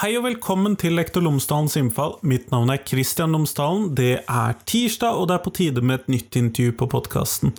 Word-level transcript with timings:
Hei 0.00 0.14
og 0.16 0.22
velkommen 0.24 0.78
til 0.80 0.94
Lektor 0.96 1.20
Lomsdalens 1.20 1.74
innfall. 1.76 2.14
Mitt 2.24 2.46
navn 2.48 2.70
er 2.72 2.78
Kristian 2.80 3.34
Lomsdalen. 3.36 3.90
Det 3.92 4.22
er 4.22 4.54
tirsdag, 4.64 5.12
og 5.12 5.26
det 5.28 5.34
er 5.34 5.42
på 5.44 5.52
tide 5.58 5.82
med 5.84 5.98
et 5.98 6.08
nytt 6.14 6.38
intervju 6.40 6.72
på 6.80 6.88
podkasten. 6.94 7.52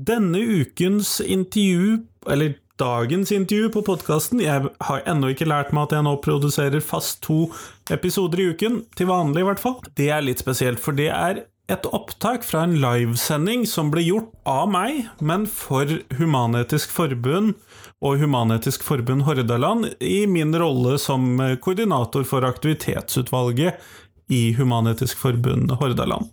Denne 0.00 0.40
ukens 0.40 1.18
intervju, 1.20 1.98
eller 2.32 2.54
dagens 2.80 3.34
intervju 3.36 3.68
på 3.74 3.82
podkasten 3.90 4.40
Jeg 4.40 4.72
har 4.88 5.04
ennå 5.04 5.34
ikke 5.34 5.50
lært 5.52 5.74
meg 5.76 5.90
at 5.90 5.98
jeg 5.98 6.06
nå 6.08 6.16
produserer 6.24 6.80
fast 6.80 7.20
to 7.28 7.50
episoder 7.92 8.40
i 8.40 8.48
uken, 8.54 8.80
til 8.96 9.12
vanlig 9.12 9.44
i 9.44 9.50
hvert 9.50 9.60
fall. 9.60 9.76
Det 10.00 10.08
er 10.08 10.24
litt 10.24 10.40
spesielt, 10.40 10.80
for 10.80 10.96
det 10.96 11.12
er 11.12 11.44
et 11.70 11.86
opptak 11.92 12.40
fra 12.40 12.64
en 12.64 12.78
livesending 12.80 13.68
som 13.68 13.92
ble 13.92 14.08
gjort 14.08 14.32
av 14.48 14.64
meg, 14.72 15.10
men 15.20 15.44
for 15.44 15.92
Human-Etisk 16.16 16.88
Forbund 16.96 17.52
og 18.00 18.20
Human-Etisk 18.22 18.84
Forbund 18.86 19.26
Hordaland 19.26 19.90
i 20.00 20.24
min 20.30 20.54
rolle 20.56 20.96
som 21.00 21.36
koordinator 21.60 22.24
for 22.28 22.46
aktivitetsutvalget 22.48 23.80
i 24.32 24.54
Human-Etisk 24.56 25.20
Forbund 25.20 25.74
Hordaland. 25.80 26.30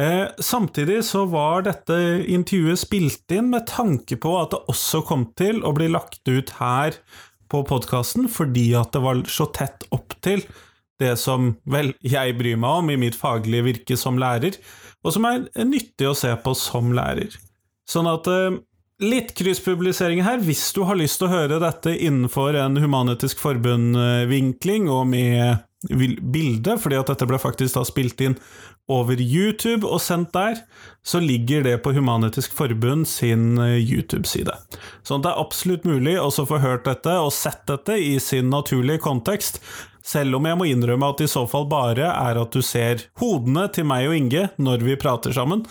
Eh, 0.00 0.26
samtidig 0.38 1.04
så 1.04 1.26
var 1.28 1.66
dette 1.66 1.96
intervjuet 2.24 2.80
spilt 2.80 3.34
inn 3.34 3.50
med 3.52 3.66
tanke 3.68 4.16
på 4.16 4.32
at 4.40 4.54
det 4.54 4.62
også 4.72 5.02
kom 5.08 5.26
til 5.36 5.60
å 5.64 5.74
bli 5.76 5.90
lagt 5.92 6.24
ut 6.28 6.54
her 6.60 6.96
på 7.52 7.60
podkasten, 7.68 8.28
fordi 8.32 8.70
at 8.78 8.94
det 8.94 9.02
var 9.04 9.20
så 9.28 9.50
tett 9.52 9.84
opp 9.92 10.16
til 10.24 10.44
det 11.02 11.16
som 11.20 11.54
vel 11.68 11.92
jeg 12.00 12.36
bryr 12.38 12.56
meg 12.60 12.80
om 12.80 12.92
i 12.92 13.00
mitt 13.00 13.18
faglige 13.18 13.66
virke 13.66 13.98
som 14.00 14.20
lærer, 14.20 14.56
og 15.04 15.16
som 15.16 15.26
er 15.28 15.44
nyttig 15.66 16.08
å 16.08 16.16
se 16.16 16.30
på 16.40 16.54
som 16.56 16.92
lærer. 16.96 17.34
Sånn 17.88 18.08
at 18.08 18.28
eh, 18.32 18.56
litt 19.02 19.34
krysspublisering 19.38 20.22
her, 20.24 20.40
hvis 20.44 20.64
du 20.76 20.84
har 20.86 20.98
lyst 20.98 21.20
til 21.20 21.28
å 21.28 21.34
høre 21.34 21.60
dette 21.62 21.94
innenfor 21.94 22.56
en 22.58 22.78
Human-Etisk 22.80 23.42
Forbund-vinkling 23.42 24.88
og 24.92 25.08
med 25.10 25.62
bilde, 25.90 26.76
fordi 26.78 26.98
at 27.00 27.10
dette 27.10 27.26
ble 27.26 27.40
faktisk 27.42 27.74
da 27.74 27.82
spilt 27.86 28.20
inn 28.22 28.36
over 28.90 29.18
YouTube 29.18 29.86
og 29.86 30.02
sendt 30.02 30.32
der, 30.34 30.60
så 31.06 31.20
ligger 31.22 31.64
det 31.66 31.76
på 31.84 31.94
Human-Etisk 31.96 32.54
Forbund 32.54 33.08
sin 33.10 33.56
eh, 33.62 33.78
YouTube-side. 33.78 34.54
At 34.54 35.10
det 35.10 35.30
er 35.30 35.40
absolutt 35.40 35.86
mulig 35.88 36.18
å 36.20 36.30
få 36.32 36.60
hørt 36.62 36.86
dette 36.86 37.16
og 37.22 37.32
sett 37.34 37.64
dette 37.70 37.98
i 37.98 38.16
sin 38.22 38.50
naturlige 38.52 39.02
kontekst, 39.02 39.62
selv 40.02 40.38
om 40.38 40.46
jeg 40.46 40.58
må 40.58 40.66
innrømme 40.66 41.12
at 41.14 41.22
i 41.22 41.30
så 41.30 41.44
fall 41.50 41.68
bare 41.70 42.10
er 42.10 42.38
at 42.40 42.54
du 42.54 42.62
ser 42.66 43.06
hodene 43.22 43.68
til 43.74 43.86
meg 43.86 44.08
og 44.10 44.16
Inge 44.18 44.48
når 44.58 44.86
vi 44.86 44.98
prater 44.98 45.34
sammen. 45.34 45.62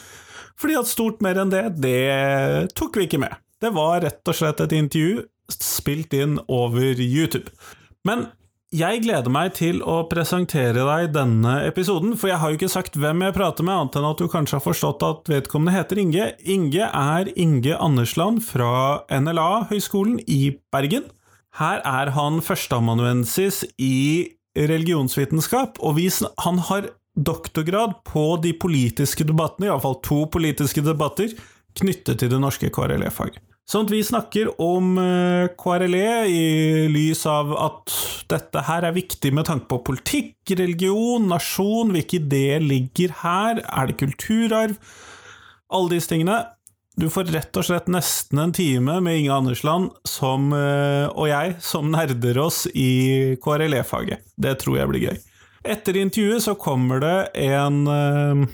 Fordi 0.62 0.78
at 0.78 0.90
stort 0.90 1.24
mer 1.26 1.40
enn 1.42 1.54
det, 1.54 1.64
det 1.82 2.74
tok 2.78 3.00
vi 3.00 3.08
ikke 3.08 3.22
med. 3.24 3.34
Det 3.62 3.74
var 3.74 4.04
rett 4.06 4.30
og 4.30 4.38
slett 4.38 4.62
et 4.62 4.76
intervju 4.78 5.24
spilt 5.52 6.14
inn 6.16 6.38
over 6.50 7.02
YouTube. 7.02 7.50
Men 8.08 8.30
jeg 8.72 9.02
gleder 9.04 9.28
meg 9.34 9.52
til 9.58 9.82
å 9.84 9.98
presentere 10.08 10.86
deg 10.88 11.10
denne 11.12 11.58
episoden, 11.68 12.14
for 12.16 12.32
jeg 12.32 12.40
har 12.40 12.54
jo 12.54 12.60
ikke 12.60 12.72
sagt 12.72 12.96
hvem 12.96 13.26
jeg 13.26 13.36
prater 13.36 13.68
med, 13.68 13.76
annet 13.76 13.98
enn 14.00 14.08
at 14.08 14.22
du 14.22 14.30
kanskje 14.32 14.58
har 14.58 14.64
forstått 14.64 15.04
at 15.04 15.32
vedkommende 15.34 15.76
heter 15.76 16.00
Inge. 16.00 16.30
Inge 16.48 16.88
er 16.88 17.32
Inge 17.36 17.76
Andersland 17.76 18.40
fra 18.48 19.02
NLA-høgskolen 19.12 20.22
i 20.24 20.54
Bergen. 20.72 21.10
Her 21.60 21.84
er 21.84 22.14
han 22.16 22.40
førsteamanuensis 22.40 23.66
i 23.76 24.32
religionsvitenskap, 24.56 25.82
og 25.84 26.00
han 26.46 26.64
har 26.72 26.94
doktorgrad 27.16 28.02
på 28.08 28.26
de 28.44 28.54
politiske 28.58 29.26
debattene, 29.28 29.70
iallfall 29.70 30.00
to 30.06 30.26
politiske 30.32 30.84
debatter, 30.86 31.34
knyttet 31.78 32.22
til 32.22 32.32
det 32.32 32.40
norske 32.42 32.72
KRLE-faget. 32.74 33.42
Sånn 33.72 33.86
at 33.86 33.92
vi 33.94 34.02
snakker 34.04 34.50
om 34.60 34.98
eh, 35.00 35.52
KRLE 35.56 36.08
i 36.28 36.46
lys 36.92 37.22
av 37.30 37.54
at 37.56 37.94
dette 38.32 38.64
her 38.68 38.88
er 38.88 38.96
viktig 38.96 39.32
med 39.36 39.48
tanke 39.48 39.70
på 39.72 39.80
politikk, 39.92 40.34
religion, 40.60 41.30
nasjon, 41.32 41.94
hvilke 41.96 42.20
ideer 42.20 42.64
ligger 42.64 43.14
her, 43.22 43.62
er 43.64 43.88
det 43.88 44.00
kulturarv? 44.02 44.76
Alle 45.72 45.94
disse 45.94 46.12
tingene. 46.12 46.42
Du 47.00 47.08
får 47.08 47.32
rett 47.32 47.56
og 47.56 47.64
slett 47.64 47.88
nesten 47.88 48.42
en 48.44 48.52
time 48.52 48.98
med 49.00 49.22
Inge 49.22 49.38
Andersland 49.38 49.94
som, 50.04 50.52
eh, 50.52 51.08
og 51.08 51.32
jeg 51.32 51.56
som 51.64 51.94
nerder 51.94 52.42
oss 52.44 52.66
i 52.76 53.38
KRLE-faget. 53.40 54.26
Det 54.36 54.58
tror 54.60 54.82
jeg 54.82 54.92
blir 54.92 55.08
gøy. 55.08 55.22
Etter 55.62 55.98
intervjuet 56.00 56.44
så 56.44 56.56
kommer 56.58 57.02
det 57.04 57.18
en 57.38 57.84
uh, 57.86 58.46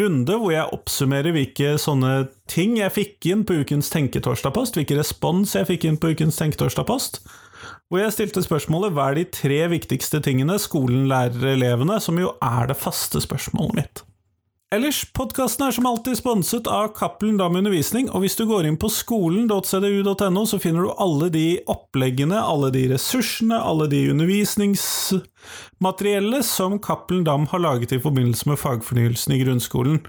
runde 0.00 0.38
hvor 0.40 0.52
jeg 0.52 0.72
oppsummerer 0.72 1.34
hvilke 1.36 1.74
sånne 1.80 2.28
ting 2.48 2.78
jeg 2.80 2.94
fikk 2.94 3.28
inn 3.28 3.44
på 3.48 3.60
ukens 3.62 3.92
Tenketorsdagpost, 3.92 4.78
hvilke 4.78 4.96
respons 4.96 5.52
jeg 5.58 5.68
fikk 5.68 5.88
inn 5.90 6.00
på 6.00 6.14
ukens 6.14 6.40
Tenketorsdagpost. 6.40 7.20
Hvor 7.88 8.00
jeg 8.00 8.14
stilte 8.16 8.44
spørsmålet 8.44 8.94
hva 8.96 9.10
er 9.10 9.20
de 9.20 9.26
tre 9.32 9.62
viktigste 9.72 10.20
tingene 10.24 10.58
skolen 10.60 11.06
lærer 11.10 11.54
elevene, 11.54 11.98
som 12.00 12.20
jo 12.20 12.34
er 12.44 12.68
det 12.70 12.76
faste 12.80 13.20
spørsmålet 13.24 13.80
mitt. 13.80 14.04
Ellers, 14.68 15.00
podkasten 15.16 15.64
er 15.64 15.72
som 15.72 15.86
alltid 15.88 16.18
sponset 16.18 16.66
av 16.68 16.90
Cappelen 16.92 17.38
Dam 17.40 17.54
Undervisning, 17.56 18.10
og 18.12 18.20
hvis 18.20 18.36
du 18.36 18.44
går 18.50 18.66
inn 18.68 18.76
på 18.76 18.90
skolen.cdu.no, 18.92 20.42
så 20.44 20.58
finner 20.60 20.84
du 20.84 20.92
alle 21.00 21.32
de 21.32 21.64
oppleggene, 21.72 22.36
alle 22.36 22.68
de 22.74 22.82
ressursene, 22.92 23.56
alle 23.56 23.88
de 23.88 24.12
undervisningsmateriellet 24.12 26.44
som 26.44 26.76
Cappelen 26.84 27.24
Dam 27.24 27.48
har 27.48 27.64
laget 27.64 27.96
i 27.96 28.00
forbindelse 28.04 28.44
med 28.52 28.60
fagfornyelsen 28.60 29.32
i 29.38 29.40
grunnskolen. 29.46 30.04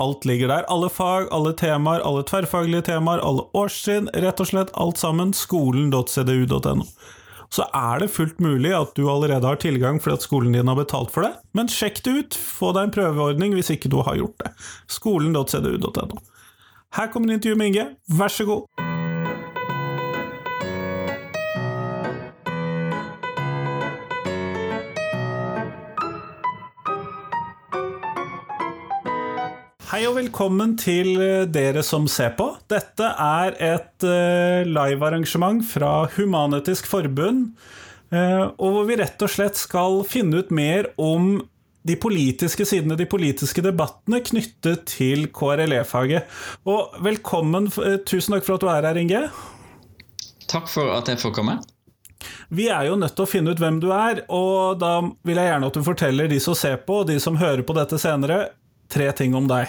Alt 0.00 0.24
ligger 0.24 0.48
der. 0.48 0.64
Alle 0.72 0.88
fag, 0.88 1.28
alle 1.28 1.52
temaer, 1.52 2.00
alle 2.00 2.24
tverrfaglige 2.24 2.88
temaer, 2.88 3.20
alle 3.20 3.52
årstrinn, 3.52 4.08
rett 4.16 4.40
og 4.40 4.48
slett 4.48 4.72
alt 4.80 4.96
sammen. 4.96 5.36
Skolen.cdu.no 5.36 6.88
så 7.50 7.66
er 7.74 8.02
det 8.02 8.12
fullt 8.14 8.38
mulig 8.42 8.72
at 8.76 8.92
du 8.96 9.08
allerede 9.10 9.46
har 9.46 9.58
tilgang 9.62 9.98
fordi 10.02 10.18
at 10.20 10.26
skolen 10.26 10.54
din 10.54 10.70
har 10.70 10.78
betalt 10.78 11.10
for 11.14 11.26
det, 11.26 11.32
men 11.56 11.70
sjekk 11.70 12.02
det 12.06 12.16
ut, 12.18 12.38
få 12.38 12.74
deg 12.76 12.88
en 12.88 12.94
prøveordning 12.98 13.56
hvis 13.58 13.72
ikke 13.74 13.90
du 13.90 14.00
har 14.06 14.18
gjort 14.20 14.38
det. 14.44 14.54
Skolen.cdu.no. 14.90 16.22
Her 16.98 17.10
kommer 17.10 17.34
intervjuet 17.34 17.58
med 17.58 17.72
Inge, 17.74 17.90
vær 18.18 18.32
så 18.34 18.46
god! 18.48 18.89
Hei 30.00 30.06
og 30.08 30.14
velkommen 30.16 30.70
til 30.80 31.18
eh, 31.20 31.42
dere 31.52 31.82
som 31.84 32.06
ser 32.08 32.30
på. 32.32 32.46
Dette 32.72 33.04
er 33.20 33.52
et 33.60 34.04
uh, 34.08 34.62
livearrangement 34.64 35.58
fra 35.68 36.06
Human-Etisk 36.14 36.86
Forbund, 36.88 37.50
uh, 38.08 38.46
og 38.48 38.64
hvor 38.64 38.86
vi 38.88 38.96
rett 38.96 39.20
og 39.20 39.28
slett 39.28 39.60
skal 39.60 40.00
finne 40.08 40.40
ut 40.40 40.54
mer 40.56 40.88
om 40.96 41.34
de 41.84 41.98
politiske 42.00 42.64
sidene, 42.64 42.96
de 42.96 43.04
politiske 43.12 43.60
debattene 43.60 44.22
knyttet 44.24 44.86
til 44.88 45.26
KRLE-faget. 45.36 46.32
Og 46.64 46.96
velkommen, 47.04 47.68
tusen 48.08 48.38
takk 48.38 48.48
for 48.48 48.56
at 48.56 48.64
du 48.64 48.70
er 48.72 48.88
her, 48.88 49.02
Inge. 49.02 49.20
Takk 50.48 50.72
for 50.72 50.94
at 50.94 51.12
jeg 51.12 51.20
får 51.20 51.36
komme. 51.42 51.58
Vi 52.48 52.70
er 52.72 52.88
jo 52.88 52.96
nødt 52.96 53.18
til 53.20 53.28
å 53.28 53.32
finne 53.34 53.52
ut 53.52 53.60
hvem 53.60 53.82
du 53.84 53.90
er, 53.92 54.24
og 54.32 54.80
da 54.80 54.94
vil 55.28 55.44
jeg 55.44 55.52
gjerne 55.52 55.68
at 55.68 55.76
du 55.76 55.84
forteller 55.92 56.32
de 56.32 56.40
som 56.40 56.56
ser 56.56 56.80
på, 56.88 57.02
og 57.02 57.12
de 57.12 57.20
som 57.20 57.36
hører 57.36 57.66
på 57.68 57.76
dette 57.76 58.00
senere, 58.00 58.46
tre 58.88 59.12
ting 59.12 59.36
om 59.36 59.44
deg. 59.44 59.68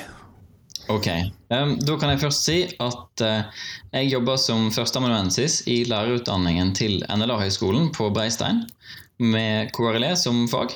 Ok. 0.90 1.08
Um, 1.54 1.76
da 1.84 1.96
kan 2.00 2.10
jeg 2.14 2.22
først 2.24 2.46
si 2.48 2.58
at 2.82 3.24
uh, 3.26 3.66
jeg 3.94 4.12
jobber 4.12 4.40
som 4.42 4.70
førsteamanuensis 4.74 5.62
i 5.70 5.82
lærerutdanningen 5.90 6.74
til 6.78 7.04
NLA-høgskolen 7.06 7.92
på 7.96 8.10
Breistein 8.16 8.64
med 9.22 9.70
KRLE 9.76 10.16
som 10.18 10.48
fag. 10.52 10.74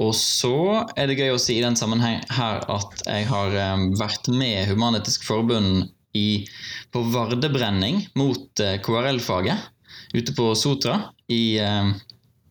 Og 0.00 0.14
så 0.16 0.86
er 0.96 1.10
det 1.10 1.18
gøy 1.18 1.34
å 1.34 1.40
si 1.40 1.58
i 1.58 1.64
den 1.64 1.76
sammenheng 1.76 2.22
her 2.32 2.64
at 2.72 3.02
jeg 3.04 3.28
har 3.28 3.56
um, 3.74 3.90
vært 4.00 4.30
med 4.32 4.70
Human-Etisk 4.70 5.26
Forbund 5.28 5.90
i, 6.16 6.46
på 6.90 7.04
vardebrenning 7.12 8.06
mot 8.18 8.64
uh, 8.64 8.78
KRL-faget 8.80 9.68
ute 10.16 10.32
på 10.34 10.48
Sotra 10.58 10.96
i 11.30 11.60
uh, 11.60 11.92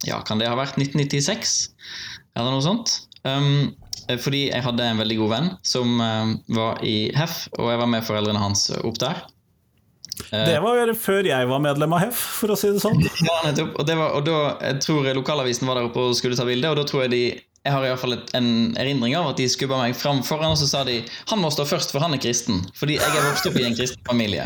ja, 0.08 0.22
kan 0.24 0.40
det 0.40 0.48
ha 0.48 0.56
vært 0.56 0.78
1996, 0.80 1.58
eller 2.38 2.54
noe 2.54 2.64
sånt. 2.64 2.94
Um, 3.28 3.74
fordi 4.18 4.48
jeg 4.48 4.66
hadde 4.66 4.86
en 4.86 5.02
veldig 5.04 5.18
god 5.20 5.34
venn 5.36 5.50
som 5.66 6.00
uh, 6.02 6.32
var 6.56 6.80
i 6.86 7.12
HEF, 7.16 7.44
og 7.60 7.70
jeg 7.70 7.82
var 7.84 7.92
med 7.92 8.08
foreldrene 8.08 8.42
hans 8.42 8.70
opp 8.80 8.98
der. 9.02 9.22
Uh, 10.32 10.46
det 10.50 10.58
var 10.64 10.80
jo 10.82 10.96
før 11.00 11.30
jeg 11.30 11.50
var 11.52 11.62
medlem 11.64 11.94
av 11.96 12.08
HEF, 12.08 12.24
for 12.40 12.56
å 12.56 12.58
si 12.60 12.72
det 12.74 12.82
sånn. 12.84 12.98
Ja, 13.28 13.38
nettopp. 13.46 13.76
Og, 13.78 13.94
var, 14.02 14.16
og 14.18 14.26
da, 14.26 14.40
jeg 14.72 14.82
tror 14.88 15.12
lokalavisen 15.20 15.70
var 15.70 15.80
der 15.80 15.92
oppe 15.92 16.10
og 16.10 16.18
skulle 16.18 16.40
ta 16.40 16.48
bilde, 16.48 16.72
og 16.72 16.82
da 16.82 16.88
tror 16.90 17.06
jeg 17.06 17.16
de 17.16 17.24
jeg 17.60 17.76
har 17.76 17.84
i 17.84 17.90
hvert 17.92 18.00
fall 18.00 18.16
en 18.40 18.50
erindring 18.80 19.18
av 19.20 19.34
at 19.34 19.40
de 19.42 19.46
skubba 19.52 19.82
meg 19.82 19.98
fram 20.00 20.22
foran, 20.24 20.54
og 20.56 20.60
så 20.62 20.68
sa 20.70 20.86
de 20.88 21.02
han 21.30 21.42
må 21.42 21.52
stå 21.52 21.66
først, 21.68 21.92
for 21.92 22.02
han 22.04 22.16
er 22.16 22.22
kristen. 22.24 22.64
Fordi 22.80 22.96
jeg 22.96 23.12
er 23.12 23.28
vokst 23.28 23.50
opp 23.50 23.60
i 23.60 23.66
en 23.68 23.76
kristen 23.76 24.02
familie. 24.08 24.46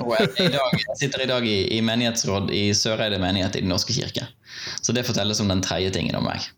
Og 0.00 0.10
jeg, 0.16 0.30
i 0.44 0.48
dag, 0.52 0.74
jeg 0.80 0.98
sitter 1.02 1.24
i 1.24 1.28
dag 1.28 1.46
i, 1.48 1.58
i 1.76 1.80
menighetsråd 1.84 2.50
i 2.52 2.66
Søreide 2.76 3.20
menighet 3.20 3.56
i 3.56 3.62
Den 3.64 3.72
norske 3.72 3.94
kirke. 3.96 4.26
Så 4.80 4.96
det 4.96 5.06
fortelles 5.08 5.40
om 5.44 5.52
den 5.52 5.62
tredje 5.64 5.92
tingen 5.94 6.16
om 6.18 6.26
meg. 6.26 6.48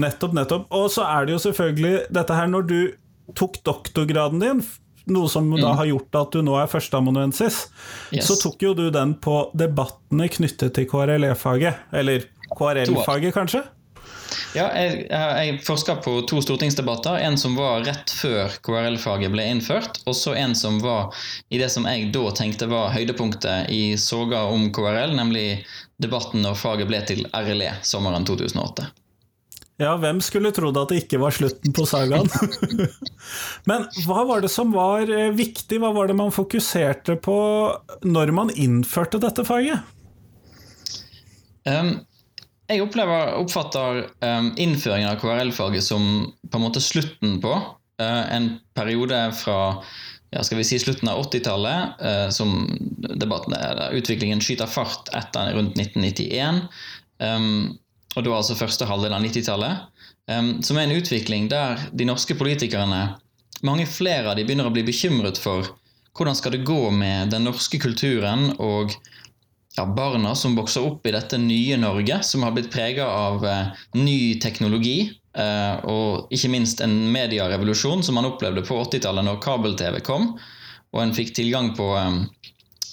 Nettopp, 0.00 0.32
nettopp. 0.34 0.64
Og 0.74 0.88
så 0.90 1.04
er 1.06 1.26
det 1.28 1.36
jo 1.36 1.42
selvfølgelig 1.44 2.06
dette 2.14 2.34
her 2.38 2.48
når 2.50 2.66
du 2.70 2.78
tok 3.38 3.60
doktorgraden 3.64 4.42
din 4.42 4.64
noe 5.12 5.28
som 5.28 5.50
da 5.60 5.74
har 5.76 5.84
gjort 5.84 6.16
at 6.16 6.32
du 6.32 6.40
nå 6.46 6.54
er 6.56 6.68
førsteamanuensis, 6.72 7.66
Yes. 8.14 8.24
så 8.28 8.38
tok 8.40 8.62
jo 8.64 8.70
du 8.74 8.86
den 8.90 9.12
på 9.20 9.50
debattene 9.52 10.30
knyttet 10.32 10.72
til 10.78 10.86
KRLE-faget. 10.88 11.74
Eller 11.92 12.24
KRL-faget, 12.56 13.34
kanskje? 13.36 13.60
Ja, 14.54 14.68
jeg, 14.72 15.04
jeg, 15.10 15.48
jeg 15.50 15.58
forska 15.66 15.96
på 16.02 16.14
to 16.30 16.40
stortingsdebatter. 16.42 17.18
En 17.26 17.36
som 17.38 17.56
var 17.58 17.84
rett 17.84 18.10
før 18.16 18.54
KRL-faget 18.64 19.32
ble 19.34 19.44
innført, 19.50 20.00
og 20.08 20.16
så 20.16 20.32
en 20.38 20.54
som 20.56 20.78
var 20.82 21.12
i 21.52 21.58
det 21.60 21.68
som 21.74 21.84
jeg 21.90 22.08
da 22.14 22.24
tenkte 22.38 22.70
var 22.70 22.92
høydepunktet 22.94 23.68
i 23.74 23.96
soga 24.00 24.44
om 24.48 24.70
KRL, 24.74 25.12
nemlig 25.18 25.64
debatten 26.00 26.40
når 26.46 26.56
faget 26.58 26.88
ble 26.88 27.02
til 27.06 27.26
RLE 27.34 27.74
sommeren 27.84 28.24
2008. 28.24 28.88
Ja, 29.82 29.96
hvem 29.98 30.20
skulle 30.22 30.52
trodd 30.54 30.76
at 30.78 30.92
det 30.92 31.00
ikke 31.02 31.18
var 31.18 31.34
slutten 31.34 31.74
på 31.74 31.82
sagaen? 31.88 32.28
Men 33.68 33.88
hva 34.06 34.22
var 34.28 34.44
det 34.44 34.52
som 34.54 34.70
var 34.74 35.10
eh, 35.10 35.32
viktig, 35.34 35.80
hva 35.82 35.90
var 35.96 36.10
det 36.10 36.18
man 36.18 36.30
fokuserte 36.34 37.16
på 37.22 37.36
når 38.06 38.34
man 38.36 38.54
innførte 38.54 39.18
dette 39.22 39.42
faget? 39.48 39.82
Um, 41.66 41.96
jeg 42.70 42.84
opplever, 42.84 43.34
oppfatter 43.40 44.04
um, 44.22 44.52
innføringen 44.60 45.10
av 45.10 45.18
KRL-faget 45.20 45.84
som 45.84 46.08
på 46.46 46.60
en 46.60 46.66
måte 46.68 46.82
slutten 46.84 47.40
på 47.42 47.54
uh, 47.58 48.24
en 48.30 48.52
periode 48.78 49.26
fra 49.40 49.58
ja, 50.34 50.42
skal 50.42 50.60
vi 50.60 50.66
si 50.66 50.78
slutten 50.82 51.10
av 51.10 51.26
80-tallet, 51.26 51.98
uh, 51.98 52.28
som 52.34 52.62
debatten, 53.10 53.56
eller 53.58 53.98
utviklingen 53.98 54.42
skyter 54.42 54.70
fart 54.70 55.10
etter 55.14 55.50
rundt 55.58 55.78
1991. 55.78 56.62
Um, 57.22 57.74
og 58.14 58.24
da 58.26 58.34
altså 58.36 58.56
første 58.58 58.86
halvdel 58.88 59.14
av 59.16 59.24
90-tallet. 59.24 59.86
Um, 60.30 60.50
som 60.64 60.78
er 60.78 60.86
en 60.86 60.96
utvikling 60.96 61.48
der 61.52 61.82
de 61.92 62.06
norske 62.08 62.36
politikerne, 62.38 63.16
mange 63.64 63.86
flere 63.88 64.30
av 64.30 64.38
de 64.38 64.44
begynner 64.46 64.68
å 64.68 64.74
bli 64.74 64.84
bekymret 64.86 65.40
for 65.40 65.68
hvordan 66.14 66.36
skal 66.38 66.54
det 66.54 66.64
gå 66.66 66.90
med 66.94 67.32
den 67.34 67.46
norske 67.48 67.80
kulturen 67.82 68.52
og 68.62 68.94
ja, 69.74 69.84
barna 69.86 70.34
som 70.38 70.54
vokser 70.54 70.86
opp 70.86 71.06
i 71.06 71.12
dette 71.14 71.38
nye 71.40 71.76
Norge, 71.80 72.20
som 72.22 72.44
har 72.46 72.54
blitt 72.54 72.70
prega 72.72 73.08
av 73.10 73.44
eh, 73.46 73.84
ny 73.98 74.38
teknologi. 74.42 75.10
Eh, 75.34 75.86
og 75.90 76.30
ikke 76.34 76.52
minst 76.52 76.82
en 76.84 76.94
medierevolusjon 77.10 78.04
som 78.06 78.14
man 78.18 78.28
opplevde 78.28 78.62
på 78.66 78.78
80-tallet 78.84 79.26
når 79.26 79.42
kabel-TV 79.42 79.98
kom. 80.06 80.34
Og 80.94 81.02
en 81.02 81.14
fikk 81.16 81.34
tilgang 81.34 81.72
på 81.74 81.90
eh, 81.98 82.20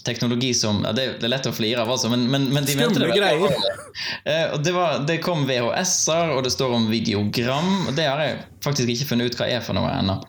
teknologi 0.07 0.53
som 0.57 0.81
ja, 0.86 0.92
det, 0.95 1.06
det, 1.19 1.27
er 1.27 1.33
lett 1.36 1.50
å 1.50 1.53
flire 1.56 1.83
av, 1.83 1.92
altså, 1.94 2.09
men, 2.13 2.27
men, 2.31 2.50
men 2.53 2.68
de 2.68 2.75
mente 2.80 3.00
det 3.00 3.09
Skumle 3.09 3.19
greier. 3.19 3.63
Eh, 4.24 4.53
det, 4.63 4.71
var, 4.71 5.01
det 5.07 5.18
kom 5.25 5.44
VHS-er, 5.50 6.36
og 6.36 6.45
det 6.45 6.53
står 6.53 6.75
om 6.77 6.86
videogram. 6.92 7.89
og 7.89 7.95
Det 7.98 8.06
har 8.07 8.21
jeg 8.24 8.38
faktisk 8.63 8.94
ikke 8.94 9.09
funnet 9.09 9.31
ut 9.31 9.39
hva 9.39 9.50
er 9.51 9.65
for 9.65 9.75
noe 9.75 9.92
ennå. 9.92 10.21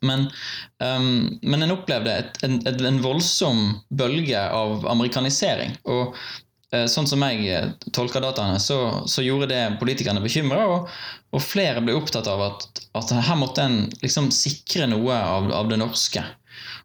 Men, 0.00 0.30
um, 0.78 1.38
men 1.42 1.62
en 1.62 1.74
opplevde 1.74 2.12
et, 2.22 2.38
en, 2.46 2.60
en, 2.66 3.00
voldsom 3.04 3.66
bølge 3.92 4.40
av 4.40 4.86
amerikanisering. 4.88 5.74
Og 5.92 6.14
uh, 6.16 6.86
sånn 6.88 7.08
som 7.10 7.24
jeg 7.26 7.44
eh, 7.52 7.68
tolker 7.92 8.24
dataene, 8.24 8.60
så, 8.62 9.04
så 9.10 9.24
gjorde 9.24 9.50
det 9.52 9.62
politikerne 9.82 10.22
bekymra. 10.24 10.64
Og, 10.72 10.88
og, 11.34 11.44
flere 11.44 11.84
ble 11.84 11.98
opptatt 11.98 12.30
av 12.32 12.46
at, 12.48 12.84
at 12.96 13.12
her 13.12 13.40
måtte 13.40 13.66
en 13.66 13.82
liksom 14.00 14.30
sikre 14.34 14.88
noe 14.90 15.16
av, 15.20 15.50
av, 15.52 15.68
det 15.70 15.80
norske. 15.82 16.24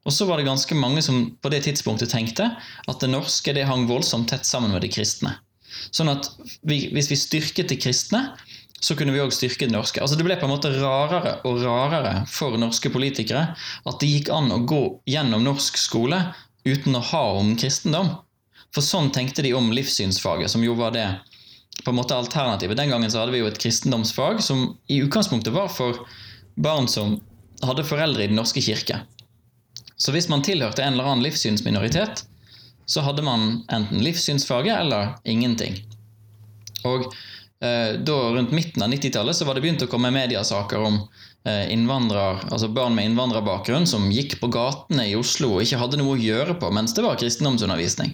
Og 0.06 0.14
så 0.14 0.28
var 0.30 0.38
det 0.38 0.48
ganske 0.48 0.78
mange 0.78 1.02
som 1.06 1.32
på 1.42 1.52
det 1.54 1.64
tidspunktet 1.66 2.12
tenkte 2.14 2.52
at 2.56 3.02
det 3.02 3.12
norske 3.12 3.56
det 3.56 3.66
hang 3.70 3.88
voldsomt 3.90 4.30
tett 4.32 4.46
sammen 4.48 4.74
med 4.76 4.86
de 4.86 4.92
kristne. 4.94 5.36
Sånn 5.96 6.12
at 6.12 6.30
vi, 6.64 6.86
hvis 6.94 7.10
vi 7.12 7.20
styrket 7.20 7.72
de 7.72 7.80
kristne, 7.82 8.22
så 8.86 8.96
kunne 8.98 9.16
vi 9.16 9.22
òg 9.24 9.34
styrke 9.34 9.66
det 9.66 9.74
norske. 9.74 10.02
Altså 10.04 10.18
Det 10.18 10.26
ble 10.28 10.38
på 10.38 10.48
en 10.48 10.54
måte 10.54 10.72
rarere 10.76 11.40
og 11.48 11.64
rarere 11.64 12.26
for 12.30 12.58
norske 12.62 12.92
politikere 12.94 13.48
at 13.56 14.02
det 14.02 14.12
gikk 14.12 14.32
an 14.34 14.52
å 14.54 14.62
gå 14.68 14.84
gjennom 15.10 15.46
norsk 15.46 15.80
skole 15.80 16.20
uten 16.66 16.98
å 16.98 17.04
ha 17.14 17.24
om 17.40 17.56
kristendom. 17.60 18.12
For 18.76 18.86
sånn 18.86 19.12
tenkte 19.16 19.46
de 19.46 19.54
om 19.56 19.72
livssynsfaget, 19.74 20.52
som 20.52 20.64
jo 20.66 20.76
var 20.78 20.94
det 20.96 21.08
på 21.84 21.92
en 21.92 21.98
måte 21.98 22.18
alternativet. 22.18 22.78
Den 22.78 22.92
gangen 22.92 23.12
så 23.12 23.22
hadde 23.22 23.36
vi 23.36 23.42
jo 23.42 23.50
et 23.50 23.60
kristendomsfag 23.62 24.42
som 24.44 24.68
i 24.92 25.02
utgangspunktet 25.04 25.56
var 25.56 25.70
for 25.72 26.06
barn 26.56 26.90
som 26.92 27.20
hadde 27.64 27.88
foreldre 27.88 28.26
i 28.26 28.30
Den 28.32 28.40
norske 28.40 28.64
kirke. 28.64 29.02
Så 29.98 30.12
hvis 30.12 30.28
man 30.32 30.44
tilhørte 30.44 30.84
en 30.84 30.98
eller 30.98 31.08
annen 31.08 31.24
livssynsminoritet, 31.24 32.26
så 32.86 33.02
hadde 33.02 33.24
man 33.26 33.64
enten 33.74 34.04
livssynsfaget 34.04 34.76
eller 34.78 35.16
ingenting. 35.24 35.80
Og 36.86 37.08
Eh, 37.60 38.00
da 38.00 38.12
rundt 38.12 38.52
midten 38.52 38.84
av 38.84 38.90
90-tallet 38.90 39.36
så 39.36 39.46
var 39.46 39.56
det 39.56 39.62
begynt 39.64 39.84
å 39.86 39.88
komme 39.88 40.12
mediasaker 40.12 40.82
om 40.84 40.98
eh, 41.48 41.72
altså 41.72 42.68
barn 42.68 42.96
med 42.96 43.06
innvandrerbakgrunn 43.06 43.88
som 43.88 44.12
gikk 44.12 44.40
på 44.42 44.50
gatene 44.52 45.08
i 45.08 45.16
Oslo 45.16 45.54
og 45.56 45.64
ikke 45.64 45.80
hadde 45.80 46.02
noe 46.02 46.18
å 46.18 46.20
gjøre 46.20 46.58
på 46.60 46.72
mens 46.76 46.94
det 46.94 47.06
var 47.06 47.16
kristendomsundervisning. 47.22 48.12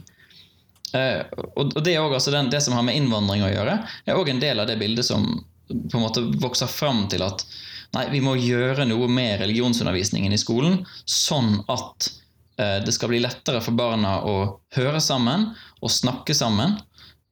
Eh, 0.93 1.25
og 1.55 1.73
det, 1.81 1.95
er 1.95 2.03
også, 2.03 2.13
altså 2.19 2.35
den, 2.35 2.51
det 2.53 2.61
som 2.61 2.77
har 2.77 2.85
med 2.85 2.99
innvandring 2.99 3.43
å 3.47 3.49
gjøre, 3.49 3.79
er 4.05 4.19
òg 4.19 4.29
en 4.29 4.43
del 4.43 4.61
av 4.61 4.69
det 4.69 4.77
bildet 4.77 5.09
som 5.09 5.25
på 5.71 5.97
en 5.97 6.05
måte 6.05 6.23
vokser 6.43 6.69
fram 6.69 7.07
til 7.09 7.23
at 7.25 7.43
nei, 7.95 8.05
vi 8.13 8.21
må 8.23 8.37
gjøre 8.39 8.85
noe 8.89 9.09
med 9.11 9.39
religionsundervisningen 9.41 10.33
i 10.33 10.39
skolen, 10.39 10.81
sånn 11.05 11.59
at 11.71 12.11
det 12.61 12.93
skal 12.93 13.09
bli 13.09 13.17
lettere 13.23 13.57
for 13.63 13.73
barna 13.73 14.19
å 14.27 14.33
høre 14.75 14.99
sammen 15.01 15.47
og 15.81 15.89
snakke 15.89 16.35
sammen. 16.37 16.75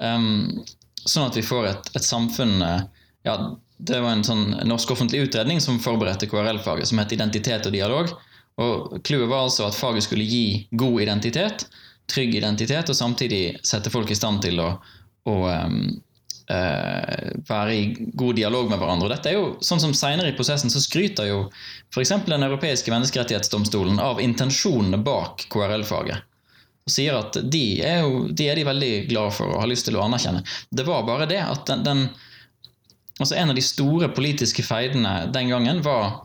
Um, 0.01 0.63
sånn 1.05 1.29
at 1.29 1.37
vi 1.37 1.45
får 1.45 1.67
et, 1.69 1.91
et 1.97 2.05
samfunn 2.05 2.61
eh, 2.61 2.81
ja, 3.27 3.35
Det 3.77 3.99
var 4.03 4.15
en 4.15 4.25
sånn 4.27 4.57
norsk 4.67 4.91
offentlig 4.95 5.25
utredning 5.27 5.61
som 5.63 5.79
forberedte 5.79 6.27
KRL-faget, 6.27 6.89
som 6.89 6.99
het 6.99 7.13
Identitet 7.15 7.67
og 7.67 7.75
dialog. 7.75 8.11
Og 8.59 8.97
Clouet 9.07 9.29
var 9.29 9.45
altså 9.45 9.69
at 9.69 9.77
faget 9.77 10.03
skulle 10.03 10.27
gi 10.27 10.67
god 10.71 10.97
identitet, 11.05 11.63
trygg 12.11 12.35
identitet, 12.35 12.91
og 12.91 12.97
samtidig 12.97 13.59
sette 13.63 13.91
folk 13.93 14.11
i 14.11 14.17
stand 14.19 14.43
til 14.43 14.59
å, 14.59 14.73
å 15.31 15.35
um, 15.47 15.85
være 16.49 17.73
i 17.75 17.81
god 18.17 18.39
dialog 18.39 18.71
med 18.71 18.79
hverandre. 18.81 19.05
Og 19.05 19.11
dette 19.13 19.29
er 19.29 19.35
jo, 19.35 19.51
sånn 19.61 19.81
som 19.83 19.91
Senere 19.93 20.31
i 20.31 20.37
prosessen 20.37 20.71
så 20.73 20.81
skryter 20.81 21.27
jo 21.29 21.43
f.eks. 21.93 22.15
Den 22.25 22.47
europeiske 22.47 22.89
menneskerettighetsdomstolen 22.89 24.01
av 24.01 24.21
intensjonene 24.23 24.97
bak 25.05 25.45
KRL-faget 25.53 26.25
og 26.89 26.93
sier 26.93 27.19
at 27.19 27.37
de 27.53 27.63
er, 27.85 28.01
jo, 28.01 28.23
de 28.33 28.47
er 28.49 28.57
de 28.57 28.65
veldig 28.65 28.93
glad 29.11 29.35
for 29.37 29.53
og 29.53 29.61
har 29.61 29.69
lyst 29.69 29.85
til 29.85 29.99
å 29.99 30.07
anerkjenne. 30.07 30.41
Det 30.73 30.85
var 30.87 31.05
bare 31.07 31.29
det 31.29 31.41
at 31.43 31.69
den, 31.69 31.85
den 31.85 32.07
altså 33.19 33.35
En 33.35 33.51
av 33.51 33.57
de 33.57 33.63
store 33.65 34.09
politiske 34.15 34.63
feidene 34.63 35.27
den 35.33 35.51
gangen 35.51 35.83
var 35.85 36.23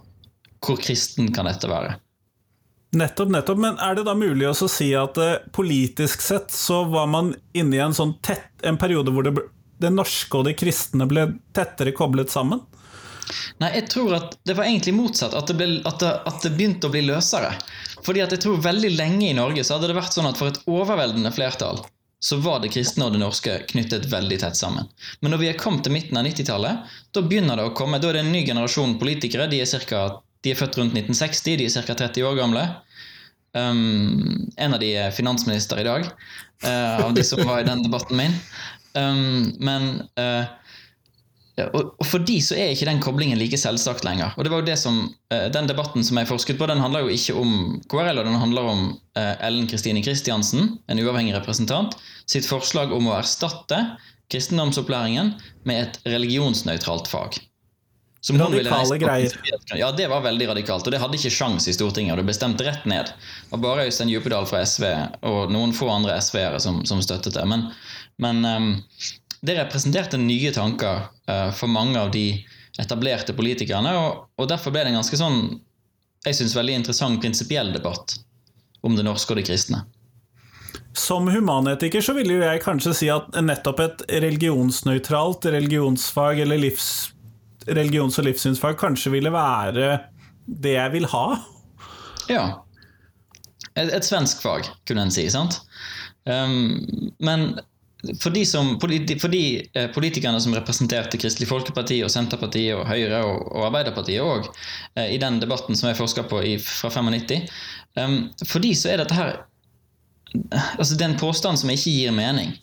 hvor 0.64 0.78
kristen 0.80 1.32
kan 1.34 1.48
dette 1.50 1.68
være? 1.68 1.98
Nettopp, 2.94 3.32
nettopp. 3.34 3.58
Men 3.60 3.80
er 3.82 3.98
det 3.98 4.04
da 4.06 4.14
mulig 4.16 4.46
å 4.46 4.68
si 4.70 4.92
at 4.96 5.18
uh, 5.18 5.42
politisk 5.52 6.22
sett 6.22 6.54
så 6.54 6.84
var 6.88 7.10
man 7.10 7.32
inne 7.52 7.76
i 7.76 7.82
en 7.82 7.96
sånn 7.96 8.14
tett, 8.24 8.54
en 8.62 8.78
periode 8.80 9.12
hvor 9.12 9.26
det, 9.26 9.34
det 9.80 9.90
norske 9.94 10.38
og 10.38 10.46
det 10.48 10.56
kristne 10.60 11.06
ble 11.10 11.26
tettere 11.56 11.94
koblet 11.96 12.32
sammen? 12.32 12.62
Nei, 13.62 13.70
jeg 13.78 13.88
tror 13.92 14.14
at 14.18 14.36
det 14.44 14.56
var 14.58 14.68
egentlig 14.68 14.94
motsatt. 14.96 15.34
At 15.36 15.48
det, 15.48 15.56
ble, 15.58 15.80
at 15.88 15.98
det, 16.02 16.12
at 16.28 16.44
det 16.44 16.52
begynte 16.58 16.90
å 16.90 16.92
bli 16.92 17.04
løsere. 17.06 17.54
Fordi 18.04 18.22
at 18.24 18.34
jeg 18.34 18.44
tror 18.44 18.62
veldig 18.64 18.92
lenge 18.98 19.30
i 19.30 19.36
Norge 19.36 19.64
så 19.64 19.76
hadde 19.76 19.90
det 19.90 19.98
vært 19.98 20.16
sånn 20.16 20.28
at 20.28 20.40
for 20.40 20.52
et 20.52 20.60
overveldende 20.70 21.32
flertall 21.34 21.80
så 22.24 22.38
var 22.40 22.62
det 22.62 22.70
kristne 22.72 23.04
og 23.04 23.12
det 23.12 23.20
norske 23.20 23.54
knyttet 23.68 24.06
veldig 24.08 24.38
tett 24.40 24.56
sammen. 24.56 24.86
Men 25.20 25.34
når 25.34 25.42
vi 25.42 25.48
er 25.50 25.58
kommet 25.60 25.84
til 25.84 25.92
midten 25.92 26.16
av 26.16 26.24
90-tallet, 26.24 26.94
da 27.12 27.22
begynner 27.24 27.60
det 27.60 27.66
å 27.68 27.74
komme, 27.76 27.98
da 28.00 28.08
er 28.08 28.16
det 28.16 28.22
en 28.24 28.30
ny 28.32 28.40
generasjon 28.46 28.94
politikere. 29.00 29.44
De 29.52 29.58
er, 29.60 29.68
cirka, 29.68 30.06
de 30.40 30.54
er 30.54 30.56
født 30.56 30.78
rundt 30.80 30.96
1960, 30.96 31.58
de 31.60 31.66
er 31.68 31.84
ca. 31.84 31.98
30 32.00 32.24
år 32.24 32.38
gamle. 32.38 32.62
Um, 33.52 34.48
en 34.56 34.72
av 34.72 34.80
de 34.80 34.88
er 35.02 35.12
finansminister 35.12 35.82
i 35.82 35.84
dag, 35.84 36.08
uh, 36.64 37.04
av 37.04 37.12
de 37.12 37.26
som 37.28 37.44
var 37.44 37.60
i 37.60 37.68
den 37.68 37.84
debatten 37.84 38.16
min. 38.16 38.40
Um, 38.94 39.52
men 39.58 39.88
uh, 40.20 40.46
og, 41.54 42.02
For 42.06 42.22
de 42.22 42.36
så 42.42 42.56
er 42.58 42.72
ikke 42.74 42.88
den 42.88 43.02
koblingen 43.02 43.38
like 43.38 43.58
selvsagt 43.58 44.06
lenger. 44.06 44.34
Og 44.38 44.46
det 44.46 44.52
var 44.52 44.62
jo 44.62 44.68
det 44.68 44.78
som, 44.80 45.00
uh, 45.34 45.46
Den 45.54 45.70
debatten 45.70 46.06
som 46.06 46.18
jeg 46.18 46.30
forsket 46.30 46.58
på, 46.58 46.68
den 46.70 46.82
handler 46.82 47.06
jo 47.06 47.14
ikke 47.14 47.36
om 47.38 47.54
KRL, 47.90 48.22
og 48.22 48.28
den 48.28 48.40
handler 48.40 48.70
om 48.74 48.84
uh, 49.18 49.34
Ellen 49.44 49.70
Kristine 49.70 50.02
Kristiansen, 50.02 50.76
en 50.86 51.02
uavhengig 51.02 51.34
representant, 51.36 51.96
sitt 52.30 52.46
forslag 52.50 52.94
om 52.94 53.10
å 53.10 53.18
erstatte 53.18 53.80
kristendomsopplæringen 54.32 55.34
med 55.68 55.82
et 55.82 55.98
religionsnøytralt 56.08 57.10
fag. 57.10 57.42
Radikale 58.32 58.98
greier. 58.98 59.32
Ja, 59.76 59.92
det 59.92 60.06
var 60.08 60.22
veldig 60.24 60.48
radikalt. 60.48 60.86
Og 60.86 60.92
det 60.92 61.00
hadde 61.02 61.18
ikke 61.18 61.32
sjans 61.32 61.66
i 61.68 61.74
Stortinget, 61.76 62.14
og 62.14 62.22
det 62.22 62.30
ble 62.30 62.36
stemt 62.36 62.62
rett 62.64 62.86
ned. 62.88 63.10
Var 63.50 63.60
bare 63.60 63.84
Øystein 63.84 64.08
Djupedal 64.08 64.46
fra 64.48 64.62
SV 64.64 64.86
og 65.28 65.52
noen 65.52 65.74
få 65.76 65.90
andre 65.92 66.16
SV-ere 66.24 66.60
som, 66.62 66.80
som, 66.88 67.02
støttet 67.04 67.36
det. 67.36 67.44
Men, 67.50 67.66
men 68.22 68.44
um, 68.44 68.68
det 69.44 69.58
representerte 69.58 70.20
nye 70.20 70.52
tanker 70.54 71.06
uh, 71.30 71.50
for 71.56 71.70
mange 71.70 72.00
av 72.00 72.12
de 72.14 72.28
etablerte 72.80 73.36
politikerne, 73.36 73.92
og, 73.98 74.26
og 74.40 74.50
derfor 74.50 74.74
ble 74.74 74.84
det 74.84 74.94
en 74.94 75.00
ganske 75.02 75.18
sånn 75.20 75.40
jeg 76.24 76.38
synes, 76.38 76.56
veldig 76.56 76.78
interessant 76.80 77.20
prinsipiell 77.20 77.72
debatt 77.74 78.16
om 78.84 78.96
det 78.96 79.04
norske 79.04 79.34
og 79.34 79.40
det 79.40 79.46
kristne. 79.48 79.82
Som 80.96 81.28
humanetiker 81.28 82.02
så 82.04 82.14
ville 82.16 82.36
jo 82.36 82.44
jeg 82.44 82.62
kanskje 82.64 82.94
si 82.96 83.10
at 83.12 83.34
nettopp 83.42 83.82
et 83.82 84.04
religionsnøytralt 84.24 85.48
religionsfag 85.52 86.44
eller 86.44 86.60
livs, 86.62 86.88
religions- 87.66 88.18
og 88.20 88.28
livssynsfag 88.28 88.78
kanskje 88.80 89.12
ville 89.16 89.32
være 89.34 89.98
det 90.44 90.76
jeg 90.76 90.94
vil 90.94 91.08
ha. 91.12 91.26
Ja. 92.30 92.44
Et, 93.74 93.90
et 93.90 94.06
svensk 94.06 94.44
fag, 94.44 94.68
kunne 94.88 95.08
en 95.08 95.14
si. 95.14 95.26
sant? 95.32 95.60
Um, 96.24 97.10
men 97.18 97.58
for 98.20 98.34
de, 98.34 98.44
som, 98.46 98.74
for 98.80 99.32
de 99.32 99.42
eh, 99.72 99.86
politikerne 99.94 100.40
som 100.40 100.54
representerte 100.56 101.18
Kristelig 101.20 101.48
Folkeparti 101.50 102.00
og 102.04 102.12
Senterpartiet 102.12 102.76
og 102.76 102.86
Høyre 102.88 103.22
og, 103.24 103.46
og 103.54 103.68
Arbeiderpartiet 103.68 104.24
òg, 104.24 104.48
eh, 104.98 105.14
i 105.14 105.20
den 105.22 105.40
debatten 105.42 105.78
som 105.78 105.90
jeg 105.90 105.98
forska 106.00 106.26
på 106.30 106.42
i, 106.44 106.54
fra 106.60 106.90
95, 106.92 107.48
um, 108.00 108.18
for 108.44 108.64
de 108.64 108.74
så 108.76 108.92
er 108.92 109.02
dette 109.02 109.18
her 109.18 109.36
altså 110.50 110.96
Det 110.96 111.04
er 111.04 111.12
en 111.12 111.20
påstand 111.20 111.60
som 111.60 111.70
ikke 111.70 111.92
gir 111.94 112.14
mening. 112.14 112.56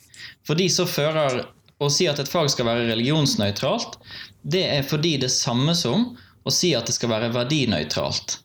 For 0.43 0.59
de 0.59 0.65
så 0.67 0.83
fører 0.83 1.45
å 1.81 1.87
si 1.89 2.03
at 2.11 2.19
et 2.19 2.29
fag 2.29 2.49
skal 2.51 2.67
være 2.67 2.89
religionsnøytralt, 2.89 3.95
det 4.43 4.65
er 4.67 4.83
fordi 4.83 5.15
det 5.21 5.31
samme 5.31 5.71
som 5.77 6.11
å 6.43 6.53
si 6.53 6.73
at 6.75 6.89
det 6.89 6.97
skal 6.97 7.13
være 7.13 7.31
verdinøytralt. 7.35 8.39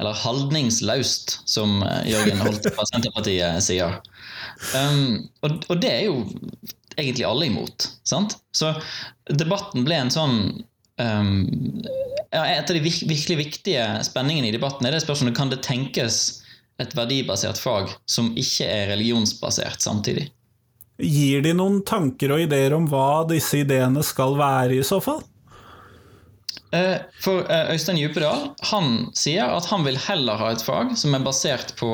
Eller 0.00 0.16
holdningslaust, 0.24 1.38
som 1.46 1.82
eh, 1.86 2.10
Jørgen 2.10 2.42
Holte 2.42 2.72
fra 2.74 2.86
Senterpartiet 2.90 3.62
sier. 3.62 4.00
Um, 4.76 5.26
og, 5.44 5.64
og, 5.68 5.80
det 5.82 5.90
er 5.90 6.04
jo 6.08 6.20
egentlig 6.96 7.26
alle 7.26 7.48
imot. 7.50 7.88
sant? 8.06 8.38
Så 8.54 8.72
debatten 9.30 9.86
ble 9.86 9.98
en 10.04 10.12
sånn 10.14 10.38
um, 11.00 11.34
Et 12.34 12.70
av 12.70 12.74
de 12.74 12.82
virkelig 12.82 13.36
viktige 13.38 13.84
spenningene 14.06 14.50
i 14.50 14.54
debatten 14.54 14.86
er 14.86 14.94
det 14.94 15.04
spørsmålet 15.04 15.36
kan 15.38 15.52
det 15.52 15.62
tenkes 15.66 16.22
et 16.82 16.94
verdibasert 16.98 17.60
fag 17.60 17.92
som 18.10 18.32
ikke 18.38 18.66
er 18.66 18.88
religionsbasert 18.90 19.84
samtidig. 19.84 20.26
Gir 20.98 21.42
de 21.42 21.52
noen 21.54 21.80
tanker 21.86 22.34
og 22.34 22.42
ideer 22.44 22.74
om 22.74 22.86
hva 22.90 23.24
disse 23.30 23.60
ideene 23.62 24.02
skal 24.06 24.36
være, 24.38 24.78
i 24.78 24.86
så 24.86 25.00
fall? 25.02 25.22
Eh, 26.74 26.98
for 27.22 27.46
eh, 27.50 27.72
Øystein 27.74 27.98
Djupedal 27.98 28.48
han 28.70 29.08
sier 29.14 29.50
at 29.54 29.66
han 29.70 29.84
vil 29.86 29.98
heller 30.00 30.38
ha 30.40 30.52
et 30.54 30.62
fag 30.64 30.94
som 30.98 31.14
er 31.14 31.22
basert 31.22 31.74
på 31.78 31.90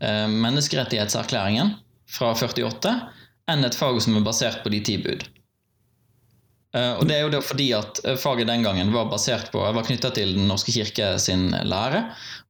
menneskerettighetserklæringen 0.00 1.74
fra 2.08 2.30
48 2.36 2.92
enn 3.50 3.66
et 3.66 3.76
fag 3.78 3.98
som 4.04 4.16
er 4.18 4.26
basert 4.26 4.62
på 4.62 4.70
de 4.72 4.80
ti 4.84 4.96
bud. 5.02 5.24
Og 6.78 7.02
Det 7.08 7.14
er 7.16 7.22
jo 7.24 7.30
det 7.32 7.40
fordi 7.42 7.70
at 7.72 7.98
faget 8.20 8.46
den 8.46 8.62
gangen 8.62 8.92
var 8.92 9.08
basert 9.10 9.48
på, 9.50 9.58
var 9.58 9.86
knytta 9.86 10.10
til 10.14 10.34
Den 10.36 10.46
norske 10.50 10.70
kirke 10.70 11.14
sin 11.18 11.48
lære. 11.64 12.04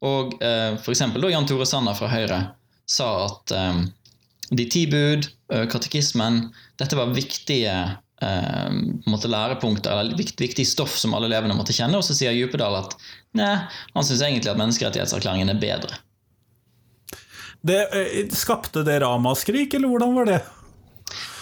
Og 0.04 0.34
f.eks. 0.82 1.04
Jan 1.14 1.46
Tore 1.48 1.68
Sanner 1.70 1.96
fra 1.96 2.10
Høyre 2.10 2.40
sa 2.90 3.08
at 3.28 3.54
de 4.50 4.66
ti 4.68 4.86
bud, 4.90 5.30
katekismen, 5.70 6.48
dette 6.80 6.96
var 6.98 7.14
viktige 7.14 7.74
eh, 8.22 8.68
måte 9.06 9.30
lærepunkter 9.30 10.00
eller 10.00 10.18
viktig, 10.18 10.40
viktig, 10.48 10.66
stoff 10.68 10.96
som 10.98 11.14
alle 11.16 11.28
elevene 11.30 11.56
måtte 11.58 11.76
kjenne. 11.76 11.98
Og 11.98 12.06
så 12.06 12.16
sier 12.16 12.36
Djupedal 12.36 12.78
at 12.80 12.96
nei, 13.38 13.54
han 13.94 14.06
syns 14.06 14.24
egentlig 14.24 14.52
at 14.52 14.60
menneskerettighetserklæringen 14.60 15.52
er 15.52 15.62
bedre. 15.62 16.00
Det, 17.66 17.78
eh, 17.90 18.28
skapte 18.34 18.84
det 18.86 19.00
ramaskrik, 19.00 19.74
eller 19.74 19.88
hvordan 19.88 20.14
var 20.14 20.30
det? 20.30 20.40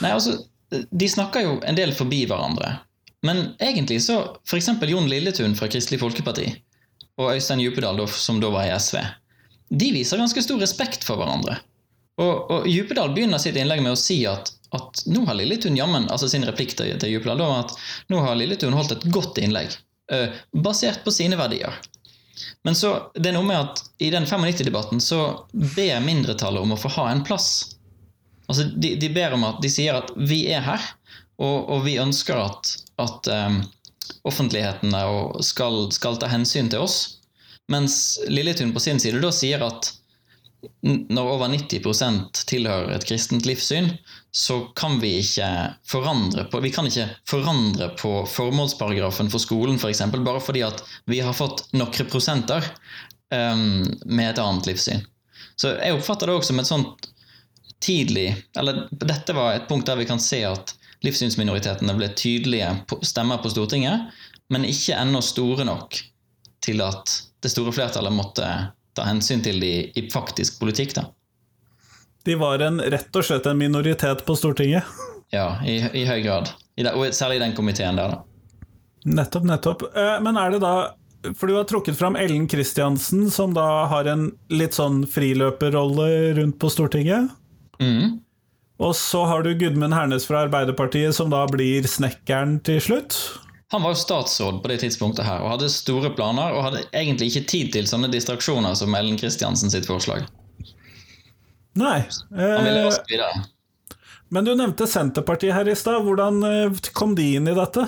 Nei, 0.00 0.12
altså, 0.12 0.38
De 0.90 1.08
snakker 1.08 1.44
jo 1.44 1.58
en 1.62 1.76
del 1.78 1.92
forbi 1.94 2.25
hverandre. 2.26 2.78
Men 3.26 3.54
egentlig 3.62 4.00
så 4.02 4.18
f.eks. 4.46 4.68
Jon 4.88 5.08
Lilletun 5.08 5.54
fra 5.58 5.68
Kristelig 5.70 6.00
Folkeparti 6.00 6.49
og 7.16 7.30
Øystein 7.32 7.62
Djupedal, 7.62 8.02
som 8.12 8.40
da 8.42 8.50
var 8.52 8.66
i 8.66 8.75
SV, 8.76 8.99
de 9.70 9.92
viser 9.94 10.20
ganske 10.20 10.42
stor 10.42 10.61
respekt 10.61 11.06
for 11.06 11.20
hverandre. 11.20 11.56
Og, 12.20 12.50
og 12.50 12.66
Djupedal 12.68 13.14
begynner 13.14 13.40
sitt 13.40 13.56
innlegg 13.56 13.80
med 13.85 13.94
å 13.94 14.00
si 14.00 14.18
at 14.28 14.52
at 14.75 15.02
nå 15.06 15.25
har 15.26 15.37
Lilletun 15.38 15.76
jammen, 15.76 16.08
altså 16.11 16.28
sin 16.28 16.44
replikk 16.46 16.75
til, 16.78 16.94
til 17.00 17.12
Jupla, 17.14 17.37
at 17.61 17.75
nå 18.12 18.20
har 18.25 18.38
Lilletun 18.38 18.75
holdt 18.76 18.96
et 18.96 19.06
godt 19.14 19.38
innlegg, 19.42 19.76
uh, 20.12 20.35
basert 20.52 21.04
på 21.04 21.14
sine 21.14 21.38
verdier. 21.38 21.76
Men 22.66 22.76
så, 22.76 22.93
det 23.14 23.31
er 23.31 23.37
noe 23.37 23.47
med 23.47 23.59
at 23.59 23.83
i 24.02 24.11
den 24.12 24.26
95-debatten 24.28 25.00
så 25.02 25.21
ber 25.52 26.05
mindretallet 26.05 26.62
om 26.62 26.75
å 26.75 26.81
få 26.81 26.93
ha 26.99 27.09
en 27.11 27.25
plass. 27.26 27.76
Altså, 28.47 28.69
de, 28.76 28.95
de, 29.00 29.11
ber 29.11 29.35
om 29.37 29.47
at, 29.49 29.61
de 29.62 29.71
sier 29.73 29.97
at 29.99 30.12
vi 30.16 30.45
er 30.52 30.64
her, 30.66 30.83
og, 31.43 31.71
og 31.73 31.85
vi 31.87 31.99
ønsker 32.00 32.38
at, 32.38 32.73
at 33.02 33.31
um, 33.33 33.61
offentlighetene 34.28 35.02
skal, 35.45 35.87
skal, 35.95 36.19
ta 36.21 36.31
hensyn 36.31 36.71
til 36.73 36.87
oss. 36.87 36.99
Mens 37.73 38.19
Lilletun 38.31 38.75
på 38.75 38.83
sin 38.83 39.00
side 39.02 39.21
da 39.23 39.33
sier 39.35 39.64
at 39.66 39.90
når 40.87 41.33
over 41.35 41.50
90% 41.52 42.45
tilhører 42.49 42.95
et 42.95 43.05
kristent 43.07 43.47
livssyn, 43.47 43.93
så 44.37 44.61
kan 44.61 44.99
vi 45.00 45.14
ikke 45.23 45.49
forandre 45.88 46.43
på, 46.52 46.61
vi 46.61 46.69
kan 46.71 46.85
ikke 46.85 47.07
forandre 47.25 47.88
på 47.97 48.11
formålsparagrafen 48.28 49.31
for 49.33 49.40
skolen 49.40 49.78
f.eks. 49.81 50.02
For 50.12 50.25
bare 50.26 50.43
fordi 50.45 50.61
at 50.66 50.83
vi 51.09 51.23
har 51.25 51.33
fått 51.33 51.62
noen 51.73 52.11
prosenter 52.12 52.66
um, 53.33 53.87
med 54.05 54.35
et 54.35 54.43
annet 54.43 54.69
livssyn. 54.69 55.00
Så 55.57 55.73
jeg 55.78 55.97
oppfatter 55.97 56.28
det 56.28 56.37
også 56.37 56.52
som 56.52 56.61
et 56.61 56.69
sånt 56.69 57.09
tidlig 57.81 58.26
Eller 58.61 58.83
dette 58.90 59.33
var 59.37 59.55
et 59.55 59.66
punkt 59.69 59.88
der 59.88 59.97
vi 59.97 60.09
kan 60.09 60.21
se 60.21 60.43
at 60.45 60.75
livssynsminoritetene 61.05 61.97
ble 61.97 62.12
tydelige 62.12 62.75
stemmer 63.09 63.40
på 63.40 63.52
Stortinget, 63.52 64.12
men 64.52 64.69
ikke 64.69 65.00
ennå 65.00 65.25
store 65.25 65.64
nok 65.64 65.97
til 66.64 66.85
at 66.85 67.23
det 67.40 67.57
store 67.57 67.73
flertallet 67.73 68.12
måtte 68.12 68.52
ta 68.97 69.09
hensyn 69.09 69.40
til 69.45 69.64
de 69.64 69.76
i 69.97 70.09
faktisk 70.12 70.61
politikk. 70.61 70.99
da. 71.00 71.09
De 72.26 72.35
var 72.35 72.62
en, 72.66 72.80
rett 72.83 73.16
og 73.16 73.25
slett 73.25 73.47
en 73.47 73.59
minoritet 73.59 74.25
på 74.26 74.35
Stortinget? 74.35 74.85
Ja, 75.30 75.56
i, 75.62 75.78
i 75.95 76.02
høy 76.06 76.21
grad. 76.25 76.50
I 76.75 76.87
og 76.90 77.09
særlig 77.14 77.38
i 77.38 77.45
den 77.45 77.54
komiteen 77.54 77.99
der, 77.99 78.16
da. 78.16 78.66
Nettopp, 79.06 79.47
nettopp. 79.47 79.85
Eh, 79.95 80.16
men 80.23 80.38
er 80.40 80.56
det 80.56 80.62
da 80.64 80.75
For 81.38 81.47
du 81.47 81.56
har 81.56 81.66
trukket 81.71 81.99
fram 81.99 82.18
Ellen 82.18 82.49
Kristiansen, 82.50 83.28
som 83.30 83.54
da 83.54 83.87
har 83.90 84.11
en 84.11 84.28
litt 84.50 84.75
sånn 84.75 85.04
friløperrolle 85.11 86.35
rundt 86.38 86.59
på 86.62 86.71
Stortinget. 86.71 87.30
Mm. 87.83 88.18
Og 88.83 88.92
så 88.99 89.25
har 89.26 89.42
du 89.42 89.54
Gudmund 89.54 89.95
Hernes 89.95 90.26
fra 90.28 90.45
Arbeiderpartiet, 90.47 91.14
som 91.16 91.30
da 91.33 91.45
blir 91.50 91.87
snekkeren 91.88 92.59
til 92.66 92.83
slutt. 92.83 93.16
Han 93.75 93.83
var 93.83 93.95
jo 93.95 94.02
statsråd 94.02 94.61
på 94.62 94.71
det 94.71 94.80
tidspunktet 94.85 95.26
her 95.26 95.42
og 95.42 95.56
hadde 95.56 95.71
store 95.73 96.12
planer 96.14 96.54
og 96.54 96.62
hadde 96.68 96.85
egentlig 96.95 97.33
ikke 97.33 97.49
tid 97.50 97.73
til 97.75 97.88
sånne 97.90 98.11
distraksjoner 98.12 98.76
som 98.78 98.95
Ellen 98.95 99.18
Kristiansen 99.18 99.73
sitt 99.73 99.88
forslag. 99.90 100.28
Nei. 101.76 102.00
Han 102.30 102.64
ville 102.64 102.87
eh, 102.87 102.99
videre. 103.09 103.45
Men 104.28 104.45
du 104.45 104.54
nevnte 104.54 104.87
Senterpartiet 104.87 105.54
her 105.54 105.68
i 105.68 105.76
stad. 105.76 106.02
Hvordan 106.02 106.42
eh, 106.42 106.80
kom 106.92 107.14
de 107.14 107.35
inn 107.37 107.49
i 107.49 107.54
dette? 107.56 107.87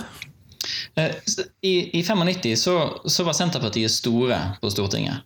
Eh, 0.94 1.16
I, 1.60 1.74
i 1.98 2.02
95 2.02 2.56
så, 2.56 2.76
så, 3.04 3.24
var 3.24 3.32
Senterpartiet 3.32 3.90
store 3.90 4.38
på 4.60 4.70
Stortinget. 4.70 5.24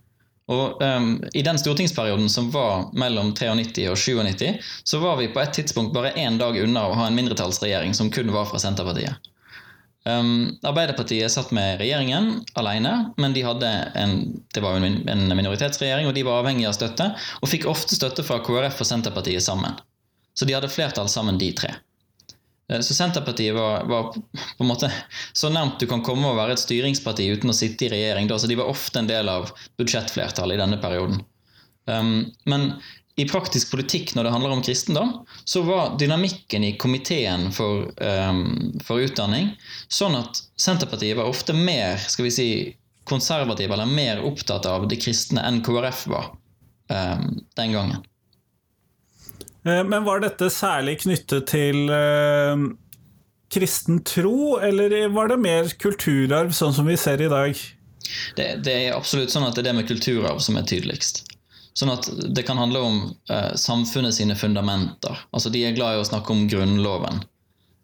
Og 0.51 0.81
um, 0.83 1.23
I 1.33 1.41
den 1.41 1.59
stortingsperioden 1.59 2.27
som 2.29 2.49
var 2.51 2.89
mellom 2.99 3.31
93 3.31 3.85
og 3.87 3.97
97, 3.97 4.57
så 4.83 4.99
var 4.99 5.15
vi 5.21 5.29
på 5.31 5.39
et 5.39 5.53
tidspunkt 5.55 5.93
bare 5.95 6.11
én 6.19 6.35
dag 6.39 6.57
unna 6.59 6.87
å 6.89 6.97
ha 6.99 7.07
en 7.07 7.15
mindretallsregjering 7.15 7.95
som 7.95 8.11
kun 8.11 8.31
var 8.33 8.49
fra 8.49 8.59
Senterpartiet. 8.59 9.31
Um, 10.03 10.57
Arbeiderpartiet 10.67 11.31
satt 11.31 11.53
med 11.55 11.77
regjeringen 11.79 12.41
alene, 12.59 12.91
men 13.15 13.35
de 13.35 13.45
hadde 13.45 13.69
en, 13.95 14.17
det 14.51 14.63
var 14.63 14.75
en, 14.75 14.97
en 15.09 15.23
minoritetsregjering, 15.31 16.09
og 16.09 16.17
de 16.17 16.25
var 16.27 16.41
avhengige 16.41 16.67
av 16.67 16.75
støtte, 16.75 17.07
og 17.39 17.51
fikk 17.51 17.69
ofte 17.71 17.95
støtte 17.95 18.25
fra 18.27 18.41
KrF 18.43 18.83
og 18.83 18.89
Senterpartiet 18.89 19.45
sammen. 19.45 19.79
Så 20.35 20.49
de 20.49 20.57
hadde 20.57 20.71
flertall 20.71 21.07
sammen, 21.11 21.39
de 21.39 21.53
tre. 21.55 21.71
Eh, 22.71 22.79
så 22.79 22.93
Senterpartiet 22.93 23.55
var, 23.55 23.83
var, 23.87 24.11
på 24.57 24.65
en 24.65 24.71
måte 24.73 24.91
så 25.33 25.51
nærmt 25.53 25.79
du 25.79 25.87
kan 25.87 26.03
komme 26.03 26.31
å 26.31 26.37
være 26.37 26.57
et 26.57 26.63
styringsparti 26.63 27.29
uten 27.37 27.53
å 27.53 27.55
sitte 27.55 27.87
i 27.87 27.93
regjering. 27.93 28.27
Da, 28.27 28.39
så 28.39 28.49
de 28.51 28.59
var 28.59 28.71
ofte 28.71 28.99
en 28.99 29.09
del 29.09 29.31
av 29.31 29.53
budsjettflertallet 29.79 30.57
i 30.57 30.63
denne 30.65 30.81
perioden. 30.83 31.23
Um, 31.87 32.31
men 32.49 32.73
i 33.15 33.25
praktisk 33.29 33.71
politikk 33.71 34.15
når 34.15 34.25
det 34.25 34.31
handler 34.33 34.55
om 34.55 34.61
kristendom, 34.65 35.11
så 35.45 35.61
var 35.61 35.97
dynamikken 36.01 36.63
i 36.65 36.71
komiteen 36.81 37.51
for, 37.53 37.85
um, 38.01 38.79
for, 38.81 39.03
utdanning 39.05 39.51
sånn 39.87 40.17
at 40.17 40.41
Senterpartiet 40.57 41.17
var 41.19 41.29
ofte 41.29 41.53
mer 41.53 42.01
skal 42.01 42.27
vi 42.27 42.33
si, 42.33 42.47
konservative 43.05 43.75
eller 43.75 43.89
mer 43.89 44.23
opptatt 44.25 44.65
av 44.65 44.87
de 44.89 44.97
kristne 44.97 45.43
enn 45.45 45.61
KrF 45.65 46.07
var 46.09 46.31
um, 46.89 47.27
den 47.59 47.75
gangen. 47.75 48.01
Eh, 49.67 49.83
men 49.83 50.07
var 50.07 50.23
dette 50.23 50.49
særlig 50.49 51.01
knyttet 51.03 51.51
til 51.51 51.91
uh, 51.93 52.57
kristen 53.53 54.01
tro, 54.07 54.57
eller 54.57 54.95
var 55.13 55.29
det 55.29 55.37
mer 55.43 55.69
kulturarv, 55.77 56.55
sånn 56.55 56.73
som 56.73 56.89
vi 56.89 56.97
ser 56.97 57.21
i 57.21 57.29
dag? 57.29 57.61
Det, 58.37 58.47
det 58.65 58.73
er 58.73 58.97
absolutt 58.97 59.31
sånn 59.31 59.45
at 59.45 59.53
det 59.55 59.63
er 59.63 59.69
det 59.69 59.77
med 59.77 59.87
kulturarv 59.91 60.41
som 60.43 60.57
er 60.57 60.65
tydeligst. 60.67 61.23
Sånn 61.73 61.89
at 61.89 62.07
det 62.35 62.43
kan 62.45 62.59
handle 62.61 62.81
om 62.85 62.97
eh, 63.29 63.53
samfunnet 63.57 64.13
sine 64.13 64.35
fundamenter. 64.37 65.17
Altså 65.33 65.49
De 65.49 65.63
er 65.65 65.75
glad 65.77 65.95
i 65.95 66.01
å 66.03 66.07
snakke 66.07 66.33
om 66.33 66.45
Grunnloven. 66.49 67.23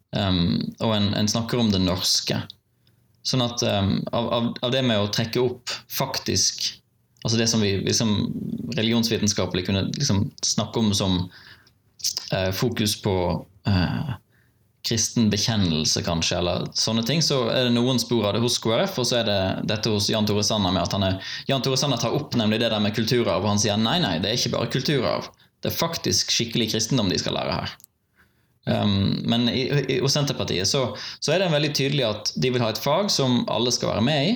Um, 0.10 0.58
og 0.82 0.94
en, 0.96 1.12
en, 1.14 1.30
snakker 1.30 1.62
om 1.62 1.72
det 1.74 1.82
norske. 1.84 2.38
Sånn 3.26 3.44
at 3.46 3.62
um, 3.62 4.00
av, 4.14 4.54
av, 4.62 4.72
det 4.74 4.82
med 4.86 5.02
å 5.02 5.10
trekke 5.14 5.42
opp 5.44 5.74
faktisk 5.94 6.76
Altså 7.20 7.36
det 7.36 7.50
som 7.52 7.60
vi 7.60 7.74
liksom, 7.84 8.14
religionsvitenskapelig 8.78 9.66
kunne 9.68 9.82
liksom, 9.92 10.22
snakke 10.40 10.80
om 10.80 10.94
som 10.96 11.18
eh, 12.32 12.52
fokus 12.56 12.94
på 13.04 13.16
eh, 13.68 14.14
kristen 14.88 15.28
bekjennelse, 15.30 16.02
kanskje, 16.06 16.38
eller 16.40 16.70
sånne 16.78 17.04
ting, 17.08 17.22
så 17.26 17.42
er 17.52 17.68
det 17.68 17.76
noen 17.76 18.00
spor 18.00 18.30
av 18.30 18.36
det 18.36 18.44
hos 18.44 18.58
KrF, 18.64 18.96
og 19.02 19.08
så 19.10 19.20
er 19.20 19.28
det 19.28 19.42
dette 19.70 19.92
hos 19.92 20.08
Jan 20.12 20.28
Tore 20.30 20.44
Sanner 20.46 20.72
med 20.72 20.86
at 20.86 20.96
han 20.96 21.06
er, 21.06 21.34
Jan 21.50 21.64
Tore 21.66 21.80
Sanner 21.80 22.00
tar 22.00 22.16
opp 22.16 22.38
nemlig 22.40 22.62
det 22.64 22.72
der 22.72 22.84
med 22.84 22.96
kulturarv, 22.96 23.44
og 23.44 23.54
han 23.54 23.62
sier 23.62 23.80
nei, 23.80 23.98
nei, 24.04 24.16
det 24.24 24.32
er 24.32 24.40
ikke 24.40 24.56
bare 24.56 24.72
kulturarv. 24.72 25.30
Det 25.60 25.72
er 25.72 25.76
faktisk 25.76 26.32
skikkelig 26.32 26.70
kristendom 26.72 27.12
de 27.12 27.20
skal 27.20 27.36
lære 27.36 27.58
her. 27.58 27.76
Um, 28.70 29.20
men 29.28 29.50
i, 29.50 29.66
i, 29.88 29.98
hos 30.04 30.14
Senterpartiet 30.14 30.68
så, 30.68 30.84
så, 31.20 31.34
er 31.34 31.42
det 31.42 31.52
veldig 31.52 31.72
tydelig 31.76 32.06
at 32.06 32.32
de 32.38 32.52
vil 32.54 32.62
ha 32.62 32.70
et 32.74 32.82
fag 32.82 33.10
som 33.12 33.42
alle 33.52 33.72
skal 33.74 33.94
være 33.94 34.06
med 34.06 34.28
i. 34.28 34.34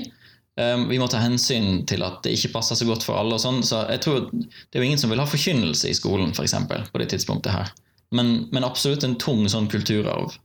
Um, 0.59 0.87
vi 0.89 0.99
må 1.01 1.07
ta 1.09 1.21
hensyn 1.21 1.83
til 1.89 2.03
at 2.05 2.21
det 2.25 2.35
ikke 2.37 2.53
passer 2.55 2.77
så 2.79 2.87
godt 2.87 3.05
for 3.05 3.19
alle. 3.19 3.37
og 3.37 3.43
sånn, 3.43 3.61
så 3.65 3.83
jeg 3.89 4.03
tror 4.05 4.27
Det 4.31 4.77
er 4.77 4.83
jo 4.83 4.89
ingen 4.89 5.01
som 5.01 5.13
vil 5.13 5.21
ha 5.21 5.27
forkynnelse 5.29 5.89
i 5.89 5.97
skolen 5.97 6.33
for 6.35 6.47
eksempel, 6.47 6.85
på 6.91 7.01
det 7.01 7.11
tidspunktet 7.13 7.55
her. 7.55 7.73
Men, 8.13 8.33
men 8.53 8.65
absolutt 8.67 9.05
en 9.07 9.17
tung 9.21 9.45
sånn 9.49 9.69
kulturarv. 9.71 10.35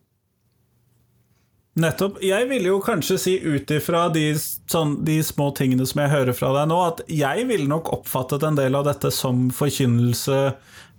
Nettopp. 1.79 2.19
Jeg 2.25 2.49
ville 2.51 2.73
jo 2.73 2.81
kanskje 2.83 3.19
si 3.23 3.35
ut 3.39 3.71
ifra 3.71 4.09
de, 4.11 4.33
sånn, 4.71 4.97
de, 5.07 5.21
små 5.23 5.53
tingene 5.55 5.87
som 5.87 6.03
jeg 6.03 6.11
hører 6.11 6.35
fra 6.35 6.51
deg 6.57 6.71
nå, 6.73 6.79
at 6.89 7.05
jeg 7.13 7.47
ville 7.51 7.69
nok 7.71 7.93
oppfattet 8.01 8.47
en 8.47 8.59
del 8.59 8.75
av 8.75 8.89
dette 8.89 9.13
som 9.15 9.47
forkynnelse 9.55 10.41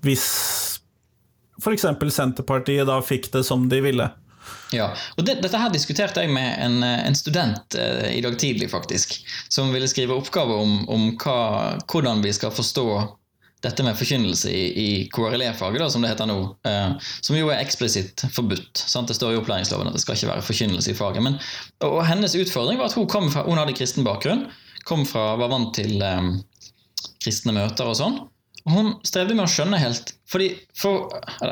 hvis 0.06 0.28
f.eks. 1.60 1.84
Senterpartiet 2.16 2.88
da 2.88 3.02
fikk 3.04 3.28
det 3.34 3.44
som 3.44 3.68
de 3.72 3.82
ville. 3.84 4.08
Ja, 4.72 4.92
og 5.18 5.26
det, 5.26 5.40
Dette 5.44 5.60
her 5.60 5.72
diskuterte 5.74 6.24
jeg 6.24 6.32
med 6.34 6.54
en, 6.62 6.84
en 6.86 7.18
student 7.18 7.76
eh, 7.76 8.14
i 8.16 8.22
dag 8.24 8.38
tidlig, 8.40 8.70
faktisk. 8.72 9.18
Som 9.52 9.74
ville 9.74 9.90
skrive 9.90 10.16
oppgave 10.16 10.56
om, 10.56 10.84
om 10.90 11.10
hva, 11.20 11.40
hvordan 11.90 12.24
vi 12.24 12.32
skal 12.38 12.54
forstå 12.56 12.88
dette 13.66 13.84
med 13.84 13.98
forkynnelse 14.00 14.52
i, 14.56 14.64
i 14.80 14.90
KRLE-faget, 15.12 15.84
som 15.92 16.04
det 16.04 16.14
heter 16.14 16.30
nå, 16.30 16.38
eh, 16.68 17.12
som 17.20 17.36
jo 17.36 17.50
er 17.52 17.60
eksplisitt 17.60 18.24
forbudt. 18.36 18.84
Sant? 18.88 19.12
Det 19.12 19.18
står 19.18 19.36
i 19.36 19.40
opplæringsloven 19.42 19.92
at 19.92 19.98
det 19.98 20.04
skal 20.04 20.16
ikke 20.16 20.32
være 20.32 20.46
forkynnelse 20.48 20.94
i 20.94 20.98
faget. 20.98 21.26
Men, 21.26 21.36
og 21.84 22.00
Hennes 22.08 22.38
utfordring 22.40 22.80
var 22.80 22.92
at 22.92 22.96
hun, 22.96 23.32
fra, 23.34 23.44
hun 23.48 23.60
hadde 23.60 23.76
kristen 23.76 24.08
bakgrunn, 24.08 24.48
kom 24.88 25.04
fra, 25.08 25.34
var 25.42 25.52
vant 25.52 25.74
til 25.76 26.00
eh, 26.00 26.30
kristne 27.20 27.56
møter 27.58 27.92
og 27.92 28.00
sånn. 28.00 28.22
Hun 28.68 28.96
strevde 29.08 29.36
med 29.38 29.46
å 29.46 29.52
skjønne 29.52 29.80
helt 29.80 30.14
fordi 30.30 30.50
for, 30.78 31.08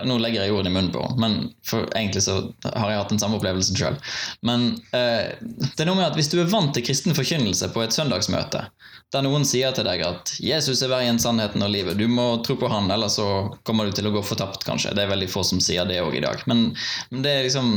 Nå 0.06 0.20
legger 0.22 0.44
jeg 0.44 0.54
ordene 0.54 0.70
i 0.70 0.76
munnen 0.76 0.92
på 0.94 1.02
henne, 1.02 1.18
men 1.18 1.38
for 1.66 1.88
egentlig 1.98 2.22
så 2.28 2.36
har 2.68 2.92
jeg 2.92 3.00
hatt 3.00 3.14
den 3.14 3.22
samme 3.22 3.40
opplevelsen 3.40 3.78
sjøl. 3.80 3.98
Men 4.46 4.68
eh, 4.94 5.34
det 5.40 5.82
er 5.82 5.90
noe 5.90 5.98
med 5.98 6.06
at 6.06 6.18
hvis 6.20 6.30
du 6.30 6.38
er 6.42 6.52
vant 6.52 6.76
til 6.76 6.86
kristen 6.86 7.18
forkynnelse 7.18 7.72
på 7.74 7.82
et 7.82 7.96
søndagsmøte, 7.96 8.68
der 9.16 9.26
noen 9.26 9.48
sier 9.48 9.74
til 9.74 9.88
deg 9.88 10.04
at 10.06 10.36
'Jesus 10.38 10.84
er 10.86 10.92
veien, 10.94 11.18
sannheten 11.22 11.66
og 11.66 11.72
livet', 11.74 11.98
du 11.98 12.06
må 12.12 12.28
tro 12.46 12.58
på 12.60 12.70
han, 12.70 12.92
ellers 12.94 13.18
så 13.18 13.28
kommer 13.66 13.88
du 13.88 13.98
til 13.98 14.10
å 14.10 14.14
gå 14.14 14.22
fortapt, 14.22 14.68
kanskje. 14.68 14.94
Det 14.94 15.08
er 15.08 15.14
veldig 15.16 15.32
få 15.32 15.46
som 15.48 15.64
sier 15.64 15.88
det 15.90 16.02
òg 16.04 16.20
i 16.20 16.26
dag. 16.26 16.44
Men, 16.46 16.68
men, 17.10 17.24
det 17.26 17.34
er 17.34 17.48
liksom 17.48 17.72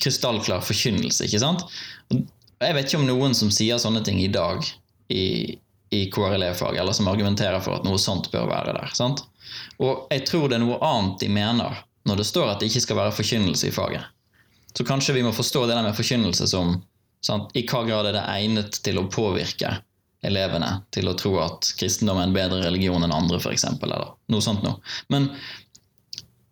krystallklar 0.00 0.64
forkynnelse, 0.64 1.28
ikke 1.28 1.42
sant? 1.42 1.66
Jeg 2.10 2.74
vet 2.74 2.88
ikke 2.88 3.02
om 3.02 3.06
noen 3.06 3.36
som 3.36 3.52
sier 3.54 3.78
sånne 3.78 4.02
ting 4.06 4.18
i 4.24 4.32
dag 4.32 4.64
i, 5.12 5.58
i 5.94 6.08
KRLE-fag, 6.12 6.76
eller 6.80 6.96
som 6.96 7.08
argumenterer 7.10 7.62
for 7.64 7.78
at 7.78 7.86
noe 7.86 8.00
sånt 8.00 8.30
bør 8.32 8.48
være 8.50 8.74
der. 8.76 8.92
sant? 8.96 9.22
Og 9.82 10.08
jeg 10.12 10.26
tror 10.28 10.48
det 10.48 10.58
er 10.58 10.64
noe 10.64 10.80
annet 10.84 11.20
de 11.22 11.30
mener 11.32 11.82
når 12.04 12.20
det 12.20 12.26
står 12.28 12.50
at 12.50 12.60
det 12.60 12.68
ikke 12.70 12.84
skal 12.84 13.00
være 13.00 13.16
forkynnelse 13.16 13.70
i 13.70 13.74
faget. 13.74 14.04
Så 14.74 14.84
kanskje 14.84 15.14
vi 15.14 15.22
må 15.22 15.32
forstå 15.32 15.66
det 15.66 15.76
der 15.76 15.86
med 15.86 15.96
forkynnelse 15.96 16.48
som 16.50 16.76
sant? 17.24 17.52
i 17.54 17.64
hva 17.66 17.84
grad 17.86 18.10
er 18.10 18.16
det 18.18 18.24
egnet 18.34 18.80
til 18.84 18.98
å 19.00 19.08
påvirke 19.10 19.78
elevene 20.24 20.70
til 20.94 21.08
å 21.08 21.16
tro 21.18 21.36
at 21.42 21.74
kristendom 21.78 22.18
er 22.20 22.28
en 22.28 22.36
bedre 22.36 22.62
religion 22.64 23.04
enn 23.04 23.14
andre, 23.14 23.40
f.eks. 23.40 23.66
Eller 23.76 24.10
noe 24.32 24.44
sånt 24.44 24.64
noe. 24.64 24.80
Men 25.12 25.28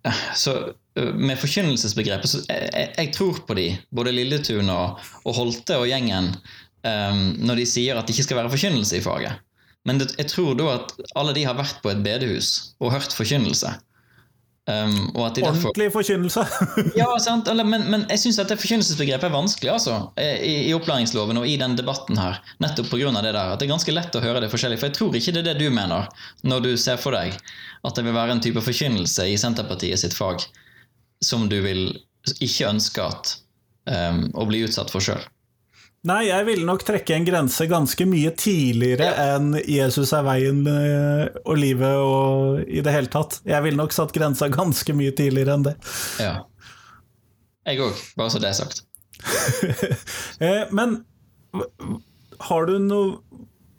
eh, 0.06 0.24
så 0.38 0.56
eh, 0.98 1.12
med 1.16 1.40
forkynnelsesbegrepet 1.40 2.32
så 2.32 2.42
jeg, 2.46 2.90
jeg, 2.96 3.12
tror 3.16 3.40
på 3.48 3.56
de, 3.58 3.70
både 3.90 4.14
Lilletun 4.14 4.70
og, 4.72 5.00
og 5.24 5.38
Holte 5.38 5.80
og 5.80 5.88
gjengen, 5.88 6.34
um, 6.86 7.22
når 7.42 7.62
de 7.62 7.68
sier 7.68 7.98
at 7.98 8.08
det 8.08 8.16
ikke 8.16 8.28
skal 8.30 8.42
være 8.42 8.52
forkynnelse 8.52 8.98
i 8.98 9.04
faget. 9.04 9.40
Men 9.88 9.98
det, 9.98 10.12
jeg 10.18 10.30
tror 10.30 10.54
da 10.58 10.68
at 10.76 10.92
alle 11.18 11.34
de 11.34 11.46
har 11.46 11.58
vært 11.58 11.80
på 11.82 11.90
et 11.90 12.02
bedehus 12.04 12.74
og 12.78 12.94
hørt 12.94 13.14
forkynnelse. 13.16 13.72
Um, 14.70 15.08
Ordentlig 15.18 15.88
forkynnelse! 15.90 16.44
ja, 17.00 17.08
sant? 17.18 17.48
Men, 17.50 17.88
men 17.90 18.04
jeg 18.12 18.20
syns 18.22 18.38
at 18.38 18.52
det 18.52 18.60
forkynnelsesbegrepet 18.62 19.26
er 19.26 19.34
vanskelig 19.34 19.72
altså, 19.72 19.96
i, 20.22 20.68
i, 20.68 20.74
opplæringsloven 20.76 21.40
og 21.40 21.48
i 21.50 21.56
den 21.58 21.74
debatten 21.78 22.20
her. 22.20 22.38
Nettopp 22.62 22.92
pga. 22.92 23.10
det 23.18 23.32
der. 23.34 23.40
At 23.42 23.58
det 23.58 23.66
er 23.66 23.74
ganske 23.74 23.94
lett 23.94 24.14
å 24.14 24.22
høre 24.22 24.44
det 24.44 24.52
forskjellig. 24.52 24.78
For 24.78 24.92
jeg 24.92 24.98
tror 25.00 25.18
ikke 25.18 25.34
det 25.34 25.42
er 25.42 25.50
det 25.50 25.66
du 25.66 25.74
mener 25.74 26.06
når 26.46 26.62
du 26.68 26.72
ser 26.78 27.02
for 27.02 27.18
deg 27.18 27.34
at 27.82 27.98
det 27.98 28.06
vil 28.06 28.14
være 28.14 28.36
en 28.36 28.44
type 28.44 28.62
forkynnelse 28.62 29.26
i 29.32 29.38
Senterpartiet 29.40 29.98
sitt 29.98 30.14
fag 30.14 30.46
som 31.22 31.48
du 31.50 31.58
vil 31.64 31.88
ikke 32.38 32.70
ønske 32.70 33.02
at, 33.02 33.36
um, 33.90 34.28
å 34.38 34.46
bli 34.46 34.62
utsatt 34.62 34.94
for 34.94 35.02
sjøl. 35.02 35.22
Nei, 36.02 36.24
jeg 36.26 36.46
ville 36.48 36.66
nok 36.66 36.82
trekke 36.82 37.14
en 37.14 37.26
grense 37.26 37.62
ganske 37.70 38.04
mye 38.10 38.32
tidligere 38.34 39.12
enn 39.22 39.52
'Jesus 39.54 40.10
er 40.16 40.24
veien 40.26 40.64
eh, 40.66 41.28
og 41.44 41.60
livet' 41.62 42.00
og 42.02 42.64
i 42.66 42.82
det 42.82 42.94
hele 42.94 43.10
tatt. 43.12 43.38
Jeg 43.46 43.62
ville 43.62 43.78
nok 43.78 43.94
satt 43.94 44.14
grensa 44.16 44.48
ganske 44.50 44.96
mye 44.98 45.14
tidligere 45.14 45.54
enn 45.54 45.68
det. 45.68 45.76
Ja. 46.18 46.40
Jeg 47.70 47.78
òg, 47.86 48.02
bare 48.18 48.34
så 48.34 48.42
det 48.42 48.50
er 48.50 48.58
sagt. 48.58 48.82
Eh, 50.42 50.66
men 50.74 50.96
har 52.48 52.66
du 52.66 52.78
noe 52.82 53.20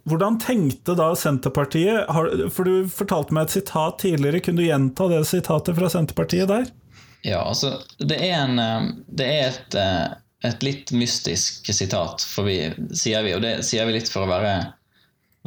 Hvordan 0.07 0.35
tenkte 0.39 0.95
da 0.99 1.09
Senterpartiet? 1.15 2.09
For 2.51 2.67
du 2.67 2.89
fortalte 2.91 3.35
meg 3.35 3.47
et 3.47 3.55
sitat 3.55 4.01
tidligere, 4.03 4.41
kunne 4.43 4.59
du 4.59 4.67
gjenta 4.67 5.07
det 5.11 5.21
sitatet 5.27 5.77
fra 5.77 5.89
Senterpartiet 5.91 6.47
der? 6.51 6.65
Ja, 7.23 7.39
altså 7.47 7.77
Det 7.99 8.17
er, 8.19 8.45
en, 8.45 8.59
eh, 8.59 8.89
det 9.07 9.27
er 9.27 9.45
et 9.49 9.77
et 10.43 10.63
litt 10.63 10.91
mystisk 10.91 11.69
sitat, 11.73 12.25
vi, 12.43 12.57
sier 12.95 13.23
vi. 13.23 13.35
Og 13.35 13.43
det 13.43 13.53
sier 13.67 13.87
vi 13.87 13.95
litt 13.95 14.11
for 14.11 14.25
å 14.25 14.31
være, 14.31 14.55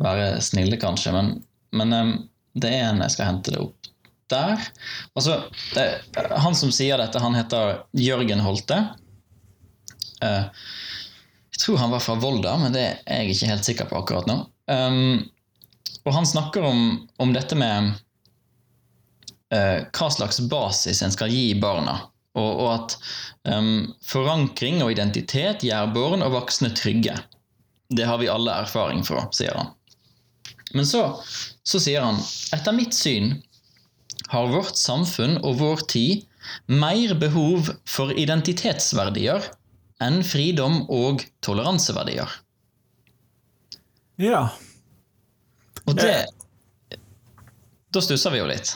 være 0.00 0.28
snille, 0.44 0.78
kanskje. 0.80 1.12
Men, 1.16 1.34
men 1.76 1.92
um, 1.92 2.14
det 2.56 2.72
er 2.72 2.88
en 2.88 3.02
Jeg 3.04 3.16
skal 3.16 3.30
hente 3.30 3.52
det 3.52 3.60
opp 3.60 3.90
der. 4.32 4.62
Altså, 5.14 5.42
det, 5.76 5.84
han 6.16 6.56
som 6.58 6.72
sier 6.74 6.98
dette, 6.98 7.22
han 7.22 7.36
heter 7.36 7.82
Jørgen 7.92 8.42
Holte. 8.42 8.80
Uh, 10.24 10.48
jeg 11.52 11.62
tror 11.62 11.80
han 11.80 11.92
var 11.92 12.02
fra 12.04 12.16
Volda, 12.20 12.56
men 12.60 12.74
det 12.74 12.86
er 13.04 13.22
jeg 13.22 13.36
ikke 13.36 13.52
helt 13.52 13.68
sikker 13.68 13.90
på 13.90 14.00
akkurat 14.00 14.28
nå. 14.28 14.40
Um, 14.72 15.22
og 16.06 16.12
han 16.14 16.26
snakker 16.26 16.64
om, 16.64 16.82
om 17.22 17.32
dette 17.36 17.56
med 17.58 17.92
uh, 19.52 19.78
hva 19.92 20.10
slags 20.12 20.40
basis 20.48 21.04
en 21.04 21.14
skal 21.14 21.32
gi 21.32 21.50
barna. 21.60 22.00
Og, 22.36 22.60
og 22.62 22.68
at 22.74 22.96
um, 23.48 23.94
forankring 24.04 24.82
og 24.84 24.92
identitet 24.92 25.64
gjør 25.64 25.92
barn 25.94 26.24
og 26.26 26.34
voksne 26.36 26.72
trygge. 26.76 27.16
Det 27.88 28.06
har 28.08 28.20
vi 28.20 28.28
alle 28.28 28.54
erfaring 28.66 29.04
fra, 29.06 29.24
sier 29.32 29.56
han. 29.56 29.72
Men 30.74 30.86
så, 30.88 31.02
så 31.64 31.80
sier 31.80 32.04
han 32.04 32.18
etter 32.52 32.74
mitt 32.76 32.96
syn 32.96 33.36
har 34.32 34.50
vårt 34.50 34.76
samfunn 34.78 35.38
og 35.46 35.60
vår 35.60 35.84
tid 35.90 36.24
mer 36.70 37.14
behov 37.18 37.70
for 37.88 38.12
identitetsverdier 38.14 39.46
enn 40.02 40.20
fridom 40.26 40.82
og 40.92 41.24
toleranseverdier. 41.46 42.30
Ja. 44.20 44.48
Og 45.86 45.96
det 45.98 46.26
Da 47.94 48.02
stusser 48.02 48.32
vi 48.34 48.40
jo 48.42 48.48
litt 48.50 48.74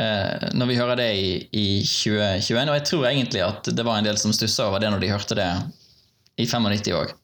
eh, 0.00 0.48
når 0.54 0.70
vi 0.70 0.78
hører 0.78 1.00
det 1.00 1.10
i, 1.18 1.28
i 1.52 1.66
2021. 1.86 2.62
Og 2.68 2.78
jeg 2.78 2.86
tror 2.90 3.06
egentlig 3.10 3.44
at 3.44 3.70
det 3.70 3.86
var 3.86 4.00
en 4.00 4.08
del 4.08 4.18
som 4.20 4.34
stussa 4.34 4.68
over 4.70 4.82
det 4.82 4.92
når 4.94 5.04
de 5.04 5.12
hørte 5.12 5.38
det 5.38 5.50
i 6.40 6.46
95 6.46 6.90
òg. 6.96 7.14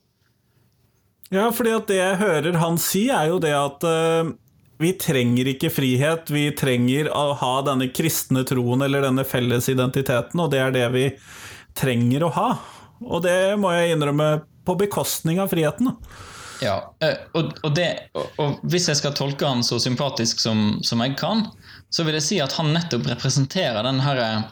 Ja, 1.31 1.51
fordi 1.55 1.75
at 1.77 1.91
det 1.91 1.99
jeg 2.01 2.19
hører 2.19 2.59
han 2.59 2.79
si, 2.83 3.05
er 3.15 3.29
jo 3.31 3.39
det 3.43 3.53
at 3.55 3.85
uh, 3.87 4.33
vi 4.83 4.91
trenger 4.99 5.53
ikke 5.53 5.71
frihet, 5.71 6.31
vi 6.35 6.49
trenger 6.59 7.11
å 7.15 7.37
ha 7.39 7.53
denne 7.69 7.87
kristne 7.95 8.43
troen 8.49 8.83
eller 8.83 9.05
denne 9.07 9.23
felles 9.29 9.69
identiteten, 9.71 10.43
og 10.43 10.51
det 10.51 10.63
er 10.65 10.75
det 10.75 10.87
vi 10.95 11.05
trenger 11.79 12.27
å 12.27 12.33
ha. 12.35 12.49
Og 13.07 13.23
det 13.23 13.55
må 13.63 13.71
jeg 13.77 13.95
innrømme 13.95 14.41
på 14.67 14.75
bekostning 14.81 15.39
av 15.41 15.53
friheten. 15.53 15.93
Ja, 16.61 16.95
eh, 17.01 17.17
og, 17.39 17.55
og, 17.63 17.71
det, 17.77 17.89
og, 18.17 18.27
og, 18.41 18.59
hvis 18.73 18.91
jeg 18.91 18.99
skal 18.99 19.15
tolke 19.17 19.49
han 19.49 19.63
så 19.65 19.79
sympatisk 19.81 20.43
som, 20.43 20.81
som 20.85 21.01
jeg 21.05 21.15
kan, 21.21 21.47
så 21.91 22.07
vil 22.07 22.17
jeg 22.19 22.27
si 22.27 22.41
at 22.43 22.55
han 22.59 22.73
nettopp 22.75 23.09
representerer 23.11 23.83
den 23.87 24.01
her 24.05 24.21
eh, 24.23 24.43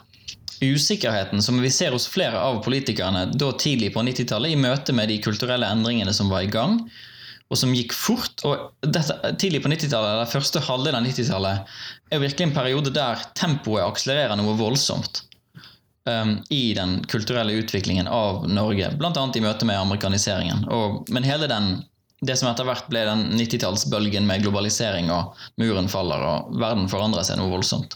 usikkerheten 0.61 1.41
som 1.43 1.61
vi 1.63 1.71
ser 1.71 1.95
hos 1.95 2.07
flere 2.11 2.39
av 2.39 2.59
politikerne 2.63 3.29
da 3.31 3.51
tidlig 3.55 3.93
på 3.95 4.03
90-tallet, 4.03 4.51
i 4.53 4.59
møte 4.59 4.95
med 4.95 5.11
de 5.11 5.19
kulturelle 5.23 5.69
endringene 5.71 6.13
som 6.15 6.31
var 6.31 6.43
i 6.43 6.51
gang, 6.51 6.81
og 7.49 7.57
som 7.57 7.71
gikk 7.73 7.95
fort. 7.95 8.43
og 8.45 8.69
dette, 8.85 9.15
Tidlig 9.41 9.63
på 9.63 9.71
90-tallet, 9.71 10.11
eller 10.11 10.29
første 10.29 10.61
halvdel 10.67 10.99
av 10.99 11.07
90-tallet, 11.07 11.73
er 12.11 12.21
virkelig 12.21 12.49
en 12.49 12.55
periode 12.57 12.93
der 12.93 13.23
tempoet 13.39 13.87
akselererer 13.87 14.37
noe 14.37 14.57
voldsomt. 14.59 15.23
Um, 16.09 16.39
I 16.49 16.73
den 16.73 16.99
kulturelle 17.09 17.55
utviklingen 17.59 18.07
av 18.07 18.45
Norge, 18.49 18.91
bl.a. 18.97 19.25
i 19.35 19.43
møte 19.43 19.67
med 19.67 19.79
amerikaniseringen. 19.79 20.67
Og, 20.73 21.03
men 21.13 21.27
hele 21.27 21.49
den 21.49 21.79
det 22.21 22.35
som 22.39 22.49
etter 22.51 22.67
hvert 22.67 22.89
ble 22.91 23.05
den 23.07 23.25
90-tallsbølgen 23.39 24.25
med 24.27 24.43
globalisering 24.43 25.09
og 25.13 25.37
muren 25.61 25.89
faller 25.91 26.23
og 26.25 26.53
verden 26.59 26.89
forandrer 26.91 27.23
seg 27.27 27.39
noe 27.39 27.51
voldsomt. 27.53 27.95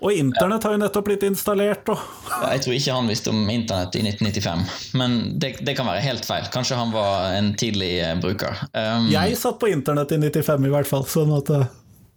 Og 0.00 0.16
internett 0.16 0.64
har 0.64 0.72
jo 0.72 0.80
nettopp 0.80 1.04
blitt 1.10 1.24
installert, 1.28 1.90
og 1.92 2.00
Jeg 2.48 2.62
tror 2.64 2.76
ikke 2.76 2.94
han 2.96 3.10
visste 3.10 3.32
om 3.34 3.42
internett 3.52 3.98
i 3.98 4.04
1995, 4.08 4.62
men 4.96 5.18
det, 5.42 5.50
det 5.66 5.74
kan 5.76 5.88
være 5.90 6.00
helt 6.06 6.24
feil. 6.24 6.46
Kanskje 6.54 6.78
han 6.78 6.94
var 6.94 7.34
en 7.36 7.52
tidlig 7.60 7.92
bruker. 8.22 8.62
Um, 8.72 9.10
Jeg 9.12 9.36
satt 9.36 9.60
på 9.60 9.68
internett 9.68 10.14
i 10.16 10.20
95 10.22 10.64
i 10.70 10.72
hvert 10.72 10.88
fall, 10.88 11.04
sånn 11.04 11.34
at 11.36 11.52
eh, 11.52 11.68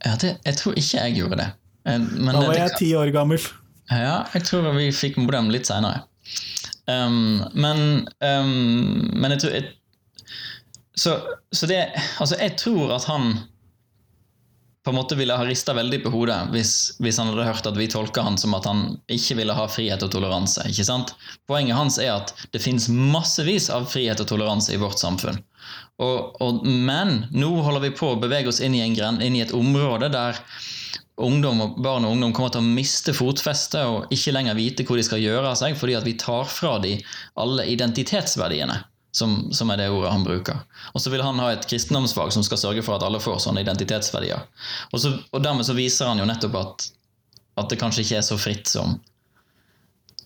ja, 0.07 0.15
det, 0.21 0.31
jeg 0.47 0.59
tror 0.61 0.79
ikke 0.79 1.03
jeg 1.03 1.17
gjorde 1.19 1.41
det. 1.41 1.49
Eh, 1.91 1.99
Men 1.99 2.31
da 2.31 2.45
var 2.47 2.57
jeg 2.61 2.77
ti 2.79 2.89
år 2.95 3.11
gammel. 3.15 3.51
Ja, 3.91 4.23
jeg 4.31 4.47
tror 4.47 4.71
vi 4.79 4.87
fikk 4.95 5.19
modem 5.19 5.51
litt 5.51 5.67
seinere. 5.67 6.05
Um, 6.87 7.43
men 7.55 8.07
um, 8.19 9.11
men 9.15 9.31
jeg 9.35 9.43
tror 9.43 9.53
jeg, 9.55 9.67
så, 10.95 11.17
så 11.51 11.69
det 11.69 11.79
Altså, 12.21 12.37
jeg 12.37 12.57
tror 12.61 12.93
at 12.95 13.07
han 13.09 13.33
på 14.83 14.91
en 14.91 14.97
måte 14.97 15.15
ville 15.15 15.35
ha 15.35 15.45
rista 15.47 15.73
veldig 15.73 16.01
på 16.03 16.11
hodet 16.11 16.37
hvis, 16.51 16.73
hvis 16.99 17.17
han 17.21 17.29
hadde 17.31 17.45
hørt 17.47 17.67
at 17.69 17.77
vi 17.79 17.87
tolka 17.87 18.25
han 18.25 18.35
som 18.39 18.55
at 18.57 18.67
han 18.67 18.97
ikke 19.11 19.37
ville 19.39 19.55
ha 19.55 19.67
frihet 19.71 20.03
og 20.03 20.11
toleranse. 20.11 20.65
ikke 20.67 20.83
sant? 20.83 21.13
Poenget 21.47 21.79
hans 21.79 21.99
er 22.03 22.11
at 22.17 22.33
det 22.51 22.61
finnes 22.63 22.89
massevis 22.91 23.69
av 23.71 23.87
frihet 23.91 24.19
og 24.19 24.27
toleranse 24.27 24.75
i 24.75 24.81
vårt 24.81 24.99
samfunn. 24.99 25.39
Og, 26.03 26.35
og, 26.43 26.65
men 26.67 27.29
nå 27.31 27.53
holder 27.63 27.85
vi 27.85 27.95
på 27.95 28.11
å 28.11 28.19
bevege 28.19 28.51
oss 28.51 28.59
inn 28.59 28.75
i, 28.75 28.83
en 28.83 28.97
gren, 28.97 29.21
inn 29.23 29.37
i 29.39 29.43
et 29.45 29.55
område 29.55 30.11
der 30.11 30.41
ungdom 31.21 31.61
og 31.63 31.75
barn 31.85 32.03
og 32.03 32.17
ungdom 32.17 32.33
kommer 32.35 32.51
til 32.51 32.63
å 32.63 32.73
miste 32.75 33.13
fotfestet 33.15 33.85
og 33.85 34.11
ikke 34.11 34.33
lenger 34.33 34.57
vite 34.57 34.85
hvor 34.87 34.99
de 34.99 35.05
skal 35.05 35.21
gjøre 35.23 35.53
av 35.53 35.59
seg, 35.61 35.77
fordi 35.79 35.95
at 35.95 36.07
vi 36.07 36.17
tar 36.19 36.49
fra 36.49 36.75
dem 36.83 36.99
alle 37.39 37.69
identitetsverdiene, 37.71 38.81
som, 39.13 39.53
som 39.53 39.69
er 39.69 39.77
det 39.77 39.91
ordet 39.93 40.11
han 40.11 40.25
bruker. 40.25 40.63
Og 40.93 41.01
så 41.01 41.11
vil 41.13 41.21
han 41.21 41.37
ha 41.41 41.51
et 41.53 41.67
kristendomsfag 41.69 42.33
som 42.33 42.45
skal 42.45 42.59
sørge 42.59 42.83
for 42.85 42.97
at 42.97 43.05
alle 43.05 43.21
får 43.21 43.43
sånne 43.45 43.61
identitetsverdier. 43.61 44.41
Og, 44.89 44.99
så, 45.03 45.13
og 45.29 45.43
dermed 45.45 45.67
så 45.67 45.75
viser 45.77 46.09
han 46.09 46.21
jo 46.21 46.25
nettopp 46.25 46.57
at, 46.57 46.87
at 47.61 47.69
det 47.69 47.77
kanskje 47.81 48.07
ikke 48.07 48.19
er 48.19 48.25
så 48.25 48.39
fritt 48.41 48.71
som, 48.71 48.97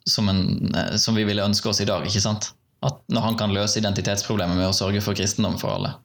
som, 0.07 0.31
en, 0.31 0.71
eh, 0.71 0.95
som 0.95 1.19
vi 1.19 1.27
ville 1.27 1.43
ønske 1.43 1.67
oss 1.67 1.83
i 1.83 1.89
dag. 1.89 2.07
ikke 2.07 2.23
sant? 2.23 2.53
At 2.87 3.03
når 3.11 3.27
han 3.27 3.39
kan 3.39 3.55
løse 3.55 3.81
identitetsproblemet 3.81 4.55
med 4.55 4.69
å 4.69 4.75
sørge 4.75 5.03
for 5.03 5.17
kristendom 5.19 5.59
for 5.59 5.75
alle. 5.75 5.97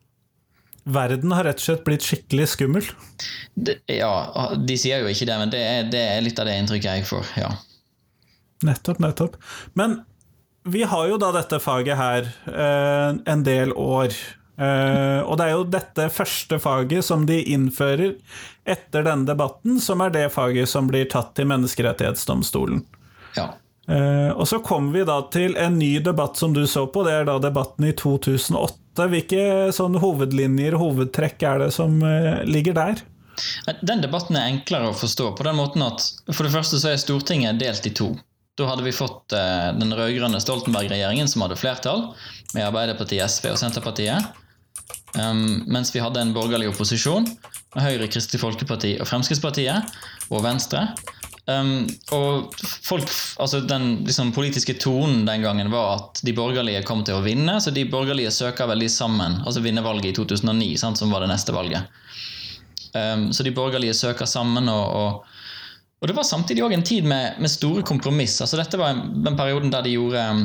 Verden 0.82 1.30
har 1.30 1.46
rett 1.46 1.60
og 1.60 1.68
slett 1.68 1.84
blitt 1.86 2.02
skikkelig 2.02 2.48
skummel. 2.56 2.86
Det, 3.54 3.78
ja, 3.94 4.10
De 4.58 4.74
sier 4.80 5.04
jo 5.04 5.12
ikke 5.12 5.28
det, 5.28 5.36
men 5.38 5.52
det 5.54 5.60
er, 5.62 5.84
det 5.92 6.00
er 6.16 6.24
litt 6.26 6.40
av 6.42 6.50
det 6.50 6.58
inntrykket 6.58 6.96
jeg 6.98 7.12
får. 7.12 7.36
ja. 7.44 7.52
Nettopp, 8.66 8.98
nettopp. 9.02 9.38
Men 9.78 10.00
vi 10.64 10.82
har 10.82 11.08
jo 11.08 11.18
da 11.18 11.32
dette 11.34 11.58
faget 11.62 11.98
her 11.98 12.28
eh, 12.46 13.16
en 13.32 13.44
del 13.46 13.72
år. 13.72 14.14
Eh, 14.56 15.20
og 15.24 15.38
det 15.40 15.46
er 15.46 15.54
jo 15.56 15.64
dette 15.66 16.08
første 16.12 16.58
faget 16.62 17.06
som 17.06 17.24
de 17.26 17.40
innfører 17.54 18.14
etter 18.68 19.06
denne 19.06 19.26
debatten, 19.26 19.80
som 19.82 20.04
er 20.04 20.12
det 20.14 20.28
faget 20.34 20.70
som 20.70 20.90
blir 20.90 21.08
tatt 21.10 21.34
til 21.38 21.50
Menneskerettighetsdomstolen. 21.50 22.84
ja. 23.38 23.52
Eh, 23.90 24.30
og 24.30 24.46
så 24.46 24.60
kommer 24.62 24.94
vi 24.94 25.04
da 25.04 25.16
til 25.34 25.56
en 25.58 25.74
ny 25.74 25.96
debatt 26.06 26.36
som 26.38 26.52
du 26.54 26.62
så 26.70 26.84
på, 26.86 27.02
det 27.02 27.16
er 27.18 27.24
da 27.26 27.40
debatten 27.42 27.88
i 27.88 27.94
2008. 27.98 29.08
Hvilke 29.10 29.72
sånne 29.74 29.98
hovedlinjer 29.98 30.76
hovedtrekk 30.78 31.42
er 31.48 31.64
det 31.64 31.72
som 31.74 31.96
eh, 32.06 32.44
ligger 32.46 32.76
der? 32.78 33.02
Den 33.82 34.04
debatten 34.04 34.38
er 34.38 34.52
enklere 34.52 34.92
å 34.92 34.96
forstå 34.96 35.32
på 35.34 35.46
den 35.48 35.58
måten 35.58 35.82
at 35.82 36.04
for 36.30 36.46
det 36.46 36.52
første 36.54 36.78
så 36.78 36.92
er 36.92 37.00
Stortinget 37.02 37.58
delt 37.58 37.88
i 37.88 37.94
to. 37.96 38.12
Da 38.60 38.68
hadde 38.68 38.84
vi 38.84 38.92
fått 38.92 39.32
eh, 39.32 39.70
den 39.78 39.94
rød-grønne 39.96 40.40
Stoltenberg-regjeringen 40.42 41.28
som 41.30 41.46
hadde 41.46 41.56
flertall, 41.56 42.10
med 42.52 42.66
Arbeiderpartiet, 42.66 43.24
SV 43.32 43.54
og 43.54 43.60
Senterpartiet. 43.60 44.38
Um, 45.16 45.62
mens 45.68 45.92
vi 45.92 46.00
hadde 46.00 46.20
en 46.20 46.32
borgerlig 46.32 46.70
opposisjon 46.70 47.26
med 47.74 47.84
Høyre, 47.84 48.08
Kristelig 48.12 48.40
Folkeparti 48.40 48.94
og 49.00 49.08
Fremskrittspartiet 49.08 49.92
og 50.32 50.44
Venstre. 50.44 50.86
Um, 51.50 51.88
og 52.14 52.54
folk, 52.86 53.08
altså 53.42 53.60
Den 53.66 54.04
liksom, 54.06 54.30
politiske 54.32 54.76
tonen 54.78 55.24
den 55.26 55.42
gangen 55.42 55.72
var 55.72 55.96
at 55.96 56.20
de 56.22 56.34
borgerlige 56.36 56.84
kom 56.86 57.02
til 57.04 57.18
å 57.18 57.24
vinne, 57.24 57.58
så 57.60 57.72
de 57.74 57.88
borgerlige 57.88 58.30
søker 58.32 58.70
veldig 58.70 58.88
sammen. 58.92 59.40
Altså 59.42 59.64
vinne 59.64 59.84
valget 59.84 60.12
i 60.12 60.16
2009, 60.20 60.70
sant, 60.80 61.00
som 61.00 61.12
var 61.12 61.24
det 61.24 61.32
neste 61.32 61.56
valget. 61.56 61.88
Um, 62.92 63.30
så 63.32 63.44
de 63.44 63.54
borgerlige 63.56 63.96
søker 63.96 64.28
sammen, 64.28 64.68
og, 64.68 64.86
og, 64.92 65.31
og 66.02 66.08
det 66.10 66.16
var 66.18 66.26
samtidig 66.26 66.64
også 66.64 66.74
en 66.74 66.82
tid 66.82 67.04
med, 67.06 67.38
med 67.38 67.50
store 67.50 67.84
kompromiss. 67.86 68.40
Altså 68.42 68.58
Dette 68.58 68.78
var 68.80 68.98
den 68.98 69.36
perioden 69.38 69.70
der 69.70 69.84
de 69.86 69.92
gjorde 69.94 70.24
um, 70.34 70.40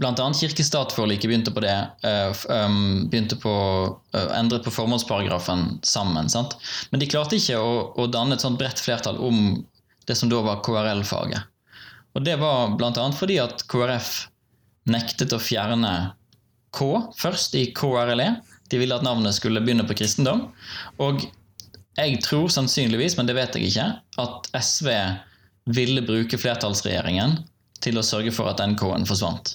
annet 0.00 0.40
kirke-stat-forliket 0.40 1.28
begynte 1.28 1.52
på 1.52 1.60
det. 1.60 1.74
Uh, 2.00 2.32
um, 2.48 2.78
begynte 3.12 3.36
på 3.36 3.52
uh, 3.92 4.30
endret 4.38 4.64
på 4.64 4.72
formålsparagrafen 4.72 5.82
sammen. 5.84 6.32
sant? 6.32 6.56
Men 6.88 7.04
de 7.04 7.10
klarte 7.12 7.36
ikke 7.36 7.60
å, 7.60 7.74
å 7.92 8.08
danne 8.08 8.38
et 8.38 8.46
sånt 8.46 8.56
bredt 8.56 8.80
flertall 8.80 9.20
om 9.20 9.60
det 10.08 10.16
som 10.16 10.32
da 10.32 10.40
var 10.48 10.64
KRL-faget. 10.64 11.44
Og 12.16 12.24
det 12.24 12.40
var 12.40 12.72
bl.a. 12.80 13.06
fordi 13.12 13.36
at 13.44 13.66
KrF 13.68 14.14
nektet 14.88 15.36
å 15.36 15.42
fjerne 15.44 15.94
K 16.72 16.88
først 17.20 17.52
i 17.60 17.68
KRLE. 17.76 18.32
De 18.72 18.80
ville 18.80 18.96
at 18.96 19.04
navnet 19.04 19.36
skulle 19.36 19.60
begynne 19.60 19.84
på 19.84 19.96
kristendom. 20.00 20.46
Og 21.04 21.28
jeg 21.94 22.20
tror 22.24 22.48
sannsynligvis, 22.50 23.16
men 23.18 23.28
det 23.28 23.36
vet 23.38 23.54
jeg 23.54 23.70
ikke, 23.70 23.88
at 24.22 24.48
SV 24.58 24.88
ville 25.74 26.02
bruke 26.04 26.38
flertallsregjeringen 26.40 27.38
til 27.84 28.00
å 28.00 28.06
sørge 28.06 28.32
for 28.34 28.50
at 28.50 28.60
den 28.60 28.74
K-en 28.78 29.06
forsvant. 29.08 29.54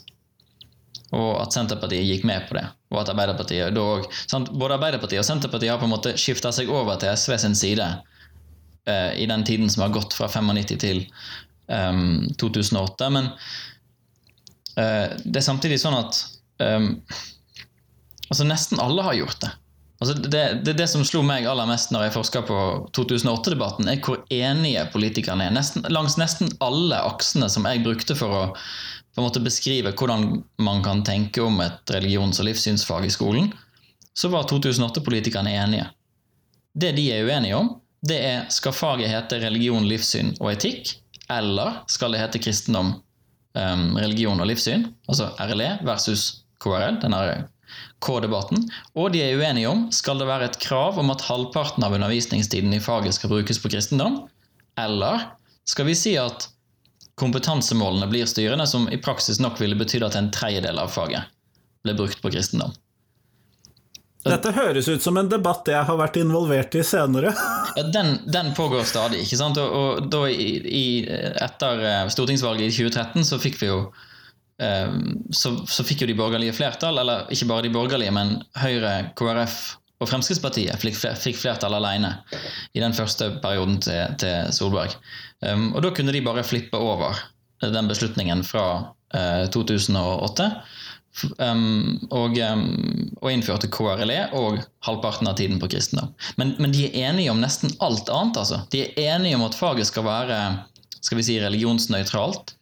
Og 1.15 1.39
at 1.41 1.55
Senterpartiet 1.55 2.05
gikk 2.05 2.25
med 2.29 2.45
på 2.47 2.55
det. 2.57 2.65
Og 2.93 3.01
at 3.01 3.11
Arbeiderpartiet 3.11 3.73
da 3.75 3.85
sant? 4.29 4.51
Både 4.53 4.77
Arbeiderpartiet 4.77 5.21
og 5.23 5.27
Senterpartiet 5.27 5.73
har 5.73 5.81
på 5.81 5.87
en 5.89 5.93
måte 5.95 6.15
skifta 6.21 6.51
seg 6.55 6.69
over 6.71 6.99
til 7.01 7.11
SV 7.17 7.35
sin 7.41 7.57
side 7.57 7.87
eh, 8.85 9.11
i 9.17 9.27
den 9.29 9.45
tiden 9.45 9.69
som 9.73 9.87
har 9.87 9.95
gått 9.95 10.15
fra 10.17 10.29
95 10.29 10.77
til 10.81 11.01
um, 11.67 12.29
2008. 12.39 13.09
Men 13.15 13.31
eh, 14.77 15.17
det 15.25 15.41
er 15.41 15.47
samtidig 15.49 15.81
sånn 15.81 15.97
at 15.97 16.21
um, 16.61 16.91
altså 18.29 18.45
nesten 18.47 18.81
alle 18.83 19.05
har 19.09 19.17
gjort 19.17 19.41
det. 19.43 19.51
Altså 19.99 20.15
det, 20.15 20.43
det, 20.63 20.73
det 20.79 20.87
som 20.87 21.03
slo 21.03 21.21
meg 21.27 21.47
aller 21.49 21.67
mest 21.67 21.91
når 21.91 22.05
jeg 22.05 22.15
forska 22.15 22.41
på 22.47 22.59
2008-debatten, 22.95 23.89
er 23.91 23.99
hvor 24.03 24.21
enige 24.31 24.85
politikerne 24.93 25.49
er. 25.49 25.55
Nesten, 25.55 25.83
langs 25.91 26.15
nesten 26.19 26.51
alle 26.63 27.01
aksene 27.09 27.49
som 27.51 27.67
jeg 27.67 27.83
brukte 27.83 28.15
for 28.15 28.35
å 28.35 28.43
på 29.09 29.19
en 29.19 29.25
måte 29.25 29.41
beskrive 29.43 29.91
hvordan 29.97 30.43
man 30.63 30.83
kan 30.85 31.01
tenke 31.03 31.41
om 31.43 31.57
et 31.65 31.91
religions- 31.91 32.39
og 32.39 32.47
livssynsfag 32.47 33.07
i 33.09 33.11
skolen, 33.11 33.49
så 34.15 34.29
var 34.31 34.47
2008-politikerne 34.47 35.51
enige. 35.59 35.89
Det 36.79 36.93
de 36.95 37.09
er 37.11 37.27
uenige 37.27 37.57
om, 37.57 37.73
det 38.05 38.19
er 38.23 38.45
skal 38.53 38.75
faget 38.77 39.11
hete 39.11 39.41
religion, 39.43 39.87
livssyn 39.89 40.31
og 40.39 40.53
etikk, 40.53 40.93
eller 41.29 41.81
skal 41.91 42.15
det 42.15 42.21
hete 42.21 42.39
kristendom, 42.39 42.93
religion 43.99 44.39
og 44.39 44.47
livssyn, 44.47 44.85
altså 45.09 45.33
RLE 45.41 45.73
versus 45.83 46.45
KRL, 46.63 47.01
den 47.01 47.17
K-debatten. 48.05 48.65
Og 48.95 49.11
de 49.13 49.23
er 49.23 49.39
uenige 49.39 49.71
om 49.71 49.87
skal 49.95 50.21
det 50.21 50.29
være 50.29 50.49
et 50.49 50.59
krav 50.63 50.99
om 51.01 51.11
at 51.13 51.25
halvparten 51.27 51.85
av 51.85 51.95
undervisningstiden 51.97 52.73
i 52.75 52.81
faget 52.83 53.17
skal 53.17 53.33
brukes 53.33 53.61
på 53.61 53.71
kristendom, 53.73 54.21
eller 54.79 55.29
skal 55.69 55.89
vi 55.89 55.97
si 55.97 56.15
at 56.19 56.49
kompetansemålene 57.19 58.07
blir 58.11 58.29
styrende, 58.29 58.67
som 58.67 58.87
i 58.89 58.99
praksis 59.01 59.41
nok 59.43 59.59
ville 59.61 59.77
betydd 59.79 60.07
at 60.07 60.15
en 60.15 60.31
tredjedel 60.33 60.79
av 60.79 60.93
faget 60.93 61.27
ble 61.83 61.95
brukt 61.99 62.21
på 62.23 62.31
kristendom. 62.31 62.71
Dette 64.27 64.51
høres 64.51 64.87
ut 64.91 65.03
som 65.03 65.15
en 65.17 65.29
debatt 65.31 65.67
jeg 65.71 65.79
har 65.87 65.97
vært 65.99 66.17
involvert 66.19 66.75
i 66.75 66.83
senere. 66.83 67.31
Den, 67.95 68.17
den 68.27 68.49
pågår 68.57 68.83
stadig. 68.83 69.21
ikke 69.23 69.37
sant? 69.39 69.57
Og, 69.61 69.71
og 69.71 70.07
da 70.11 70.25
i, 70.27 70.47
i, 70.59 70.85
Etter 71.39 71.83
eh, 71.85 72.09
stortingsvalget 72.11 72.65
i 72.65 72.73
2013 72.73 73.27
så 73.29 73.37
fikk 73.39 73.59
vi 73.61 73.69
jo 73.69 73.77
så, 74.59 75.53
så 75.71 75.83
fikk 75.87 76.01
jo 76.03 76.07
de 76.09 76.17
borgerlige 76.19 76.55
flertall, 76.57 76.97
eller 76.99 77.29
ikke 77.31 77.47
bare 77.47 77.63
de 77.63 77.71
borgerlige, 77.71 78.11
men 78.11 78.33
Høyre, 78.59 79.13
KrF 79.15 79.59
og 79.99 80.07
Fremskrittspartiet 80.07 80.79
fikk, 80.79 81.37
flertall 81.39 81.75
alene 81.75 82.13
i 82.75 82.83
den 82.83 82.95
første 82.95 83.33
perioden 83.43 83.79
til, 83.83 84.15
til 84.21 84.51
Solberg. 84.55 84.95
Um, 85.43 85.73
og 85.73 85.83
da 85.83 85.91
kunne 85.95 86.15
de 86.15 86.23
bare 86.23 86.45
flippe 86.47 86.79
over 86.79 87.19
den 87.59 87.89
beslutningen 87.91 88.45
fra 88.47 88.67
uh, 89.15 89.45
2008. 89.51 90.47
Um, 91.41 91.97
og, 92.15 92.37
um, 92.37 92.63
og 93.19 93.31
innførte 93.33 93.67
KRLE 93.73 94.29
og 94.37 94.61
halvparten 94.87 95.27
av 95.27 95.35
tiden 95.39 95.59
på 95.59 95.67
kristendom. 95.71 96.13
Men, 96.39 96.55
men 96.63 96.71
de 96.75 96.85
er 96.87 97.09
enige 97.09 97.33
om 97.33 97.43
nesten 97.43 97.73
alt 97.83 98.11
annet. 98.13 98.39
altså. 98.39 98.61
De 98.71 98.85
er 98.85 99.15
enige 99.17 99.39
om 99.39 99.43
at 99.49 99.57
faget 99.57 99.89
skal 99.89 100.07
være 100.07 100.39
skal 100.99 101.19
vi 101.19 101.25
si, 101.27 101.35
religionsnøytralt. 101.39 102.55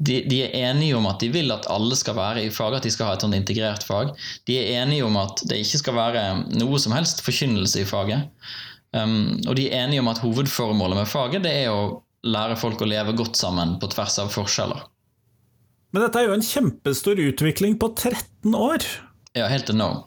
De, 0.00 0.22
de 0.24 0.38
er 0.46 0.54
enige 0.70 0.96
om 0.96 1.04
at 1.10 1.20
de 1.20 1.28
vil 1.32 1.52
at 1.52 1.68
alle 1.68 1.96
skal 1.98 2.16
være 2.16 2.46
i 2.46 2.52
faget, 2.54 2.80
at 2.80 2.88
de 2.88 2.92
skal 2.94 3.10
ha 3.10 3.16
et 3.16 3.24
sånn 3.24 3.36
integrert 3.36 3.84
fag. 3.84 4.14
De 4.48 4.56
er 4.56 4.80
enige 4.80 5.04
om 5.04 5.18
at 5.20 5.42
det 5.50 5.60
ikke 5.60 5.82
skal 5.82 5.98
være 5.98 6.22
noe 6.56 6.80
som 6.80 6.94
helst 6.96 7.20
forkynnelse 7.26 7.82
i 7.82 7.88
faget. 7.88 8.30
Um, 8.96 9.36
og 9.46 9.54
de 9.58 9.68
er 9.68 9.84
enige 9.84 10.02
om 10.02 10.08
at 10.10 10.18
hovedformålet 10.24 10.98
med 10.98 11.06
faget 11.06 11.44
det 11.44 11.52
er 11.60 11.68
å 11.70 12.00
lære 12.26 12.56
folk 12.58 12.80
å 12.82 12.88
leve 12.88 13.14
godt 13.16 13.38
sammen 13.38 13.76
på 13.80 13.90
tvers 13.92 14.16
av 14.24 14.32
forskjeller. 14.34 14.88
Men 15.90 16.04
dette 16.06 16.20
er 16.20 16.28
jo 16.28 16.36
en 16.36 16.44
kjempestor 16.44 17.20
utvikling 17.22 17.76
på 17.80 17.90
13 17.96 18.54
år. 18.54 18.86
Ja, 19.36 19.50
helt 19.50 19.70
enorm. 19.70 20.06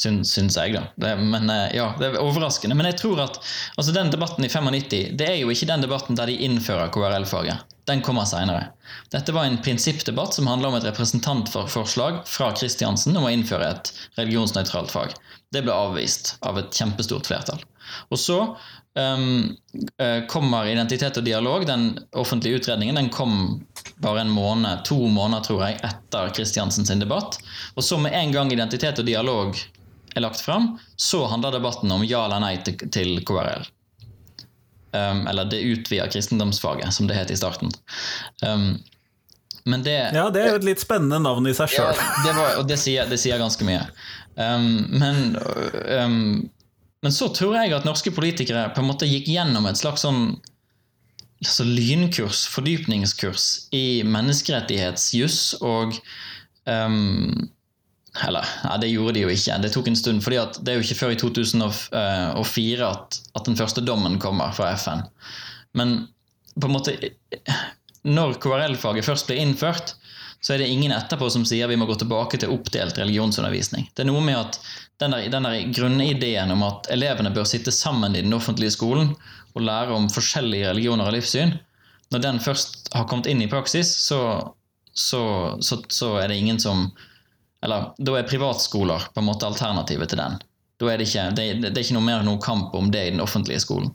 syns, 0.00 0.32
syns 0.34 0.56
jeg, 0.58 0.74
da. 0.74 0.86
Det, 0.98 1.12
men 1.20 1.50
eh, 1.50 1.76
ja, 1.76 1.92
det 1.98 2.08
er 2.08 2.22
overraskende. 2.22 2.74
Men 2.78 2.88
jeg 2.90 2.98
tror 3.02 3.20
at 3.22 3.38
altså 3.76 3.94
den 3.94 4.10
debatten 4.10 4.46
i 4.46 4.50
95 4.50 5.12
det 5.18 5.28
er 5.28 5.38
jo 5.40 5.50
ikke 5.52 5.68
den 5.70 5.84
debatten 5.84 6.18
der 6.18 6.30
de 6.30 6.38
innfører 6.46 6.90
KRL-faget. 6.94 7.71
Den 7.84 8.02
kommer 8.02 8.24
seinere. 8.24 8.68
Dette 9.10 9.34
var 9.34 9.44
en 9.44 9.58
prinsippdebatt 9.62 10.34
som 10.34 10.46
handla 10.46 10.68
om 10.68 10.76
et 10.78 10.84
representantforslag 10.86 12.20
fra 12.28 12.52
Kristiansen 12.54 13.16
om 13.18 13.26
å 13.26 13.32
innføre 13.34 13.72
et 13.72 13.90
religionsnøytralt 14.20 14.94
fag. 14.94 15.16
Det 15.52 15.64
ble 15.66 15.74
avvist 15.74 16.36
av 16.46 16.60
et 16.60 16.70
kjempestort 16.78 17.26
flertall. 17.26 17.64
Og 18.14 18.20
så 18.22 18.38
um, 18.94 19.50
kommer 20.30 20.70
Identitet 20.70 21.18
og 21.18 21.26
dialog, 21.26 21.66
den 21.66 21.90
offentlige 22.14 22.62
utredningen, 22.62 23.00
den 23.00 23.10
kom 23.10 23.64
bare 24.04 24.22
en 24.22 24.32
måned, 24.32 24.84
to 24.86 25.00
måneder 25.10 25.42
tror 25.48 25.66
jeg, 25.66 25.80
etter 25.82 26.30
Kristiansen 26.38 26.86
sin 26.86 27.02
debatt. 27.02 27.40
Og 27.74 27.84
så 27.84 27.98
med 27.98 28.14
en 28.14 28.34
gang 28.34 28.54
Identitet 28.54 29.02
og 29.02 29.10
dialog 29.10 29.58
er 30.14 30.22
lagt 30.22 30.40
fram, 30.44 30.76
så 30.96 31.26
handler 31.26 31.58
debatten 31.58 31.90
om 31.90 32.06
ja 32.06 32.26
eller 32.28 32.42
nei 32.46 32.56
til, 32.62 32.78
til 32.92 33.16
KRL. 33.26 33.66
Um, 34.92 35.26
eller 35.26 35.48
det 35.48 35.62
utvida 35.64 36.06
kristendomsfaget, 36.12 36.92
som 36.92 37.06
det 37.08 37.16
het 37.16 37.30
i 37.32 37.36
starten. 37.36 37.70
Um, 38.44 38.74
men 39.64 39.84
det 39.86 39.94
Ja, 40.12 40.26
det 40.30 40.42
er 40.42 40.50
jo 40.52 40.58
et 40.60 40.66
litt 40.66 40.82
spennende 40.82 41.20
navn 41.22 41.46
i 41.48 41.54
seg 41.56 41.70
sjøl. 41.72 42.00
Ja, 42.26 42.34
og 42.58 42.66
det 42.68 42.76
sier, 42.82 43.08
det 43.08 43.20
sier, 43.22 43.40
ganske 43.40 43.64
mye. 43.64 43.86
Um, 44.36 44.84
men, 44.92 45.36
um, 45.96 46.50
men 47.02 47.14
så 47.14 47.30
tror 47.32 47.56
jeg 47.60 47.72
at 47.76 47.86
norske 47.88 48.12
politikere 48.14 48.68
på 48.74 48.82
en 48.82 48.90
måte 48.90 49.08
gikk 49.08 49.30
gjennom 49.32 49.68
et 49.70 49.80
slags 49.80 50.04
sånn 50.04 50.34
altså 51.42 51.64
lynkurs, 51.66 52.44
fordypningskurs, 52.52 53.46
i 53.74 54.02
menneskerettighetsjuss 54.06 55.40
og 55.66 55.96
um, 56.70 57.48
eller, 58.20 58.44
ja, 58.64 58.76
det 58.76 58.90
gjorde 58.92 59.16
de 59.16 59.24
jo 59.24 59.32
ikke. 59.32 59.56
Det 59.62 59.70
tok 59.72 59.88
en 59.88 59.96
stund. 59.96 60.20
fordi 60.24 60.40
det 60.60 60.72
er 60.72 60.76
jo 60.76 60.84
ikke 60.84 60.98
før 60.98 61.14
i 61.14 61.20
2004 61.20 62.88
at, 62.88 63.20
at 63.38 63.48
den 63.48 63.56
første 63.56 63.80
dommen 63.80 64.18
kommer 64.20 64.52
fra 64.52 64.74
FN. 64.76 65.06
Men 65.72 66.08
på 66.60 66.68
en 66.68 66.74
måte 66.74 66.96
Når 68.02 68.36
KRL-faget 68.42 69.06
først 69.06 69.28
ble 69.30 69.38
innført, 69.38 69.94
så 70.42 70.54
er 70.54 70.58
det 70.58 70.72
ingen 70.74 70.90
etterpå 70.92 71.28
som 71.30 71.44
sier 71.46 71.70
vi 71.70 71.76
må 71.78 71.86
gå 71.86 71.94
tilbake 72.00 72.40
til 72.42 72.50
oppdelt 72.50 72.98
religionsundervisning. 72.98 73.86
Det 73.94 74.02
er 74.02 74.08
noe 74.10 74.24
med 74.26 74.40
at 74.40 74.58
den 74.98 75.14
der, 75.14 75.28
den 75.30 75.46
der 75.46 75.68
grunnideen 75.70 76.50
om 76.50 76.64
at 76.66 76.90
elevene 76.90 77.30
bør 77.30 77.46
sitte 77.46 77.70
sammen 77.74 78.16
i 78.18 78.24
den 78.26 78.34
offentlige 78.34 78.74
skolen 78.74 79.14
og 79.54 79.62
lære 79.62 79.94
om 79.94 80.10
forskjellige 80.10 80.72
religioner 80.72 81.06
og 81.06 81.14
livssyn, 81.14 81.54
når 82.10 82.24
den 82.26 82.42
først 82.42 82.90
har 82.90 83.06
kommet 83.06 83.30
inn 83.30 83.44
i 83.44 83.48
praksis, 83.50 83.88
så, 84.02 84.18
så, 84.90 85.22
så, 85.62 85.78
så 85.88 86.10
er 86.18 86.32
det 86.32 86.40
ingen 86.42 86.58
som 86.60 86.88
eller 87.62 87.92
da 87.98 88.16
er 88.18 88.28
privatskoler 88.28 89.08
på 89.14 89.22
en 89.22 89.28
måte 89.28 89.46
alternativet 89.46 90.10
til 90.10 90.20
den. 90.22 90.38
Da 90.82 90.88
er 90.90 90.98
det, 90.98 91.08
ikke, 91.08 91.28
det, 91.36 91.44
det 91.68 91.76
er 91.76 91.84
ikke 91.84 91.98
noe 91.98 92.08
mer 92.08 92.24
noe 92.26 92.40
kamp 92.42 92.74
om 92.74 92.90
det 92.90 93.04
i 93.06 93.12
den 93.14 93.22
offentlige 93.22 93.62
skolen. 93.62 93.92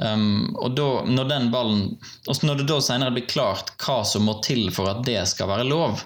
Um, 0.00 0.54
og 0.56 0.72
da, 0.78 0.86
når 1.04 1.26
den 1.28 1.50
ballen, 1.52 1.82
når 2.24 2.62
det 2.62 2.70
da 2.70 2.78
senere 2.80 3.12
blir 3.12 3.26
klart 3.28 3.74
hva 3.84 3.98
som 4.08 4.24
må 4.24 4.38
til 4.44 4.70
for 4.72 4.88
at 4.88 5.02
det 5.04 5.18
skal 5.28 5.50
være 5.50 5.66
lov, 5.68 6.00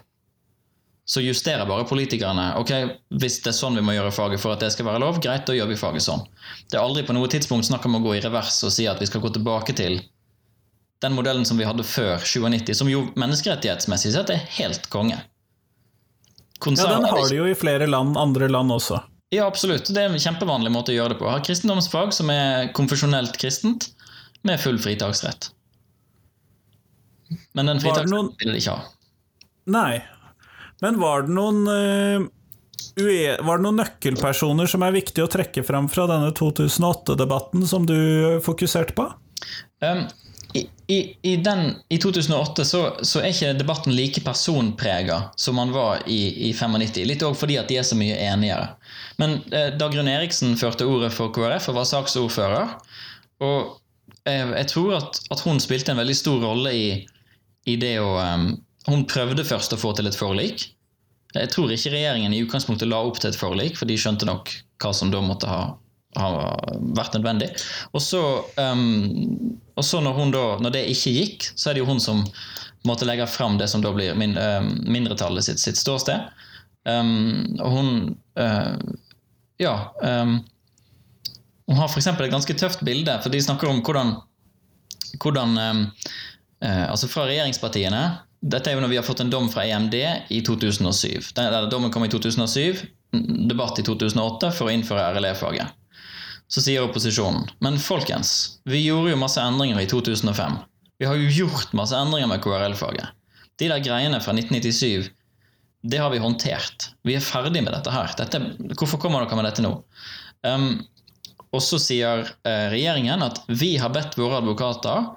så 1.06 1.20
justerer 1.20 1.68
bare 1.68 1.84
politikerne. 1.86 2.54
ok, 2.58 2.72
Hvis 3.20 3.42
det 3.44 3.52
er 3.52 3.58
sånn 3.58 3.76
vi 3.76 3.84
må 3.84 3.92
gjøre 3.94 4.10
faget 4.14 4.40
for 4.40 4.56
at 4.56 4.64
det 4.64 4.72
skal 4.72 4.88
være 4.88 5.02
lov, 5.04 5.20
greit, 5.22 5.44
da 5.46 5.54
gjør 5.54 5.68
vi 5.70 5.78
faget 5.78 6.02
sånn. 6.02 6.24
Det 6.70 6.78
er 6.78 6.82
aldri 6.82 7.04
på 7.06 7.14
noe 7.14 7.28
tidspunkt 7.30 7.68
snakk 7.68 7.84
om 7.86 8.00
å 8.00 8.02
gå 8.02 8.16
i 8.16 8.24
revers 8.24 8.62
og 8.64 8.72
si 8.74 8.88
at 8.90 9.02
vi 9.02 9.06
skal 9.10 9.22
gå 9.22 9.30
tilbake 9.36 9.76
til 9.76 10.00
den 11.04 11.14
modellen 11.14 11.44
som 11.44 11.60
vi 11.60 11.68
hadde 11.68 11.84
før 11.84 12.24
97, 12.24 12.72
som 12.74 12.88
jo 12.88 13.04
menneskerettighetsmessig 13.20 14.14
sett 14.14 14.32
er 14.32 14.46
helt 14.56 14.88
konge. 14.90 15.20
Ja, 16.66 16.86
den 16.94 17.04
har 17.08 17.28
de 17.28 17.36
jo 17.36 17.48
i 17.48 17.56
flere 17.58 17.88
land, 17.90 18.16
andre 18.20 18.48
land 18.48 18.72
også. 18.72 19.00
Ja, 19.34 19.48
absolutt. 19.48 19.88
Det 19.90 20.00
er 20.00 20.12
en 20.12 20.20
kjempevanlig 20.20 20.70
måte 20.72 20.92
å 20.92 20.96
gjøre 20.96 21.14
det 21.14 21.20
på. 21.20 21.28
Har 21.30 21.42
kristendomsfag 21.44 22.12
som 22.14 22.30
er 22.32 22.70
konfesjonelt 22.76 23.36
kristent, 23.40 23.90
med 24.44 24.60
full 24.60 24.78
fritaksrett. 24.78 25.48
Men 27.56 27.70
den 27.72 27.80
fritaksretten 27.80 28.12
noen... 28.12 28.32
vil 28.40 28.52
de 28.52 28.60
ikke 28.60 28.76
ha. 28.76 28.90
Nei. 29.74 30.02
Men 30.84 30.98
var 31.00 31.24
det 31.24 31.32
noen 31.32 31.62
uh, 31.64 32.26
Var 33.00 33.38
det 33.56 33.64
noen 33.64 33.80
nøkkelpersoner 33.80 34.68
som 34.68 34.84
er 34.84 34.92
viktig 34.98 35.24
å 35.24 35.30
trekke 35.32 35.64
fram 35.64 35.88
fra 35.88 36.04
denne 36.10 36.28
2008-debatten 36.36 37.64
som 37.70 37.88
du 37.88 37.96
fokuserte 38.44 38.96
på? 38.98 39.08
Um, 39.80 40.04
i, 40.86 41.16
i, 41.22 41.36
den, 41.36 41.74
I, 41.88 41.98
2008 41.98 42.64
så, 42.64 42.96
så, 43.02 43.20
er 43.20 43.32
ikke 43.32 43.54
debatten 43.58 43.94
like 43.96 44.20
personprega 44.22 45.16
som 45.36 45.56
man 45.58 45.72
var 45.74 46.04
i, 46.06 46.50
i 46.50 46.52
95. 46.54 47.00
Litt 47.08 47.24
òg 47.26 47.34
fordi 47.38 47.56
at 47.58 47.70
de 47.70 47.78
er 47.80 47.86
så 47.86 47.96
mye 47.98 48.18
enigere. 48.20 48.68
Men 49.18 49.38
eh, 49.50 49.72
Dagrun 49.80 50.10
Eriksen 50.10 50.54
førte 50.60 50.86
ordet 50.86 51.10
for 51.16 51.32
KrF 51.34 51.70
og 51.72 51.78
var 51.80 51.88
saksordfører. 51.88 52.76
Og 53.42 53.72
eh, 54.28 54.54
jeg 54.60 54.70
tror 54.74 54.98
at, 55.00 55.18
at, 55.32 55.42
hun 55.46 55.62
spilte 55.62 55.94
en 55.94 56.02
veldig 56.02 56.18
stor 56.20 56.38
rolle 56.44 56.74
i 56.74 57.76
det 57.80 57.96
å 58.02 58.14
um, 58.20 58.50
Hun 58.84 59.06
prøvde 59.08 59.46
først 59.48 59.72
å 59.72 59.80
få 59.80 59.94
til 59.96 60.10
et 60.10 60.18
forlik. 60.18 60.66
Jeg 61.34 61.48
tror 61.50 61.72
ikke 61.72 61.94
regjeringen 61.94 62.34
i 62.36 62.42
utgangspunktet 62.44 62.90
la 62.90 63.00
opp 63.00 63.16
til 63.16 63.32
et 63.32 63.38
forlik, 63.38 63.78
for 63.80 63.88
de 63.88 63.96
skjønte 63.96 64.28
nok 64.28 64.52
hva 64.84 64.92
som 64.92 65.08
da 65.10 65.22
måtte 65.24 65.48
ha 65.48 65.62
har 66.16 66.78
vært 66.96 67.16
nødvendig. 67.16 67.50
Og 67.92 68.02
så, 68.02 68.22
um, 68.60 69.56
og 69.74 69.86
så 69.86 70.00
når, 70.04 70.20
da, 70.34 70.44
når, 70.64 70.74
det 70.76 70.84
ikke 70.92 71.14
gikk, 71.18 71.48
så 71.54 71.70
er 71.70 71.76
det 71.76 71.84
jo 71.84 71.88
hun 71.90 72.02
som 72.02 72.24
måtte 72.84 73.08
legge 73.08 73.26
fram 73.30 73.56
det 73.60 73.70
som 73.72 73.82
da 73.84 73.92
blir 73.94 74.16
min, 74.18 74.36
uh, 74.38 74.60
mindretallet 74.84 75.46
sitt, 75.46 75.62
sitt 75.62 75.80
ståsted. 75.80 76.28
Um, 76.84 77.56
og 77.60 77.78
hun 77.78 77.90
uh, 78.40 78.76
Ja. 79.62 79.74
hun 81.64 81.78
har 81.78 81.88
f.eks. 81.88 82.06
et 82.10 82.30
ganske 82.32 82.54
tøft 82.58 82.82
bilde, 82.84 83.14
for 83.22 83.30
de 83.30 83.40
snakker 83.40 83.70
om 83.70 83.80
hvordan, 83.86 84.16
hvordan 85.22 85.58
uh, 85.62 85.84
Altså 86.90 87.08
fra 87.12 87.26
regjeringspartiene 87.28 88.00
dette 88.44 88.68
er 88.68 88.76
jo 88.76 88.82
når 88.84 88.92
vi 88.92 88.98
har 88.98 89.06
fått 89.06 89.22
en 89.24 89.30
dom 89.32 89.46
fra 89.52 89.64
EMD 89.64 89.94
i 90.28 90.42
2007. 90.44 91.32
Den, 91.36 91.68
dommen 91.72 91.92
kom 91.92 92.04
i 92.04 92.10
2007, 92.12 92.82
debatt 93.48 93.80
i 93.80 93.84
2008 93.86 94.50
for 94.52 94.68
å 94.68 94.74
innføre 94.74 95.06
RLE-faget. 95.14 95.72
Så 96.48 96.62
sier 96.62 96.84
opposisjonen 96.84 97.48
men 97.64 97.80
folkens, 97.80 98.60
vi 98.68 98.84
gjorde 98.84 99.14
jo 99.14 99.20
masse 99.20 99.42
endringer 99.42 99.80
i 99.80 99.88
2005. 99.90 100.58
Vi 101.00 101.08
har 101.08 101.18
jo 101.18 101.30
gjort 101.42 101.72
masse 101.76 101.96
endringer 101.98 102.30
med 102.30 102.42
KRL-faget. 102.44 103.12
De 103.58 103.68
der 103.70 103.82
greiene 103.82 104.20
fra 104.22 104.34
1997, 104.34 105.10
det 105.84 106.00
har 106.00 106.10
vi 106.12 106.22
håndtert. 106.22 106.90
Vi 107.04 107.16
er 107.16 107.24
ferdig 107.24 107.62
med 107.64 107.74
dette 107.74 107.92
her. 107.92 108.12
Dette, 108.18 108.40
hvorfor 108.78 109.00
kommer 109.02 109.24
dere 109.24 109.38
med 109.38 109.48
dette 109.48 109.64
nå? 109.64 109.74
Um, 110.46 110.68
og 111.54 111.62
så 111.62 111.78
sier 111.78 112.24
eh, 112.46 112.66
regjeringen 112.72 113.22
at 113.22 113.42
vi 113.46 113.76
har 113.78 113.92
bedt 113.94 114.16
våre 114.18 114.40
advokater 114.40 115.12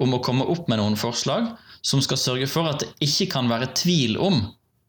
om 0.00 0.14
å 0.14 0.22
komme 0.24 0.46
opp 0.48 0.68
med 0.70 0.78
noen 0.80 0.98
forslag 0.98 1.48
som 1.86 2.02
skal 2.04 2.20
sørge 2.20 2.48
for 2.50 2.68
at 2.70 2.84
det 2.84 2.90
ikke 3.04 3.30
kan 3.34 3.50
være 3.50 3.72
tvil 3.76 4.18
om 4.20 4.42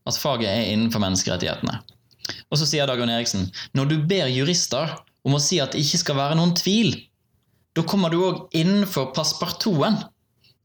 at 0.10 0.20
faget 0.20 0.50
er 0.50 0.70
innenfor 0.74 1.02
menneskerettighetene. 1.04 1.80
Og 2.52 2.60
så 2.60 2.68
sier 2.70 2.90
Dagrun 2.90 3.12
Eriksen 3.12 3.50
når 3.78 3.90
du 3.90 3.96
ber 4.08 4.30
jurister 4.32 4.94
om 5.28 5.38
å 5.38 5.42
si 5.42 5.60
at 5.62 5.76
det 5.76 5.84
ikke 5.84 6.02
skal 6.02 6.20
være 6.20 6.40
noen 6.40 6.56
tvil, 6.58 6.96
da 7.78 7.86
kommer 7.88 8.12
du 8.12 8.20
òg 8.26 8.58
innenfor 8.58 9.14
passepartouten. 9.16 10.02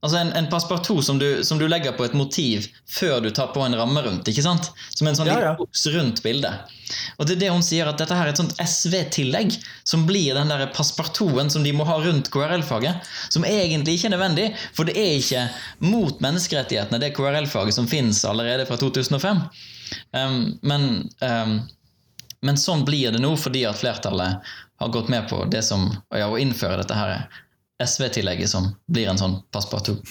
Altså 0.05 0.19
en, 0.19 0.29
en 0.37 0.45
passepartout 0.51 1.01
som, 1.01 1.17
som, 1.43 1.57
du 1.57 1.65
legger 1.65 1.95
på 1.97 2.05
et 2.05 2.13
motiv 2.13 2.67
før 2.85 3.17
du 3.23 3.31
tar 3.33 3.49
på 3.55 3.63
en 3.65 3.73
ramme 3.75 4.03
rundt. 4.05 4.27
ikke 4.29 4.43
sant? 4.45 4.69
Som 4.93 5.09
en 5.09 5.17
sånn 5.17 5.29
ja, 5.31 5.39
ja. 5.41 5.53
rundt 5.95 6.21
bildet. 6.21 6.75
Og 7.17 7.25
det 7.25 7.33
er 7.35 7.41
det 7.41 7.49
hun 7.49 7.65
sier, 7.65 7.89
at 7.89 7.97
dette 7.97 8.13
her 8.13 8.29
er 8.29 8.35
et 8.35 8.39
sånt 8.39 8.53
SV-tillegg 8.61 9.55
som 9.89 10.05
blir 10.07 10.37
den 10.37 10.53
der 10.53 10.67
passepartouten 10.75 11.49
som 11.49 11.65
de 11.65 11.73
må 11.73 11.87
ha 11.89 11.97
rundt 12.03 12.29
KRL-faget. 12.31 13.09
Som 13.33 13.47
egentlig 13.49 13.97
ikke 13.97 14.11
er 14.11 14.15
nødvendig, 14.15 14.51
for 14.77 14.85
det 14.85 14.95
er 15.01 15.17
ikke 15.17 15.47
mot 15.89 16.21
menneskerettighetene, 16.23 17.01
det 17.01 17.15
KRL-faget 17.17 17.79
som 17.79 17.89
finnes 17.89 18.21
allerede 18.29 18.69
fra 18.69 18.77
2005. 18.77 19.41
Um, 20.13 20.39
men 20.67 20.87
um, 21.25 21.57
men 22.45 22.59
sånn 22.59 22.85
blir 22.85 23.11
det 23.13 23.21
nå 23.23 23.33
fordi 23.39 23.65
at 23.69 23.79
flertallet 23.81 24.55
har 24.77 24.93
gått 24.93 25.09
med 25.09 25.29
på 25.29 25.43
det 25.51 25.63
som, 25.65 25.89
ja, 26.13 26.29
å 26.29 26.37
innføre 26.37 26.81
dette 26.81 26.97
her 26.97 27.27
SV-tillegget 27.83 28.49
som 28.49 28.71
blir 28.89 29.09
en 29.09 29.19
sånn 29.19 29.39
passepartout. 29.53 30.05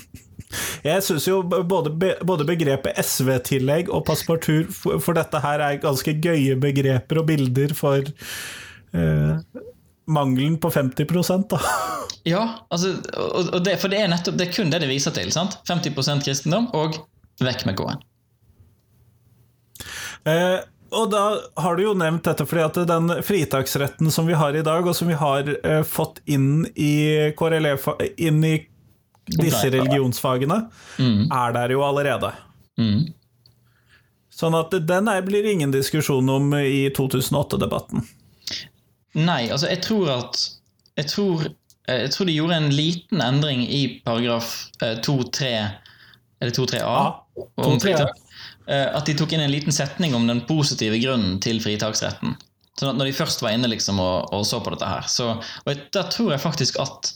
Jeg 0.87 1.03
syns 1.03 1.27
jo 1.27 1.41
både, 1.47 1.91
både 2.27 2.47
begrepet 2.47 2.99
SV-tillegg 3.03 3.91
og 3.91 4.05
passepartout 4.07 4.71
for, 4.75 5.15
dette 5.19 5.41
her 5.43 5.63
er 5.65 5.81
ganske 5.83 6.15
gøye 6.23 6.59
begreper 6.63 7.23
og 7.23 7.27
bilder 7.31 7.75
for 7.79 8.07
eh, 8.07 9.63
mangelen 10.07 10.59
på 10.63 10.71
50% 10.71 11.51
da. 11.55 11.63
Ja, 12.27 12.41
altså, 12.75 12.97
og 13.23 13.61
det, 13.63 13.77
for 13.79 13.93
det 13.93 14.01
er 14.03 14.09
nettopp 14.11 14.35
det 14.35 14.49
er 14.49 14.55
kun 14.57 14.71
det 14.73 14.81
det 14.83 14.89
viser 14.91 15.13
til. 15.15 15.29
sant? 15.31 15.61
50% 15.69 16.25
kristendom 16.27 16.67
og 16.75 16.97
vekk 17.39 17.63
med 17.69 17.77
K-en. 17.79 18.01
Eh, 20.27 20.57
og 20.91 21.11
da 21.11 21.25
har 21.63 21.77
du 21.77 21.83
jo 21.83 21.95
nevnt 21.99 22.27
dette 22.27 22.47
fordi 22.47 22.63
at 22.65 22.81
den 22.89 23.11
fritaksretten 23.25 24.11
som 24.13 24.29
vi 24.29 24.37
har 24.39 24.57
i 24.57 24.65
dag, 24.67 24.87
og 24.87 24.97
som 24.97 25.11
vi 25.11 25.19
har 25.19 25.49
eh, 25.57 25.83
fått 25.87 26.21
inn 26.25 26.67
i 26.75 27.33
KRLE, 27.39 27.77
inn 28.17 28.43
i 28.45 28.57
disse 29.27 29.71
religionsfagene, 29.75 30.61
mm. 30.99 31.23
er 31.35 31.55
der 31.57 31.75
jo 31.75 31.83
allerede. 31.87 32.31
Mm. 32.79 33.09
Sånn 34.37 34.55
at 34.59 34.75
den 34.87 35.09
er, 35.09 35.25
blir 35.27 35.49
ingen 35.49 35.73
diskusjon 35.73 36.29
om 36.31 36.53
i 36.59 36.87
2008-debatten. 36.95 38.05
Nei, 39.17 39.47
altså 39.49 39.71
jeg 39.73 39.81
tror 39.87 40.13
at 40.13 40.43
jeg 40.97 41.09
tror, 41.13 41.47
eh, 41.89 42.03
jeg 42.05 42.13
tror 42.13 42.29
de 42.29 42.37
gjorde 42.37 42.61
en 42.61 42.71
liten 42.73 43.25
endring 43.25 43.65
i 43.65 43.83
paragraf 44.05 44.53
2-3 44.81 45.49
Eller 46.41 46.53
2-3a 46.53 46.81
Ja, 46.85 47.27
om 47.57 47.77
2-3A. 47.77 47.81
fritak. 47.81 48.23
Eh, 48.67 48.89
At 48.97 49.07
de 49.07 49.15
tok 49.15 49.33
inn 49.33 49.45
en 49.45 49.53
liten 49.53 49.73
setning 49.73 50.15
om 50.15 50.27
den 50.27 50.43
positive 50.49 50.99
grunnen 50.99 51.39
til 51.43 51.61
fritaksretten. 51.63 52.35
Sånn 52.77 52.93
at 52.93 52.99
når 52.99 53.09
de 53.09 53.17
først 53.17 53.43
var 53.45 53.55
inne 53.57 53.71
liksom 53.73 54.01
og, 54.03 54.33
og 54.37 54.45
så 54.45 54.61
på 54.61 54.73
dette 54.75 54.89
her, 54.89 55.07
så 55.09 55.37
Og 55.39 55.87
da 55.95 56.03
tror 56.13 56.35
jeg 56.35 56.43
faktisk 56.43 56.81
at 56.83 57.13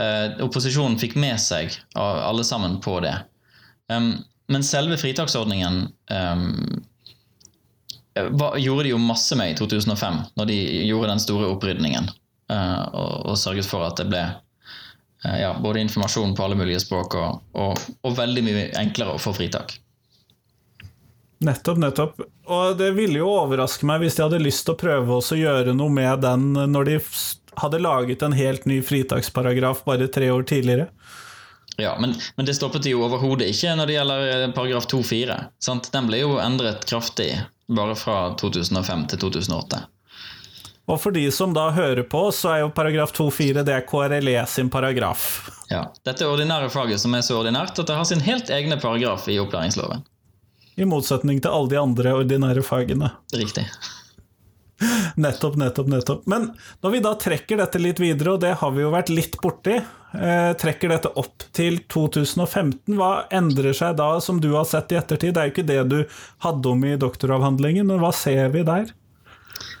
eh, 0.00 0.34
opposisjonen 0.44 0.98
fikk 1.00 1.16
med 1.20 1.40
seg 1.40 1.72
alle 1.94 2.44
sammen 2.44 2.80
på 2.84 2.98
det. 3.04 3.14
Um, 3.92 4.16
men 4.52 4.64
selve 4.64 4.96
fritaksordningen 5.00 5.86
um, 6.10 6.82
var, 8.36 8.58
gjorde 8.60 8.84
de 8.84 8.92
jo 8.92 9.00
masse 9.00 9.36
med 9.36 9.54
i 9.54 9.56
2005, 9.56 10.18
når 10.36 10.48
de 10.50 10.58
gjorde 10.88 11.12
den 11.12 11.22
store 11.22 11.48
opprydningen. 11.54 12.10
uh, 12.52 12.82
og, 12.92 13.12
og 13.30 13.38
sørget 13.40 13.68
for 13.68 13.86
at 13.86 13.96
det 14.00 14.08
ble 14.10 14.20
uh, 14.24 15.36
ja, 15.40 15.54
både 15.60 15.80
informasjon 15.80 16.34
på 16.36 16.44
alle 16.44 16.58
mulige 16.60 16.82
språk 16.84 17.16
og, 17.20 17.40
og, 17.56 17.80
og 18.04 18.18
veldig 18.18 18.44
mye 18.44 18.66
enklere 18.80 19.16
å 19.16 19.22
få 19.22 19.32
fritak. 19.36 19.78
Nettopp, 21.44 21.78
nettopp. 21.78 22.20
Og 22.48 22.76
det 22.78 22.90
ville 22.96 23.20
jo 23.20 23.30
overraske 23.30 23.86
meg 23.88 24.04
hvis 24.04 24.16
de 24.16 24.24
hadde 24.24 24.42
lyst 24.42 24.64
til 24.66 24.74
å 24.74 24.80
prøve 24.80 25.18
å 25.20 25.38
gjøre 25.38 25.74
noe 25.76 25.92
med 25.92 26.24
den 26.24 26.52
når 26.72 26.90
de 26.90 26.98
hadde 27.60 27.82
laget 27.82 28.24
en 28.24 28.34
helt 28.34 28.64
ny 28.64 28.80
fritaksparagraf 28.82 29.84
bare 29.84 30.08
tre 30.08 30.30
år 30.30 30.42
tidligere. 30.48 30.88
Ja, 31.76 31.96
men, 32.00 32.14
men 32.36 32.46
det 32.46 32.54
stoppet 32.54 32.82
de 32.82 32.94
jo 32.94 33.02
overhodet 33.02 33.48
ikke 33.50 33.74
når 33.74 33.90
det 33.90 33.96
gjelder 33.96 34.28
eh, 34.30 34.50
paragraf 34.54 34.86
2-4. 34.90 35.38
Den 35.90 36.06
ble 36.10 36.22
jo 36.22 36.36
endret 36.38 36.86
kraftig 36.86 37.32
bare 37.66 37.96
fra 37.98 38.18
2005 38.38 39.06
til 39.10 39.24
2008. 39.26 39.82
Og 40.84 41.00
for 41.00 41.16
de 41.16 41.24
som 41.32 41.54
da 41.56 41.70
hører 41.72 42.04
på, 42.12 42.26
så 42.36 42.50
er 42.52 42.58
jo 42.62 42.72
paragraf 42.76 43.14
2-4 43.16 43.64
det 43.64 43.72
er 43.72 43.86
KRLE 43.88 44.36
sin 44.50 44.68
paragraf. 44.70 45.48
Ja, 45.72 45.86
Dette 46.04 46.28
ordinære 46.28 46.68
faget 46.70 47.00
som 47.00 47.14
er 47.16 47.24
så 47.24 47.38
ordinært 47.40 47.78
at 47.80 47.88
det 47.88 47.96
har 47.96 48.06
sin 48.08 48.22
helt 48.22 48.52
egne 48.52 48.76
paragraf 48.80 49.26
i 49.32 49.38
opplæringsloven. 49.42 50.04
I 50.76 50.86
motsetning 50.88 51.40
til 51.42 51.54
alle 51.54 51.70
de 51.70 51.78
andre 51.80 52.14
ordinære 52.18 52.64
fagene. 52.66 53.12
Riktig. 53.34 53.66
Nettopp, 55.16 55.56
nettopp, 55.56 55.88
nettopp. 55.88 56.24
Men 56.26 56.48
når 56.82 56.90
vi 56.90 57.02
da 57.04 57.12
trekker 57.18 57.60
dette 57.60 57.78
litt 57.78 58.00
videre, 58.02 58.34
og 58.34 58.42
det 58.42 58.56
har 58.60 58.72
vi 58.74 58.82
jo 58.82 58.90
vært 58.92 59.12
litt 59.12 59.36
borti, 59.42 59.76
eh, 59.78 60.50
trekker 60.60 60.90
dette 60.90 61.12
opp 61.20 61.46
til 61.54 61.78
2015, 61.92 62.96
hva 62.98 63.12
endrer 63.30 63.76
seg 63.76 63.96
da, 64.00 64.16
som 64.20 64.40
du 64.42 64.50
har 64.56 64.66
sett 64.68 64.92
i 64.92 64.98
ettertid? 64.98 65.34
Det 65.34 65.42
er 65.42 65.50
jo 65.50 65.54
ikke 65.54 65.68
det 65.70 65.80
du 65.92 66.00
hadde 66.44 66.72
om 66.72 66.84
i 66.84 66.96
doktoravhandlingen, 67.00 67.86
men 67.86 68.02
hva 68.02 68.10
ser 68.14 68.50
vi 68.54 68.64
der? 68.66 68.90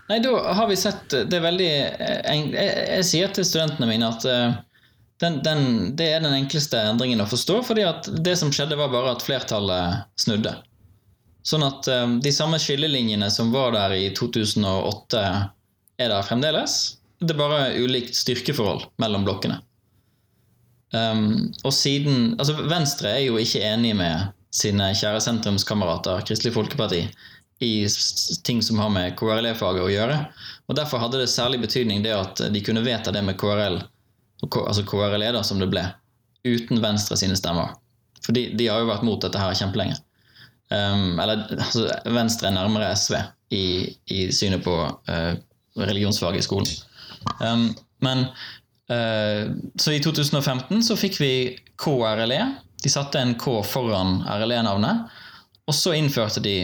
Nei, 0.08 0.20
da 0.22 0.30
har 0.52 0.68
vi 0.68 0.76
sett 0.76 1.14
Det 1.30 1.38
veldig 1.40 1.64
jeg, 1.64 2.40
Jeg, 2.52 2.72
jeg 2.92 3.04
sier 3.08 3.30
til 3.32 3.46
studentene 3.48 3.88
mine 3.88 4.10
at 4.12 4.26
eh, 4.28 4.52
den, 5.22 5.38
den, 5.42 5.62
det 5.96 6.10
er 6.12 6.22
den 6.22 6.36
enkleste 6.36 6.78
endringen 6.90 7.22
å 7.24 7.28
forstå, 7.30 7.60
fordi 7.66 7.86
at 7.88 8.08
det 8.26 8.36
som 8.38 8.52
skjedde, 8.52 8.78
var 8.78 8.92
bare 8.92 9.14
at 9.14 9.24
flertallet 9.24 10.04
snudde. 10.20 10.54
Sånn 11.44 11.64
at 11.66 11.88
eh, 11.92 12.06
de 12.24 12.32
samme 12.32 12.58
skillelinjene 12.60 13.28
som 13.32 13.52
var 13.52 13.74
der 13.76 13.96
i 13.98 14.08
2008, 14.16 15.24
er 16.00 16.10
der 16.10 16.26
fremdeles. 16.26 16.96
Det 17.20 17.34
er 17.34 17.38
bare 17.38 17.60
ulikt 17.78 18.16
styrkeforhold 18.16 18.88
mellom 19.02 19.26
blokkene. 19.26 19.60
Um, 20.94 21.50
og 21.66 21.72
siden 21.74 22.36
Altså, 22.38 22.54
Venstre 22.70 23.16
er 23.16 23.22
jo 23.24 23.38
ikke 23.40 23.62
enig 23.66 23.96
med 23.98 24.28
sine 24.54 24.92
kjære 24.94 25.22
sentrumskamerater 25.24 26.22
Kristelig 26.28 26.52
Folkeparti 26.54 27.00
i 27.64 27.72
ting 28.46 28.60
som 28.62 28.78
har 28.78 28.92
med 28.94 29.16
KRLE-faget 29.18 29.82
å 29.82 29.90
gjøre. 29.90 30.18
Og 30.68 30.78
Derfor 30.78 31.02
hadde 31.02 31.22
det 31.22 31.32
særlig 31.32 31.62
betydning 31.64 32.04
det 32.04 32.14
at 32.14 32.42
de 32.54 32.62
kunne 32.62 32.84
vedta 32.84 33.14
det 33.14 33.24
med 33.26 33.38
KRL, 33.40 33.80
altså 34.44 34.84
KRLE 34.86 35.32
da, 35.34 35.42
som 35.46 35.62
det 35.62 35.70
ble, 35.72 35.82
uten 36.46 36.82
Venstre 36.82 37.18
sine 37.18 37.38
stemmer. 37.38 37.74
For 38.24 38.36
de, 38.36 38.48
de 38.56 38.68
har 38.70 38.82
jo 38.82 38.90
vært 38.90 39.06
mot 39.06 39.22
dette 39.22 39.40
her 39.40 39.56
kjempelenge. 39.58 39.98
Um, 40.74 41.18
eller 41.20 41.44
altså, 41.54 41.86
Venstre 42.10 42.48
er 42.48 42.56
nærmere 42.56 42.90
SV 42.98 43.18
i, 43.54 43.64
i 44.10 44.20
synet 44.34 44.64
på 44.64 44.74
uh, 44.74 45.32
religionsfaget 45.78 46.42
i 46.42 46.46
skolen. 46.46 46.70
Um, 47.40 47.68
men 48.04 48.26
uh, 48.90 49.52
Så 49.78 49.94
i 49.94 50.02
2015 50.02 50.82
så 50.88 50.96
fikk 50.98 51.20
vi 51.22 51.32
KRLE. 51.80 52.40
De 52.84 52.92
satte 52.92 53.20
en 53.20 53.36
K 53.40 53.60
foran 53.66 54.22
RLE-navnet. 54.26 55.06
Og 55.68 55.76
så 55.76 55.94
innførte 55.96 56.42
de 56.44 56.58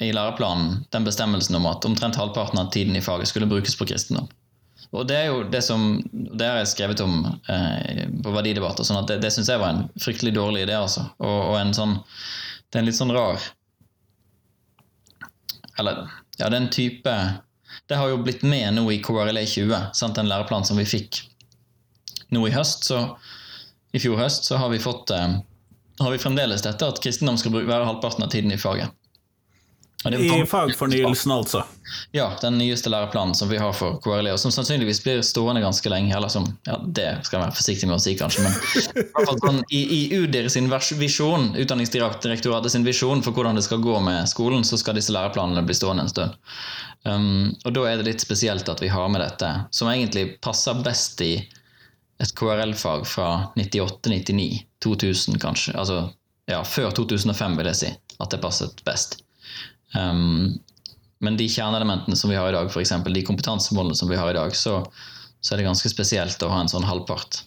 i 0.00 0.12
læreplanen 0.14 0.84
den 0.94 1.04
bestemmelsen 1.04 1.58
om 1.58 1.66
at 1.68 1.84
omtrent 1.84 2.16
halvparten 2.16 2.60
av 2.60 2.70
tiden 2.72 2.96
i 2.96 3.02
faget 3.04 3.28
skulle 3.28 3.50
brukes 3.50 3.76
på 3.76 3.88
kristendom. 3.90 4.28
Og 4.96 5.04
det 5.08 5.16
er 5.18 5.26
jo 5.28 5.42
det 5.52 5.60
som 5.66 5.98
Det 6.08 6.46
har 6.46 6.62
jeg 6.62 6.70
skrevet 6.70 7.00
om 7.04 7.26
eh, 7.26 8.06
på 8.24 8.32
verdidebatter, 8.32 8.86
sånn 8.86 9.02
at 9.02 9.10
det, 9.10 9.18
det 9.24 9.32
syns 9.34 9.50
jeg 9.52 9.60
var 9.60 9.74
en 9.74 9.88
fryktelig 10.00 10.32
dårlig 10.38 10.64
idé, 10.64 10.78
altså. 10.78 11.04
Og, 11.20 11.38
og 11.50 11.56
en 11.60 11.74
sånn 11.76 11.98
Det 12.68 12.78
er 12.78 12.82
en 12.82 12.88
litt 12.88 12.98
sånn 12.98 13.14
rar 13.16 13.40
Eller 15.80 16.02
ja, 16.36 16.48
det 16.48 16.52
er 16.52 16.60
en 16.60 16.70
type 16.72 17.14
Det 17.88 17.96
har 17.96 18.10
jo 18.12 18.20
blitt 18.22 18.44
med 18.44 18.76
nå 18.76 18.84
i 18.92 19.00
KRLE 19.04 19.44
20, 19.46 19.90
sant, 19.96 20.18
den 20.18 20.28
læreplanen 20.28 20.68
som 20.68 20.80
vi 20.80 20.86
fikk 20.88 21.22
nå 22.34 22.42
i 22.44 22.52
høst. 22.52 22.84
Så 22.84 22.98
i 23.96 24.00
fjor 24.02 24.18
høst 24.20 24.44
så 24.44 24.58
har 24.60 24.68
vi 24.68 24.80
fått 24.82 25.08
eh, 25.16 25.38
har 25.98 26.12
vi 26.12 26.20
fremdeles 26.20 26.62
dette 26.64 26.84
at 26.84 27.00
kristendom 27.02 27.38
skal 27.40 27.54
være 27.56 27.86
halvparten 27.88 28.26
av 28.26 28.32
tiden 28.32 28.52
i 28.52 28.60
faget. 28.60 28.92
I 30.04 30.46
fagfornyelsen, 30.46 31.32
altså. 31.32 31.64
ja, 32.14 32.28
den 32.40 32.58
nyeste 32.58 32.90
læreplanen 32.90 33.34
som 33.34 33.48
vi 33.50 33.56
har 33.58 33.72
for 33.74 33.96
KRLE, 34.04 34.30
og 34.32 34.38
som 34.38 34.52
sannsynligvis 34.54 35.00
blir 35.02 35.24
stående 35.26 35.62
ganske 35.64 35.90
lenge. 35.90 36.12
Eller 36.16 36.30
som, 36.30 36.46
ja, 36.68 36.76
det 36.86 37.08
skal 37.26 37.38
jeg 37.38 37.42
være 37.42 37.56
forsiktig 37.58 37.88
med 37.90 37.96
å 37.96 38.04
si, 38.04 38.14
kanskje, 38.18 38.44
men 38.46 38.54
i, 38.54 39.26
sånn, 39.42 39.60
i, 39.74 39.82
i 39.96 40.20
UDIR 40.20 40.46
sin 40.54 40.70
visjon, 40.70 41.50
Utdanningsdirektoratet 41.58 42.72
sin 42.72 42.86
visjon 42.86 43.24
for 43.26 43.34
hvordan 43.34 43.58
det 43.58 43.66
skal 43.66 43.82
gå 43.82 43.98
med 44.06 44.30
skolen, 44.30 44.62
så 44.64 44.78
skal 44.78 45.00
disse 45.00 45.14
læreplanene 45.14 45.66
bli 45.66 45.74
stående 45.74 46.06
en 46.06 46.14
stund. 46.14 46.48
Um, 47.02 47.54
og 47.66 47.74
da 47.74 47.88
er 47.90 47.98
det 47.98 48.12
litt 48.12 48.22
spesielt 48.22 48.70
at 48.70 48.82
vi 48.82 48.94
har 48.94 49.10
med 49.10 49.24
dette, 49.24 49.50
som 49.74 49.90
egentlig 49.90 50.36
passer 50.44 50.78
best 50.86 51.18
i 51.26 51.34
et 52.22 52.38
KRL-fag 52.38 53.06
fra 53.06 53.30
98-99, 53.58 54.50
2000 54.84 55.42
kanskje. 55.42 55.74
Altså 55.74 56.04
ja, 56.50 56.62
før 56.62 56.94
2005, 56.94 57.58
vil 57.58 57.74
jeg 57.74 57.82
si, 57.82 57.96
at 58.22 58.30
det 58.30 58.46
passet 58.46 58.86
best. 58.86 59.24
Um, 59.96 60.58
men 61.24 61.38
de 61.38 61.48
kjerneelementene 61.50 62.16
som 62.16 62.30
vi 62.30 62.38
har 62.38 62.50
i 62.50 62.54
dag, 62.54 62.70
f.eks. 62.70 62.92
de 63.06 63.24
kompetansemålene 63.26 63.96
som 63.98 64.10
vi 64.10 64.18
har 64.18 64.30
i 64.30 64.38
dag, 64.38 64.54
så, 64.56 64.80
så 65.40 65.54
er 65.54 65.60
det 65.60 65.68
ganske 65.68 65.90
spesielt 65.90 66.42
å 66.44 66.50
ha 66.52 66.62
en 66.62 66.70
sånn 66.70 66.86
halvpart. 66.86 67.42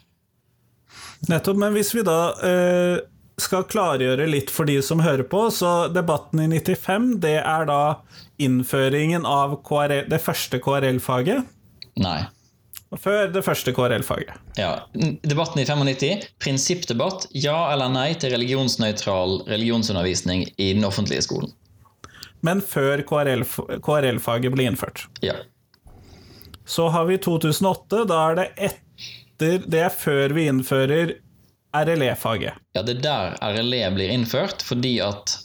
Nettopp. 1.29 1.59
Men 1.61 1.75
hvis 1.77 1.93
vi 1.95 2.03
da 2.05 2.19
eh, 2.43 2.97
skal 3.41 3.67
klargjøre 3.69 4.27
litt 4.29 4.51
for 4.53 4.69
de 4.69 4.79
som 4.85 5.03
hører 5.05 5.23
på, 5.29 5.45
så 5.53 5.87
debatten 5.93 6.43
i 6.43 6.49
95, 6.51 7.13
det 7.23 7.37
er 7.39 7.65
da 7.69 7.81
innføringen 8.41 9.25
av 9.29 9.59
KRL, 9.67 10.07
det 10.11 10.21
første 10.23 10.59
KRL-faget. 10.63 11.47
Nei. 12.01 12.19
Før 12.99 13.29
det 13.31 13.43
første 13.45 13.71
KRL-faget. 13.71 14.35
Ja. 14.59 14.73
Debatten 15.23 15.61
i 15.61 15.65
95. 15.65 16.25
Prinsippdebatt. 16.43 17.29
Ja 17.31 17.69
eller 17.71 17.91
nei 17.93 18.09
til 18.19 18.33
religionsnøytral 18.35 19.45
religionsundervisning 19.47 20.49
i 20.57 20.73
den 20.73 20.83
offentlige 20.87 21.23
skolen. 21.23 21.53
Men 22.41 22.61
før 22.61 23.03
KRL 23.05 23.43
KRL-faget 23.85 24.53
ble 24.55 24.63
innført. 24.69 25.05
Ja. 25.21 25.35
Så 26.65 26.87
har 26.93 27.05
vi 27.09 27.17
2008. 27.21 28.05
Da 28.09 28.21
er 28.31 28.35
det 28.39 28.47
etter 28.57 29.63
Det 29.67 29.79
er 29.81 29.89
før 29.89 30.33
vi 30.37 30.47
innfører 30.49 31.15
RLE-faget. 31.73 32.53
ja, 32.75 32.81
det 32.83 32.97
er 32.97 33.01
der 33.01 33.37
RLE 33.55 33.87
blir 33.95 34.09
innført, 34.13 34.61
fordi 34.61 34.99
at 35.01 35.37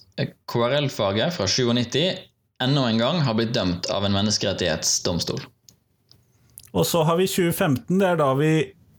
KRL-faget 0.50 1.32
fra 1.36 1.46
97 1.46 2.18
enda 2.62 2.86
en 2.90 2.98
gang 2.98 3.20
har 3.22 3.34
blitt 3.38 3.52
dømt 3.54 3.86
av 3.92 4.04
en 4.04 4.12
menneskerettighetsdomstol. 4.12 5.40
Og 6.76 6.84
så 6.86 7.04
har 7.08 7.16
vi 7.16 7.26
2015. 7.28 7.98
Det 8.00 8.06
er 8.10 8.16
da 8.20 8.30
vi 8.36 8.50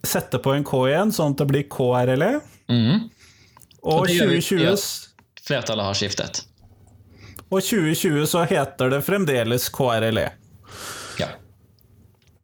setter 0.07 0.39
på 0.41 0.53
en 0.55 0.63
K 0.65 0.85
igjen, 0.87 1.11
sånn 1.13 1.35
at 1.35 1.41
det 1.43 1.47
blir 1.51 1.67
KRLE. 1.69 2.31
Mhm. 2.71 3.09
Og 3.83 4.01
Og 4.01 4.07
2020. 4.07 4.77
Flertallet 5.47 5.85
har 5.85 5.93
skiftet. 5.95 6.41
Og 7.49 7.61
2020 7.63 8.25
så 8.27 8.43
heter 8.49 8.91
det 8.91 9.01
fremdeles 9.07 9.69
KRLE. 9.73 10.25
Ja. 11.19 11.27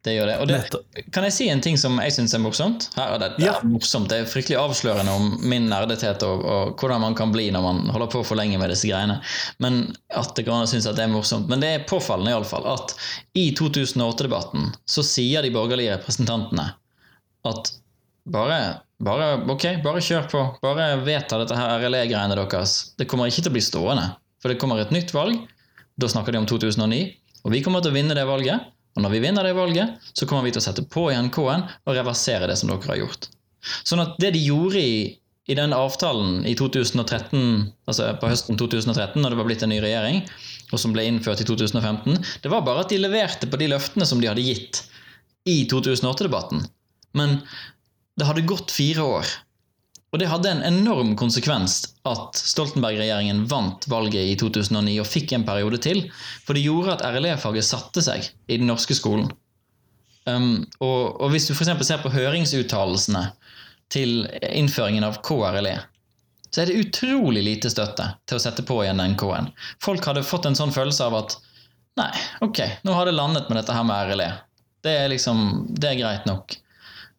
Det 0.04 0.12
gjør 0.12 0.26
det. 0.28 0.36
Og 0.40 0.48
det, 0.48 1.02
kan 1.12 1.24
jeg 1.24 1.32
si 1.32 1.46
en 1.48 1.62
ting 1.64 1.78
som 1.80 1.96
jeg 2.00 2.12
syns 2.12 2.34
er 2.36 2.42
morsomt? 2.44 2.90
Her, 2.96 3.14
og 3.14 3.20
det, 3.22 3.30
det 3.38 3.48
er 3.48 3.64
morsomt. 3.68 4.10
Det 4.12 4.18
er 4.20 4.28
fryktelig 4.28 4.58
avslørende 4.60 5.12
om 5.16 5.30
min 5.44 5.68
nerdethet 5.70 6.24
og, 6.26 6.44
og 6.44 6.74
hvordan 6.80 7.00
man 7.06 7.16
kan 7.16 7.32
bli 7.32 7.46
når 7.54 7.64
man 7.64 7.80
holder 7.94 8.10
på 8.12 8.24
for 8.28 8.40
lenge 8.40 8.60
med 8.60 8.72
disse 8.72 8.88
greiene. 8.88 9.16
Men 9.64 9.94
at 10.12 10.34
det 10.36 10.44
går 10.44 10.58
an 10.58 10.66
å 10.66 10.72
synes 10.72 10.88
at 10.90 10.98
det 11.00 11.06
er 11.06 11.12
morsomt. 11.12 11.48
Men 11.52 11.64
det 11.64 11.72
er 11.72 11.86
påfallende 11.88 12.34
i 12.34 12.36
alle 12.36 12.48
fall 12.48 12.68
at 12.68 12.96
i 13.40 13.46
2008-debatten 13.56 14.74
så 14.84 15.04
sier 15.04 15.44
de 15.44 15.52
borgerlige 15.54 15.96
representantene 15.96 16.70
at 17.48 17.72
bare, 18.24 18.58
bare 19.04 19.30
ok, 19.52 19.66
bare 19.84 20.04
kjør 20.04 20.28
på. 20.32 20.44
Bare 20.64 20.94
vedta 21.04 21.40
dette 21.40 21.56
her 21.56 21.80
RLE-greiene 21.80 22.36
deres. 22.40 22.76
Det 22.96 23.08
kommer 23.08 23.28
ikke 23.28 23.44
til 23.44 23.52
å 23.52 23.56
bli 23.56 23.64
stående. 23.64 24.06
For 24.44 24.52
det 24.52 24.60
kommer 24.60 24.76
et 24.76 24.92
nytt 24.92 25.14
valg. 25.16 25.40
Da 25.96 26.10
snakker 26.12 26.36
de 26.36 26.42
om 26.42 26.46
2009. 26.48 27.00
Og 27.48 27.52
vi 27.54 27.62
kommer 27.64 27.80
til 27.80 27.94
å 27.94 27.96
vinne 27.96 28.16
det 28.16 28.26
valget. 28.28 28.68
Og 28.94 29.02
når 29.02 29.14
vi 29.16 29.20
vinner 29.24 29.46
det 29.48 29.54
valget, 29.56 29.96
så 30.12 30.28
kommer 30.28 30.44
vi 30.44 30.52
til 30.52 30.60
å 30.60 30.64
sette 30.66 30.84
på 30.84 31.08
igjen 31.08 31.30
K-en 31.32 31.64
og 31.64 31.96
reversere 31.96 32.46
det 32.50 32.58
som 32.60 32.68
dere 32.68 32.92
har 32.92 33.00
gjort. 33.00 33.30
Sånn 33.88 34.02
at 34.04 34.18
det 34.20 34.34
de 34.36 34.42
gjorde 34.44 34.78
i, 34.84 34.98
i 35.48 35.56
den 35.56 35.72
avtalen 35.74 36.44
i 36.46 36.52
2013, 36.60 37.40
altså 37.88 38.12
på 38.20 38.30
høsten 38.30 38.60
2013, 38.60 39.16
når 39.24 39.32
det 39.32 39.40
var 39.40 39.48
blitt 39.48 39.64
en 39.64 39.72
ny 39.72 39.80
regjering, 39.82 40.20
og 40.70 40.82
som 40.82 40.92
ble 40.94 41.06
innført 41.08 41.40
i 41.40 41.48
2015, 41.48 42.20
det 42.44 42.52
var 42.52 42.66
bare 42.66 42.84
at 42.84 42.92
de 42.92 43.00
leverte 43.00 43.48
på 43.50 43.58
de 43.60 43.72
løftene 43.72 44.06
som 44.06 44.20
de 44.20 44.28
hadde 44.30 44.44
gitt 44.44 44.84
i 45.48 45.64
2008-debatten. 45.72 46.62
Men 47.18 47.40
det 48.20 48.28
hadde 48.28 48.46
gått 48.46 48.74
fire 48.74 49.08
år. 49.18 49.34
Og 50.14 50.20
det 50.22 50.28
hadde 50.30 50.46
en 50.46 50.62
enorm 50.62 51.16
konsekvens 51.18 51.80
at 52.06 52.38
Stoltenberg-regjeringen 52.38 53.48
vant 53.50 53.82
valget 53.90 54.28
i 54.30 54.36
2009 54.38 54.92
og 55.02 55.08
fikk 55.10 55.32
en 55.34 55.46
periode 55.48 55.80
til. 55.82 56.04
For 56.46 56.54
det 56.54 56.62
gjorde 56.62 56.94
at 56.94 57.02
RLE-faget 57.16 57.66
satte 57.66 58.04
seg 58.06 58.28
i 58.46 58.60
den 58.60 58.70
norske 58.70 58.94
skolen. 58.94 59.32
Um, 60.30 60.62
og, 60.78 61.18
og, 61.18 61.26
hvis 61.34 61.48
du 61.50 61.52
f.eks. 61.56 61.72
ser 61.82 61.98
på 62.04 62.14
høringsuttalelsene 62.14 63.24
til 63.92 64.22
innføringen 64.54 65.04
av 65.04 65.18
KRLE, 65.26 65.74
så 66.54 66.62
er 66.62 66.70
det 66.70 66.78
utrolig 66.78 67.42
lite 67.42 67.72
støtte 67.74 68.06
til 68.22 68.38
å 68.38 68.44
sette 68.44 68.62
på 68.62 68.78
igjen 68.84 69.02
den 69.02 69.18
K-en. 69.18 69.50
Folk 69.82 70.06
hadde 70.06 70.22
fått 70.22 70.46
en 70.46 70.54
sånn 70.54 70.72
følelse 70.72 71.10
av 71.10 71.18
at 71.24 71.34
nei, 71.98 72.12
ok, 72.46 72.62
nå 72.86 72.94
har 72.94 73.10
det 73.10 73.18
landet 73.18 73.50
med 73.50 73.58
dette 73.58 73.74
her 73.74 73.86
med 73.88 74.12
RLE. 74.12 74.30
Det 74.86 74.94
er 74.94 75.10
liksom, 75.10 75.42
det 75.74 75.90
er 75.90 75.98
greit 75.98 76.30
nok. 76.30 76.54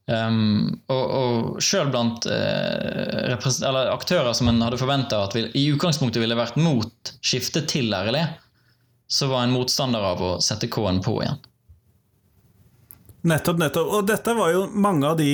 Um, 0.06 0.84
og, 0.86 1.06
og 1.18 1.64
selv 1.66 1.89
blant 1.89 2.28
uh, 2.30 3.34
aktører 3.89 4.36
som 4.38 4.51
en 4.51 4.62
hadde 4.62 4.78
forventa 4.78 5.24
at 5.26 5.34
vil, 5.34 5.47
i 5.58 5.64
utgangspunktet 5.74 6.22
ville 6.22 6.38
vært 6.38 6.60
mot 6.62 7.14
skiftet 7.26 7.72
til 7.72 7.89
RLE, 7.89 8.22
så 9.10 9.30
var 9.32 9.45
en 9.45 9.56
motstander 9.56 10.06
av 10.06 10.22
å 10.22 10.32
sette 10.45 10.70
K-en 10.70 11.01
på 11.06 11.18
igjen. 11.24 11.41
Nettopp, 13.26 13.58
nettopp. 13.58 13.89
Og 13.97 14.06
dette 14.06 14.36
var 14.38 14.53
jo 14.53 14.68
mange 14.70 15.10
av 15.10 15.18
de 15.18 15.34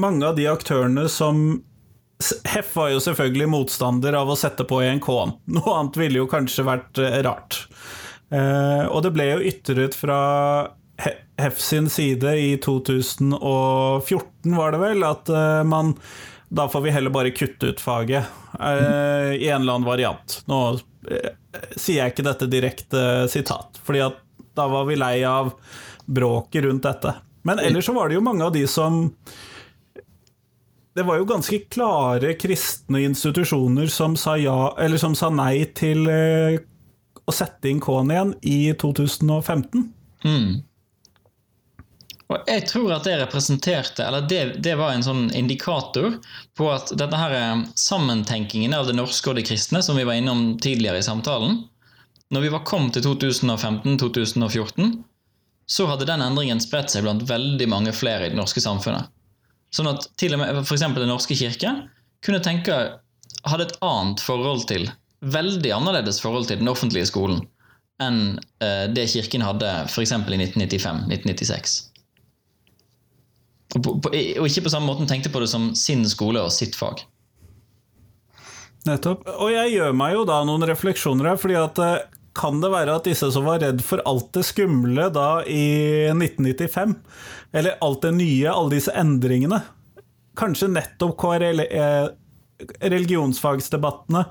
mange 0.00 0.24
av 0.24 0.36
de 0.36 0.46
aktørene 0.48 1.08
som 1.12 1.60
Heff 2.44 2.74
var 2.76 2.90
jo 2.92 2.98
selvfølgelig 3.00 3.46
motstander 3.48 4.12
av 4.18 4.28
å 4.28 4.36
sette 4.36 4.66
på 4.68 4.82
igjen 4.84 5.00
K-en. 5.00 5.32
Noe 5.56 5.76
annet 5.78 5.96
ville 5.96 6.20
jo 6.20 6.28
kanskje 6.28 6.66
vært 6.68 7.00
uh, 7.00 7.16
rart. 7.24 7.62
Uh, 8.28 8.84
og 8.92 9.00
det 9.06 9.14
ble 9.16 9.30
jo 9.30 9.46
ytret 9.48 9.96
fra 9.96 10.18
Heff 11.40 11.58
sin 11.58 11.90
side 11.90 12.36
i 12.36 12.56
2014, 12.56 14.56
var 14.56 14.72
det 14.72 14.78
vel, 14.78 15.04
at 15.04 15.30
uh, 15.32 15.64
man 15.64 15.94
Da 16.48 16.66
får 16.68 16.82
vi 16.84 16.90
heller 16.90 17.12
bare 17.14 17.30
kutte 17.30 17.70
ut 17.70 17.80
faget 17.80 18.26
uh, 18.60 19.30
i 19.32 19.48
en 19.48 19.62
eller 19.62 19.78
annen 19.78 19.86
variant. 19.86 20.40
Nå 20.50 20.58
uh, 20.74 21.28
sier 21.76 22.02
jeg 22.02 22.12
ikke 22.12 22.26
dette 22.26 22.48
direkte 22.50 23.04
sitat, 23.30 23.78
fordi 23.86 24.02
at 24.04 24.18
da 24.58 24.66
var 24.68 24.88
vi 24.88 24.98
lei 24.98 25.22
av 25.24 25.52
bråket 26.10 26.66
rundt 26.66 26.84
dette. 26.84 27.14
Men 27.46 27.62
ellers 27.62 27.86
så 27.86 27.94
var 27.96 28.10
det 28.10 28.18
jo 28.18 28.24
mange 28.26 28.44
av 28.44 28.52
de 28.52 28.66
som 28.68 29.06
det 30.98 31.04
var 31.06 31.20
jo 31.20 31.28
ganske 31.30 31.60
klare 31.70 32.34
kristne 32.34 33.04
institusjoner 33.06 33.86
som 33.88 34.18
sa, 34.18 34.34
ja, 34.36 34.74
eller 34.82 35.00
som 35.00 35.14
sa 35.16 35.30
nei 35.32 35.62
til 35.78 36.02
å 36.10 37.32
sette 37.32 37.70
inn 37.70 37.80
K-en 37.80 38.10
igjen 38.10 38.34
i 38.42 38.58
2015. 38.74 39.86
Mm. 40.26 40.58
Og 42.30 42.46
jeg 42.46 42.62
tror 42.70 42.92
at 42.94 43.06
det 43.08 43.16
representerte, 43.18 44.04
eller 44.06 44.22
det, 44.30 44.40
det, 44.62 44.76
var 44.78 44.94
en 44.94 45.02
sånn 45.02 45.24
indikator 45.34 46.14
på 46.58 46.68
at 46.70 46.92
dette 46.94 47.18
her 47.18 47.34
eh, 47.34 47.64
sammentenkingen 47.74 48.74
av 48.76 48.86
det 48.86 48.94
norske 48.94 49.32
og 49.32 49.38
det 49.40 49.48
kristne, 49.48 49.82
som 49.82 49.98
vi 49.98 50.06
var 50.06 50.20
innom 50.20 50.54
tidligere 50.62 51.02
i 51.02 51.06
samtalen 51.06 51.64
Når 52.30 52.44
vi 52.46 52.52
var 52.54 52.62
kommet 52.62 52.94
til 52.94 53.02
2015-2014, 53.08 54.92
så 55.66 55.86
hadde 55.90 56.06
den 56.06 56.22
endringen 56.22 56.62
spredt 56.62 56.94
seg 56.94 57.02
blant 57.02 57.26
veldig 57.26 57.66
mange 57.70 57.94
flere 57.94 58.28
i 58.28 58.30
det 58.30 58.38
norske 58.38 58.62
samfunnet. 58.62 59.10
Sånn 59.74 59.90
at 59.90 60.06
til 60.18 60.34
og 60.34 60.42
med 60.42 60.62
f.eks. 60.62 60.86
Den 60.94 61.10
norske 61.10 61.34
kirke 61.38 61.74
kunne 62.22 62.42
tenke 62.42 62.76
hadde 63.46 63.66
et 63.66 63.76
annet 63.82 64.22
forhold 64.22 64.66
til, 64.70 64.86
veldig 65.20 65.74
annerledes 65.74 66.22
forhold 66.22 66.46
til 66.50 66.62
den 66.62 66.70
offentlige 66.70 67.10
skolen 67.10 67.42
enn 68.00 68.38
eh, 68.64 68.86
det 68.94 69.10
kirken 69.12 69.42
hadde 69.44 69.68
f.eks. 69.90 70.14
i 70.14 70.38
1995-1996. 70.46 71.89
Og, 73.76 73.82
på, 73.84 74.10
og, 74.10 74.46
ikke 74.48 74.64
på 74.66 74.72
samme 74.72 74.90
måten 74.90 75.08
tenkte 75.10 75.30
på 75.32 75.42
det 75.42 75.50
som 75.52 75.70
sin 75.78 76.02
skole 76.10 76.42
og 76.42 76.52
sitt 76.54 76.76
fag. 76.78 77.04
Nettopp. 78.88 79.26
Og 79.36 79.52
jeg 79.52 79.74
gjør 79.76 79.96
meg 79.96 80.16
jo 80.16 80.24
da 80.28 80.40
noen 80.48 80.64
refleksjoner 80.68 81.32
her, 81.32 81.40
fordi 81.40 81.58
at 81.60 81.82
eh, 81.84 81.98
kan 82.36 82.62
det 82.62 82.70
være 82.72 82.96
at 82.96 83.08
disse 83.10 83.28
som 83.34 83.44
var 83.46 83.60
redd 83.62 83.82
for 83.84 84.02
alt 84.08 84.30
det 84.36 84.46
skumle 84.48 85.10
da 85.12 85.42
i 85.44 86.08
1995, 86.14 86.96
eller 87.52 87.78
alt 87.84 88.06
det 88.06 88.14
nye, 88.16 88.48
alle 88.52 88.78
disse 88.78 88.94
endringene 88.96 89.62
Kanskje 90.38 90.68
nettopp 90.70 91.16
KRL, 91.20 91.60
eh, 91.66 92.06
religionsfagsdebattene 92.86 94.22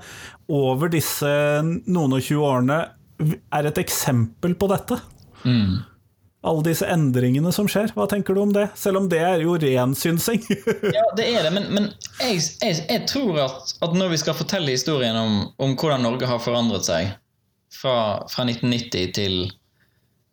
over 0.56 0.90
disse 0.90 1.28
noen 1.60 2.16
og 2.16 2.24
tjue 2.24 2.46
årene 2.48 2.78
er 3.20 3.68
et 3.68 3.78
eksempel 3.78 4.56
på 4.58 4.70
dette? 4.72 4.96
Mm 5.44 5.76
alle 6.42 6.62
disse 6.64 6.86
endringene 6.88 7.52
som 7.52 7.68
skjer. 7.68 7.92
Hva 7.96 8.06
tenker 8.08 8.36
du 8.36 8.42
om 8.42 8.52
det? 8.54 8.70
Selv 8.78 9.02
om 9.02 9.08
det 9.12 9.20
er 9.24 9.42
jo 9.44 9.56
ren 9.60 9.94
synsing. 9.98 10.40
ja, 10.96 11.04
det 11.16 11.26
er 11.28 11.44
det, 11.44 11.52
men, 11.56 11.66
men 11.74 11.88
jeg, 12.20 12.40
jeg, 12.62 12.84
jeg, 12.86 13.02
tror 13.10 13.42
at, 13.44 13.74
at, 13.80 13.96
når 13.96 14.14
vi 14.14 14.20
skal 14.22 14.38
fortelle 14.38 14.72
historien 14.72 15.16
om, 15.20 15.42
om 15.60 15.74
hvordan 15.76 16.06
Norge 16.06 16.30
har 16.30 16.40
forandret 16.42 16.88
seg 16.88 17.12
fra, 17.74 17.96
fra 18.32 18.46
1990 18.48 19.12
til 19.18 19.36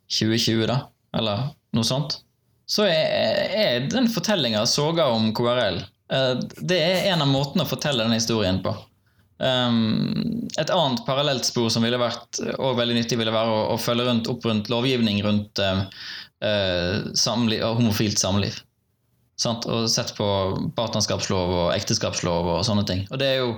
2020, 0.07 0.63
da, 0.69 0.79
eller 1.17 1.49
noe 1.75 1.87
sånt, 1.87 2.21
så 2.67 2.87
er, 2.87 3.51
er 3.51 3.91
den 3.91 4.07
fortellinga 4.11 4.65
soga 4.67 5.05
om 5.15 5.29
KRL 5.35 5.77
eh, 5.79 6.33
Det 6.59 6.79
er 6.83 7.05
en 7.13 7.23
av 7.23 7.29
måtene 7.31 7.63
å 7.63 7.69
fortelle 7.69 8.03
den 8.03 8.15
historien 8.15 8.59
på. 8.63 8.73
Um, 9.37 10.47
et 10.57 10.71
annet 10.73 11.03
parallelt 11.05 11.45
spor 11.45 11.69
som 11.69 11.83
ville 11.85 11.99
vært 12.01 12.39
og 12.57 12.77
veldig 12.79 12.95
nyttig, 12.97 13.19
ville 13.19 13.33
være 13.33 13.53
å, 13.53 13.59
å 13.75 13.81
følge 13.81 14.07
rundt, 14.07 14.29
opp 14.31 14.47
rundt 14.49 14.71
lovgivning 14.73 15.21
rundt 15.25 15.61
uh, 15.61 15.83
samliv, 17.13 17.61
homofilt 17.77 18.21
samliv. 18.21 18.57
Sant? 19.37 19.67
Og 19.69 19.85
sett 19.93 20.15
på 20.17 20.27
partnerskapslov 20.77 21.53
og 21.53 21.75
ekteskapslov 21.75 22.49
og 22.55 22.65
sånne 22.65 22.87
ting. 22.89 23.05
Og 23.11 23.21
det 23.21 23.29
er 23.35 23.43
jo 23.43 23.51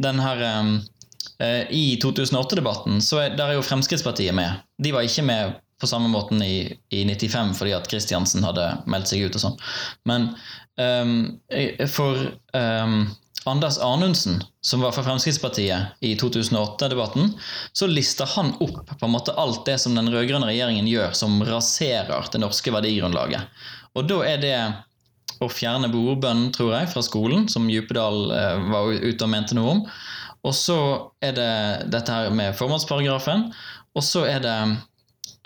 den 0.00 0.22
her 0.22 0.44
um, 0.60 0.76
uh, 1.42 1.64
I 1.66 1.98
2008-debatten 2.02 3.02
så 3.02 3.24
er, 3.24 3.34
der 3.34 3.50
er 3.50 3.58
jo 3.58 3.66
Fremskrittspartiet 3.66 4.36
med. 4.36 4.62
De 4.78 4.94
var 4.94 5.06
ikke 5.06 5.26
med 5.26 5.58
på 5.80 5.88
samme 5.88 6.10
måten 6.12 6.42
i, 6.44 6.68
i 6.92 7.02
95 7.08 7.54
fordi 7.56 7.72
at 7.72 7.86
Kristiansen 7.90 8.44
hadde 8.44 8.66
meldt 8.90 9.10
seg 9.10 9.24
ut 9.24 9.38
og 9.38 9.42
sånn. 9.42 9.60
Men 10.06 10.28
um, 10.76 11.14
for 11.88 12.20
Anders 13.48 13.78
Anundsen, 13.78 14.42
som 14.60 14.82
var 14.84 14.92
fra 14.92 15.04
Fremskrittspartiet 15.06 16.02
i 16.04 16.12
2008-debatten, 16.20 17.32
så 17.72 17.88
lister 17.88 18.28
han 18.36 18.52
opp 18.60 18.90
på 18.90 19.06
en 19.06 19.14
måte 19.14 19.32
alt 19.40 19.64
det 19.66 19.78
som 19.80 19.94
den 19.96 20.10
rød-grønne 20.12 20.50
regjeringen 20.50 20.88
gjør 20.90 21.14
som 21.16 21.38
raserer 21.48 22.28
det 22.32 22.42
norske 22.42 22.74
verdigrunnlaget. 22.74 23.64
Og 23.96 24.08
da 24.10 24.20
er 24.28 24.42
det 24.42 24.56
å 25.40 25.48
fjerne 25.48 25.88
bordbønnen, 25.88 26.50
tror 26.52 26.74
jeg, 26.74 26.90
fra 26.92 27.02
skolen, 27.04 27.46
som 27.48 27.68
Djupedal 27.70 28.18
eh, 28.36 28.66
var 28.70 28.90
ute 28.92 29.24
og 29.24 29.32
mente 29.32 29.56
noe 29.56 29.76
om. 29.76 29.80
Og 30.44 30.56
så 30.56 30.76
er 31.24 31.32
det 31.36 31.52
dette 31.92 32.12
her 32.12 32.34
med 32.34 32.56
formålsparagrafen. 32.58 33.48
Og 33.96 34.04
så 34.04 34.26
er 34.28 34.44
det 34.44 34.58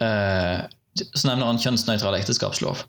eh, 0.02 0.66
Så 0.94 1.26
nevner 1.26 1.48
han 1.48 1.58
kjønnsnøytral 1.62 2.18
ekteskapslov. 2.20 2.84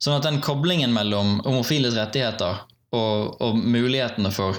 Sånn 0.00 0.16
at 0.16 0.26
den 0.26 0.38
koblingen 0.42 0.94
mellom 0.94 1.38
homofiles 1.44 1.96
rettigheter 1.98 2.62
og, 2.96 3.40
og 3.42 3.58
mulighetene 3.58 4.32
for 4.34 4.58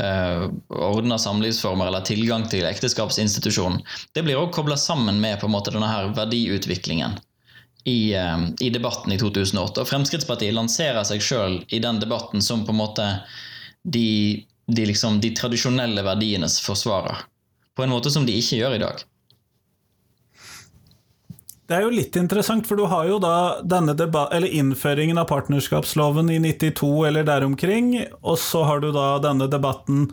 uh, 0.00 0.48
ordna 0.68 1.18
samlivsformer 1.18 1.90
eller 1.90 2.06
tilgang 2.06 2.46
til 2.50 2.66
ekteskapsinstitusjonen, 2.68 3.82
det 4.14 4.24
blir 4.26 4.38
også 4.38 4.58
kobla 4.60 4.78
sammen 4.80 5.20
med 5.22 5.40
på 5.40 5.48
en 5.48 5.54
måte 5.54 5.74
denne 5.74 5.90
her 5.90 6.12
verdiutviklingen 6.16 7.18
i, 7.84 8.14
uh, 8.18 8.48
i, 8.60 8.70
debatten 8.74 9.14
i 9.14 9.20
2008. 9.20 9.82
Og 9.82 9.90
Fremskrittspartiet 9.90 10.56
lanserer 10.56 11.04
seg 11.08 11.24
sjøl 11.24 11.60
i 11.68 11.82
den 11.82 12.00
debatten 12.02 12.44
som 12.44 12.66
på 12.66 12.74
en 12.74 12.82
måte 12.82 13.08
de, 13.84 14.44
de, 14.66 14.88
liksom, 14.90 15.20
de 15.22 15.32
tradisjonelle 15.36 16.04
verdienes 16.06 16.58
forsvarer. 16.64 17.26
På 17.78 17.86
en 17.86 17.94
måte 17.94 18.10
som 18.10 18.26
de 18.26 18.34
ikke 18.34 18.58
gjør 18.58 18.74
i 18.74 18.82
dag. 18.82 19.06
Det 21.68 21.76
er 21.76 21.84
jo 21.84 21.92
litt 21.92 22.16
interessant, 22.16 22.64
for 22.64 22.80
du 22.80 22.86
har 22.88 23.04
jo 23.10 23.18
da 23.20 23.60
denne 23.60 23.92
innføringen 24.48 25.20
av 25.20 25.28
partnerskapsloven 25.28 26.30
i 26.32 26.38
92 26.40 26.88
eller 27.10 27.26
der 27.28 27.44
omkring, 27.44 27.92
og 28.22 28.38
så 28.40 28.62
har 28.64 28.80
du 28.80 28.88
da 28.94 29.18
denne 29.20 29.50
debatten 29.52 30.06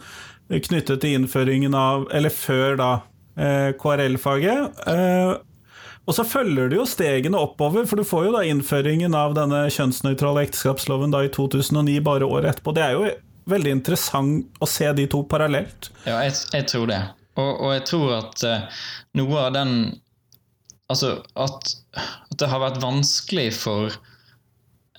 knyttet 0.50 1.00
til 1.02 1.16
innføringen 1.16 1.74
av 1.74 2.10
Eller 2.14 2.30
før 2.30 2.76
da 2.78 2.90
eh, 3.40 3.72
KRL-faget. 3.80 4.84
Eh, 4.92 5.32
og 6.06 6.14
så 6.14 6.26
følger 6.28 6.70
du 6.70 6.76
jo 6.82 6.86
stegene 6.86 7.40
oppover, 7.40 7.88
for 7.88 7.98
du 7.98 8.06
får 8.06 8.28
jo 8.28 8.36
da 8.36 8.44
innføringen 8.46 9.16
av 9.18 9.34
denne 9.38 9.64
kjønnsnøytrale 9.74 10.44
ekteskapsloven 10.46 11.16
da 11.16 11.24
i 11.26 11.32
2009, 11.34 12.02
bare 12.06 12.28
året 12.28 12.52
etterpå. 12.52 12.76
Det 12.76 12.84
er 12.84 12.98
jo 13.00 13.08
veldig 13.50 13.78
interessant 13.80 14.60
å 14.60 14.70
se 14.70 14.92
de 14.98 15.08
to 15.10 15.24
parallelt. 15.30 15.90
Ja, 16.04 16.20
jeg, 16.28 16.36
jeg 16.54 16.68
tror 16.70 16.92
det. 16.92 17.02
Og, 17.36 17.50
og, 17.50 17.70
jeg 17.74 17.84
tror 17.90 18.14
at 18.20 18.44
uh, 18.48 18.84
noe 19.18 19.40
av 19.48 19.56
den 19.56 19.74
Altså 20.92 21.18
at, 21.34 21.72
at, 21.98 22.38
det 22.40 22.50
har 22.52 22.62
vært 22.62 22.82
vanskelig 22.84 23.48
for 23.58 23.94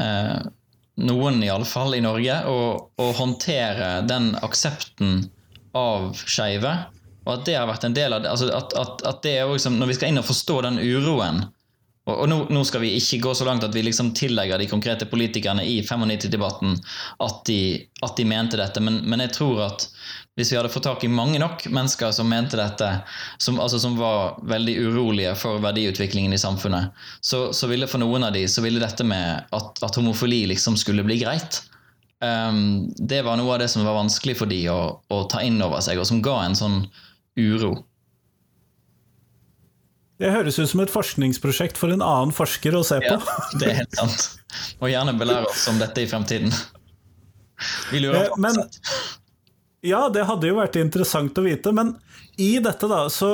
eh, 0.02 0.38
noen, 1.06 1.42
iallfall 1.44 1.94
i 1.94 2.02
Norge, 2.02 2.40
å, 2.50 2.58
å, 2.96 3.08
håndtere 3.18 4.00
den 4.08 4.32
aksepten 4.42 5.26
av 5.76 6.16
skeive. 6.24 6.72
Og 7.26 7.34
at 7.36 7.44
det 7.46 7.58
har 7.58 7.68
vært 7.68 7.86
en 7.86 7.96
del 7.96 8.16
av 8.16 8.24
det. 8.24 8.32
Altså 8.32 8.50
at, 8.54 8.74
at, 8.78 9.04
at 9.06 9.22
det 9.26 9.36
er 9.40 9.50
liksom, 9.50 9.78
Når 9.80 9.92
vi 9.92 9.98
skal 9.98 10.12
inn 10.12 10.22
og 10.22 10.28
forstå 10.28 10.60
den 10.68 10.80
uroen 10.82 11.44
og, 12.06 12.28
nå, 12.30 12.36
nå, 12.54 12.60
skal 12.66 12.84
vi 12.84 12.92
ikke 13.00 13.18
gå 13.24 13.32
så 13.34 13.46
langt 13.48 13.64
at 13.66 13.74
vi 13.74 13.82
liksom 13.82 14.12
tillegger 14.14 14.60
de 14.62 14.68
konkrete 14.70 15.08
politikerne 15.10 15.64
i 15.66 15.80
95-debatten 15.82 16.76
at, 17.24 17.50
at, 17.50 18.12
de 18.14 18.26
mente 18.30 18.60
dette, 18.60 18.82
men, 18.82 19.00
men, 19.10 19.24
jeg 19.24 19.34
tror 19.34 19.64
at 19.64 19.88
hvis 20.36 20.52
vi 20.52 20.58
hadde 20.58 20.68
fått 20.68 20.84
tak 20.84 21.04
i 21.04 21.08
mange 21.08 21.38
nok 21.40 21.64
mennesker 21.72 22.12
som 22.12 22.28
mente 22.28 22.58
dette, 22.60 22.90
som, 23.40 23.56
altså 23.60 23.80
som 23.80 23.96
var 23.96 24.36
veldig 24.44 24.74
urolige 24.84 25.32
for 25.40 25.62
verdiutviklingen 25.64 26.36
i 26.36 26.40
samfunnet, 26.40 26.92
så, 27.24 27.48
så, 27.56 27.70
ville 27.70 27.88
for 27.88 28.02
noen 28.04 28.28
av 28.28 28.36
de 28.36 28.44
så 28.48 28.64
ville 28.64 28.82
dette 28.82 29.06
med 29.08 29.48
at, 29.56 29.80
at 29.80 29.96
homofili 29.96 30.42
liksom 30.52 30.76
skulle 30.76 31.06
bli 31.08 31.16
greit, 31.24 31.62
um, 32.20 32.84
det 33.00 33.22
var 33.24 33.40
noe 33.40 33.56
av 33.56 33.64
det 33.64 33.70
som 33.72 33.88
var 33.88 33.96
vanskelig 33.96 34.36
for 34.42 34.52
de 34.52 34.60
å, 34.68 34.80
å 35.08 35.24
ta 35.32 35.40
inn 35.40 35.56
over 35.64 35.80
seg, 35.80 36.02
og 36.02 36.08
som 36.08 36.20
ga 36.24 36.42
en 36.44 36.58
sånn 36.58 36.82
uro. 37.40 37.78
Det 40.20 40.32
høres 40.32 40.56
ut 40.60 40.68
som 40.68 40.80
et 40.84 40.92
forskningsprosjekt 40.92 41.80
for 41.80 41.92
en 41.92 42.04
annen 42.04 42.32
forsker 42.32 42.76
å 42.76 42.84
se 42.84 43.00
på. 43.04 43.16
Ja, 43.16 43.50
det 43.60 43.72
er 43.72 43.78
helt 43.82 43.96
sant. 43.96 44.30
Og 44.80 44.88
gjerne 44.88 45.16
belære 45.16 45.48
oss 45.48 45.66
om 45.72 45.80
dette 45.80 46.04
i 46.04 46.08
fremtiden. 46.08 46.52
Vi 47.88 48.00
lurer 48.04 48.30
på 48.32 48.40
men, 48.40 48.56
Ja, 49.84 50.06
det 50.12 50.24
hadde 50.28 50.48
jo 50.48 50.56
vært 50.58 50.78
interessant 50.80 51.36
å 51.38 51.44
vite, 51.44 51.72
men 51.76 51.94
i 52.40 52.56
dette 52.62 52.88
da, 52.90 53.06
så 53.12 53.32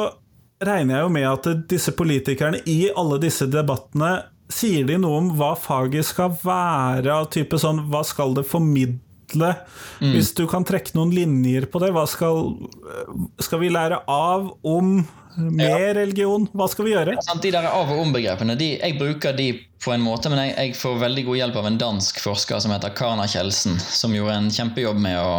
regner 0.63 0.99
jeg 0.99 1.07
jo 1.07 1.13
med 1.15 1.29
at 1.29 1.49
disse 1.71 1.95
politikerne 1.97 2.63
i 2.71 2.85
alle 2.95 3.21
disse 3.23 3.49
debattene 3.51 4.21
Sier 4.53 4.85
de 4.85 4.99
noe 5.01 5.17
om 5.17 5.31
hva 5.39 5.55
faget 5.57 6.05
skal 6.05 6.35
være, 6.43 7.09
av 7.09 7.31
type 7.33 7.57
sånn 7.57 7.87
Hva 7.89 8.03
skal 8.05 8.35
det 8.37 8.43
formidle? 8.45 9.55
Mm. 10.03 10.11
Hvis 10.13 10.35
du 10.37 10.43
kan 10.51 10.67
trekke 10.69 10.93
noen 10.99 11.15
linjer 11.17 11.65
på 11.73 11.81
det, 11.81 11.89
hva 11.97 12.03
skal, 12.11 12.51
skal 13.41 13.63
vi 13.63 13.71
lære 13.73 14.03
av 14.13 14.51
om 14.61 14.99
mer 15.37 15.89
ja. 15.89 15.95
religion. 15.97 16.45
Hva 16.53 16.67
skal 16.69 16.87
vi 16.87 16.93
gjøre? 16.93 17.17
Ja, 17.17 17.37
de 17.41 17.53
der 17.55 17.69
av 17.71 17.91
og 17.93 18.03
om-begrepene 18.05 18.57
jeg 18.61 18.99
bruker 18.99 19.37
de 19.37 19.49
på 19.83 19.95
en 19.95 20.05
måte, 20.05 20.31
men 20.31 20.43
jeg, 20.45 20.53
jeg, 20.59 20.77
får 20.79 21.01
veldig 21.01 21.25
god 21.31 21.41
hjelp 21.41 21.59
av 21.63 21.69
en 21.71 21.81
dansk 21.81 22.21
forsker 22.23 22.61
som 22.63 22.75
heter 22.75 22.93
Karna 22.97 23.27
Kjeldsen, 23.31 23.79
som 23.81 24.15
gjorde 24.15 24.37
en 24.39 24.53
kjempejobb 24.53 25.01
med 25.03 25.19
å, 25.19 25.33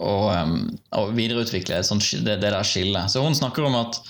å, 0.00 0.14
um, 0.32 0.56
og 0.96 1.12
videreutvikle 1.16 1.82
sånt, 1.86 2.06
det, 2.24 2.38
det, 2.40 2.50
der 2.50 2.66
skillet. 2.66 3.12
Så 3.12 3.22
hun 3.24 3.36
snakker 3.36 3.66
om 3.68 3.76
at, 3.78 4.00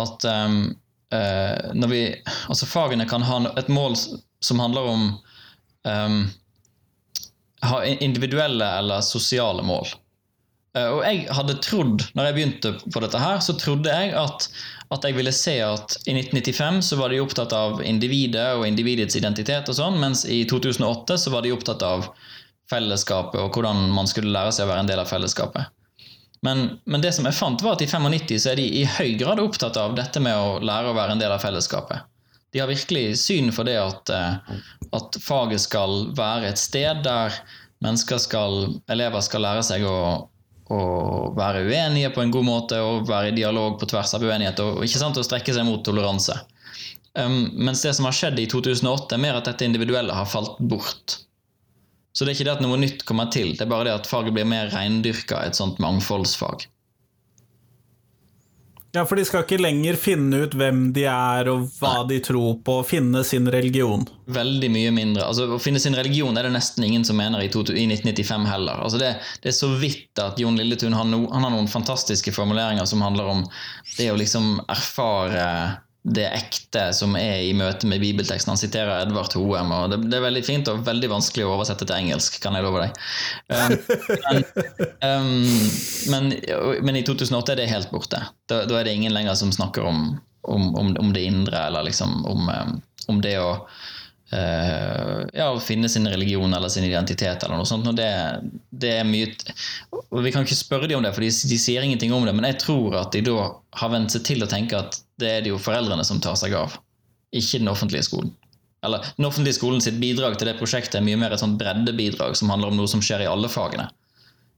at 0.00 0.26
um, 0.28 0.58
uh, 1.14 1.70
når 1.74 1.92
vi, 1.92 2.02
altså 2.50 2.68
fagene 2.68 3.08
kan 3.08 3.24
ha 3.26 3.44
et 3.60 3.70
mål 3.72 3.96
som 3.98 4.62
handler 4.62 4.90
om 4.90 5.06
um, 5.88 6.20
ha 7.68 7.80
individuelle 7.86 8.66
eller 8.80 9.02
sosiale 9.06 9.64
mål. 9.66 9.88
Uh, 10.76 10.88
og 10.98 11.04
jeg 11.06 11.28
hadde 11.34 11.60
trodd, 11.64 12.08
når 12.18 12.28
jeg 12.28 12.38
begynte 12.38 12.74
på 12.90 13.02
dette 13.04 13.22
her, 13.22 13.40
så 13.44 13.56
trodde 13.58 13.94
jeg 13.94 14.14
at 14.18 14.50
at 14.94 15.04
jeg 15.04 15.16
ville 15.18 15.32
se 15.36 15.58
at 15.60 15.98
i 16.08 16.14
1995 16.16 16.80
så 16.86 16.96
var 16.96 17.12
de 17.12 17.20
opptatt 17.20 17.52
av 17.52 17.82
individet 17.84 18.46
og 18.56 18.64
individets 18.64 19.18
identitet 19.20 19.68
og 19.68 19.76
sånn, 19.76 19.98
mens 20.00 20.24
i 20.24 20.42
2008 20.48 21.18
så 21.20 21.32
var 21.34 21.44
de 21.44 21.52
opptatt 21.52 21.84
av 21.84 22.06
fellesskapet 22.70 23.40
og 23.40 23.56
hvordan 23.56 23.88
man 23.94 24.08
skulle 24.10 24.32
lære 24.34 24.52
seg 24.54 24.66
å 24.66 24.72
være 24.72 24.84
en 24.84 24.90
del 24.90 25.02
av 25.02 25.10
fellesskapet. 25.10 25.74
Men, 26.46 26.78
men 26.86 27.02
det 27.02 27.12
som 27.16 27.26
jeg 27.26 27.34
fant 27.34 27.62
var 27.64 27.74
at 27.74 27.82
i 27.82 27.88
95 27.90 28.38
så 28.38 28.52
er 28.52 28.60
de 28.60 28.66
i 28.80 28.84
høy 28.86 29.16
grad 29.18 29.40
opptatt 29.42 29.78
av 29.80 29.96
dette 29.98 30.22
med 30.22 30.36
å 30.38 30.58
lære 30.62 30.92
å 30.92 30.96
være 30.96 31.16
en 31.16 31.22
del 31.22 31.34
av 31.34 31.42
fellesskapet. 31.42 32.06
De 32.54 32.62
har 32.62 32.70
virkelig 32.70 33.18
syn 33.20 33.50
for 33.52 33.68
det 33.68 33.76
at, 33.80 34.10
eh, 34.14 34.60
at 34.96 35.18
faget 35.20 35.60
skal 35.66 36.12
være 36.16 36.52
et 36.52 36.60
sted 36.60 37.02
der 37.04 37.34
mennesker 37.84 38.22
skal, 38.22 38.78
elever 38.90 39.22
skal 39.24 39.44
lære 39.44 39.64
seg 39.66 39.84
å, 39.86 39.98
å 40.72 40.80
være 41.36 41.66
uenige 41.66 42.12
på 42.14 42.22
en 42.22 42.32
god 42.34 42.46
måte 42.46 42.80
og 42.82 43.10
være 43.10 43.32
i 43.32 43.36
dialog 43.36 43.76
på 43.80 43.90
tvers 43.90 44.14
av 44.16 44.24
uenighet 44.24 44.62
og 44.64 44.84
ikke 44.86 45.02
sant, 45.02 45.18
å 45.18 45.26
strekke 45.26 45.54
seg 45.54 45.66
mot 45.68 45.84
toleranse. 45.84 46.38
Um, 47.18 47.48
mens 47.58 47.82
det 47.82 47.96
som 47.98 48.06
har 48.06 48.14
skjedd 48.14 48.38
i 48.38 48.46
2008, 48.50 49.14
er 49.14 49.22
mer 49.22 49.38
at 49.38 49.48
dette 49.48 49.66
individuelle 49.66 50.14
har 50.14 50.28
falt 50.28 50.58
bort. 50.70 51.18
Så 52.18 52.26
det 52.26 52.32
er 52.32 52.34
ikke 52.40 52.48
det 52.48 52.56
at 52.56 52.62
noe 52.64 52.80
nytt 52.82 53.04
kommer 53.06 53.28
til, 53.30 53.52
det 53.54 53.62
er 53.62 53.70
bare 53.70 53.86
det 53.86 53.92
at 54.00 54.08
faget 54.10 54.34
blir 54.34 54.48
mer 54.50 54.72
reindyrka, 54.72 55.44
et 55.46 55.54
sånt 55.54 55.78
mangfoldsfag. 55.78 56.64
Ja, 58.96 59.04
for 59.06 59.20
de 59.20 59.24
skal 59.28 59.44
ikke 59.44 59.60
lenger 59.60 59.94
finne 60.00 60.40
ut 60.42 60.54
hvem 60.58 60.88
de 60.96 61.04
er 61.06 61.46
og 61.52 61.68
hva 61.78 61.92
Nei. 62.00 62.06
de 62.10 62.18
tror 62.26 62.56
på, 62.66 62.80
og 62.80 62.88
finne 62.88 63.22
sin 63.22 63.46
religion. 63.54 64.02
Veldig 64.34 64.70
mye 64.74 64.90
mindre. 64.96 65.28
Altså, 65.28 65.46
Å 65.54 65.60
finne 65.62 65.78
sin 65.78 65.94
religion 65.94 66.34
er 66.34 66.48
det 66.48 66.54
nesten 66.56 66.88
ingen 66.88 67.06
som 67.06 67.20
mener 67.22 67.44
i, 67.44 67.50
1995 67.52 68.48
heller. 68.50 68.82
Altså, 68.82 68.98
det, 68.98 69.12
det, 69.44 69.52
er 69.52 69.58
så 69.60 69.70
vidt 69.78 70.18
at 70.24 70.42
Jon 70.42 70.58
Lilletun 70.58 70.98
har, 70.98 71.06
no, 71.06 71.28
han 71.30 71.46
har 71.46 71.54
noen 71.54 71.70
fantastiske 71.70 72.34
formuleringer 72.34 72.90
som 72.90 73.04
handler 73.06 73.30
om 73.36 73.46
det 73.94 74.10
å 74.10 74.18
liksom 74.18 74.56
erfare 74.66 75.46
det 76.14 76.26
ekte 76.30 76.88
som 76.96 77.16
er 77.18 77.42
i 77.46 77.52
møte 77.56 77.88
med 77.90 78.02
bibelteksten. 78.02 78.52
Han 78.52 78.60
siterer 78.60 79.02
Edvard 79.02 79.34
Hoem, 79.36 79.72
og 79.74 79.92
det, 79.92 80.00
det, 80.08 80.18
er 80.18 80.24
veldig 80.24 80.44
fint 80.46 80.70
og 80.72 80.84
veldig 80.86 81.10
vanskelig 81.12 81.46
å 81.46 81.52
oversette 81.56 81.88
til 81.88 81.96
engelsk, 81.96 82.40
kan 82.44 82.56
jeg 82.56 82.66
love 82.66 82.84
deg. 82.84 83.02
Um, 83.52 83.76
men, 84.24 84.46
um, 85.02 85.28
men, 86.14 86.32
men, 86.86 87.00
i 87.00 87.04
2008 87.06 87.54
er 87.54 87.62
det 87.62 87.68
helt 87.72 87.92
borte. 87.94 88.22
Da, 88.50 88.62
da, 88.68 88.80
er 88.80 88.88
det 88.88 88.96
ingen 88.98 89.14
lenger 89.16 89.38
som 89.38 89.52
snakker 89.54 89.86
om, 89.88 90.02
om, 90.48 90.72
om, 90.78 90.94
om 91.00 91.14
det 91.16 91.26
indre, 91.28 91.68
eller 91.68 91.88
liksom 91.90 92.20
om, 92.28 92.50
um, 93.08 93.22
det 93.24 93.38
å 93.40 93.52
ja, 94.28 95.46
å 95.48 95.60
finne 95.64 95.88
sin 95.88 96.04
religion 96.08 96.52
eller 96.52 96.68
sin 96.68 96.84
identitet 96.84 97.44
eller 97.44 97.56
noe 97.56 97.68
sånt. 97.68 97.86
Og 97.88 97.96
det, 97.96 98.08
det, 98.68 98.90
er 99.00 99.06
mye 99.08 99.30
og 99.92 100.20
Vi 100.24 100.32
kan 100.34 100.44
ikke 100.44 100.58
spørre 100.58 100.90
dem 100.90 101.00
om 101.00 101.06
det, 101.06 101.14
for 101.16 101.24
de, 101.24 101.30
de, 101.32 101.58
sier 101.60 101.84
ingenting 101.84 102.12
om 102.12 102.26
det. 102.28 102.34
Men 102.36 102.48
jeg 102.50 102.58
tror 102.64 102.98
at 103.00 103.14
de 103.16 103.22
da 103.24 103.38
har 103.80 103.94
vent 103.94 104.12
seg 104.12 104.26
til 104.28 104.44
å 104.44 104.50
tenke 104.50 104.76
at 104.76 105.00
det 105.20 105.32
er 105.32 105.46
det 105.46 105.54
jo 105.54 105.62
foreldrene 105.62 106.04
som 106.04 106.20
tar 106.20 106.36
seg 106.40 106.54
av, 106.58 106.76
ikke 107.32 107.62
den 107.62 107.72
offentlige 107.72 108.04
skolen. 108.06 108.34
Eller 108.84 109.02
Den 109.16 109.26
offentlige 109.26 109.56
skolen 109.56 109.82
sitt 109.82 109.98
bidrag 109.98 110.36
til 110.38 110.50
det 110.50 110.58
prosjektet 110.60 111.00
er 111.00 111.06
mye 111.06 111.18
mer 111.18 111.34
et 111.34 111.42
sånt 111.42 111.58
breddebidrag 111.58 112.36
som 112.38 112.52
handler 112.52 112.70
om 112.70 112.78
noe 112.78 112.90
som 112.90 113.02
skjer 113.02 113.24
i 113.24 113.30
alle 113.30 113.50
fagene. 113.50 113.88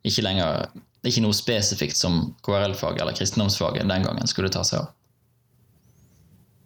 Ikke 0.04 0.24
lenger, 0.24 0.66
ikke 1.06 1.22
noe 1.24 1.36
spesifikt 1.36 1.96
som 1.96 2.34
KRL-faget 2.44 3.04
eller 3.04 3.16
kristendomsfaget 3.16 3.88
den 3.88 4.04
gangen 4.04 4.28
skulle 4.28 4.52
ta 4.52 4.64
seg 4.66 4.82
av. 4.82 4.90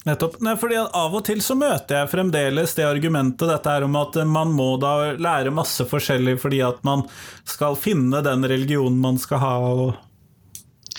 Nettopp. 0.04 0.36
Nei, 0.44 0.52
fordi 0.60 0.76
Av 0.84 1.14
og 1.16 1.22
til 1.24 1.40
så 1.40 1.56
møter 1.56 2.02
jeg 2.02 2.10
fremdeles 2.12 2.74
det 2.76 2.84
argumentet 2.84 3.48
dette 3.48 3.72
er 3.72 3.86
om 3.86 3.94
at 3.96 4.18
man 4.28 4.52
må 4.52 4.74
da 4.80 5.14
lære 5.16 5.54
masse 5.54 5.86
forskjellig 5.88 6.36
fordi 6.42 6.60
at 6.66 6.82
man 6.84 7.06
skal 7.48 7.78
finne 7.80 8.20
den 8.24 8.44
religionen 8.44 9.00
man 9.00 9.20
skal 9.20 9.40
ha. 9.40 9.54
og 9.64 9.94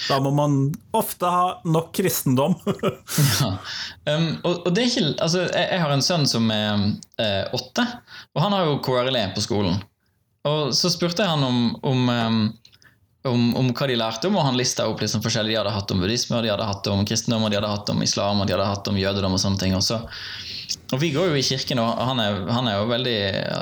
da 0.09 0.17
må 0.19 0.31
man 0.35 0.57
ofte 0.91 1.29
ha 1.29 1.61
nok 1.63 1.93
kristendom. 1.95 2.57
ja. 3.41 3.51
Um, 4.09 4.27
og, 4.43 4.65
og, 4.65 4.69
det 4.75 4.83
er 4.83 4.89
ikke 4.89 5.05
Altså, 5.23 5.45
jeg, 5.47 5.67
jeg 5.71 5.81
har 5.81 5.93
en 5.93 6.05
sønn 6.05 6.27
som 6.29 6.49
er 6.53 6.83
eh, 7.21 7.55
åtte, 7.55 7.85
og 8.35 8.43
han 8.43 8.53
har 8.53 8.67
jo 8.67 8.81
KRLE 8.85 9.23
på 9.35 9.45
skolen. 9.45 9.79
Og 10.45 10.75
så 10.77 10.91
spurte 10.93 11.23
jeg 11.23 11.31
han 11.31 11.45
om, 11.45 11.61
om, 11.81 12.09
um, 12.09 12.41
om, 13.29 13.55
om 13.57 13.69
hva 13.73 13.87
de 13.89 13.97
lærte 13.99 14.29
om, 14.29 14.37
og 14.39 14.45
han 14.47 14.57
lista 14.59 14.87
opp 14.89 15.01
liksom 15.03 15.23
forskjellig. 15.23 15.53
De 15.53 15.59
hadde 15.59 15.73
hatt 15.75 15.93
om 15.93 16.01
buddhisme, 16.03 16.37
og 16.37 16.45
de 16.45 16.51
hadde 16.53 16.67
hatt 16.69 16.89
om 16.91 17.05
kristendom, 17.07 17.45
og 17.45 17.51
de 17.51 17.59
hadde 17.59 17.71
hatt 17.71 17.91
om 17.93 18.03
islam, 18.05 18.41
og 18.41 18.47
de 18.47 18.55
hadde 18.55 18.67
hatt 18.69 18.91
om 18.91 18.99
jødedom 18.99 19.37
og 19.37 19.41
sånne 19.41 19.61
ting. 19.61 19.75
også. 19.77 20.01
og 20.93 21.01
vi 21.01 21.11
går 21.15 21.31
jo 21.31 21.39
i 21.39 21.45
kirken, 21.45 21.81
og 21.81 22.05
han 22.09 22.21
er, 22.21 22.39
han 22.51 22.67
er 22.69 22.79
jo 22.79 22.91
veldig 22.91 23.17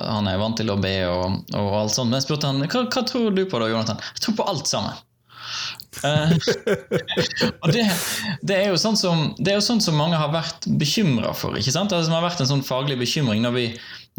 Han 0.09 0.27
er 0.27 0.41
vant 0.41 0.57
til 0.59 0.69
å 0.73 0.77
be 0.81 0.95
og, 1.07 1.39
og 1.53 1.73
alt 1.81 1.95
sånt. 1.95 2.11
Men 2.11 2.19
jeg 2.19 2.27
spurte 2.27 2.51
han 2.51 2.63
hva, 2.65 2.85
hva 2.87 3.07
tror 3.07 3.31
du 3.31 3.45
på 3.45 3.63
da, 3.63 3.71
Jonathan? 3.71 4.03
Jeg 4.15 4.27
tror 4.27 4.39
på 4.41 4.47
alt 4.51 4.69
sammen. 4.69 5.03
Eh, 6.01 6.31
og 7.61 7.71
det, 7.73 7.83
det, 8.41 8.57
er 8.57 8.75
sånn 8.79 8.97
som, 8.97 9.25
det 9.37 9.53
er 9.53 9.59
jo 9.59 9.65
sånn 9.65 9.81
som 9.83 9.97
mange 9.99 10.19
har 10.19 10.33
vært 10.33 10.67
bekymra 10.79 11.33
for. 11.37 11.57
ikke 11.59 11.73
sant? 11.75 11.93
Det 11.93 12.03
som 12.07 12.15
har 12.17 12.25
vært 12.25 12.43
en 12.43 12.49
sånn 12.49 12.65
faglig 12.65 12.97
bekymring 13.01 13.43
når 13.45 13.55
vi, 13.57 13.65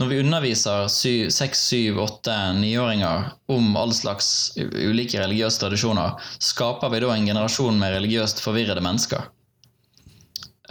når 0.01 0.13
vi 0.13 0.21
underviser 0.23 0.89
seks, 0.89 1.67
syv, 1.71 2.01
åtte, 2.05 2.35
niåringer 2.61 3.31
om 3.53 3.75
all 3.81 3.95
slags 3.97 4.55
ulike 4.59 5.21
religiøse 5.23 5.63
tradisjoner, 5.65 6.19
skaper 6.43 6.93
vi 6.95 7.05
da 7.05 7.15
en 7.15 7.31
generasjon 7.31 7.81
med 7.81 7.97
religiøst 7.99 8.45
forvirrede 8.45 8.85
mennesker. 8.85 9.31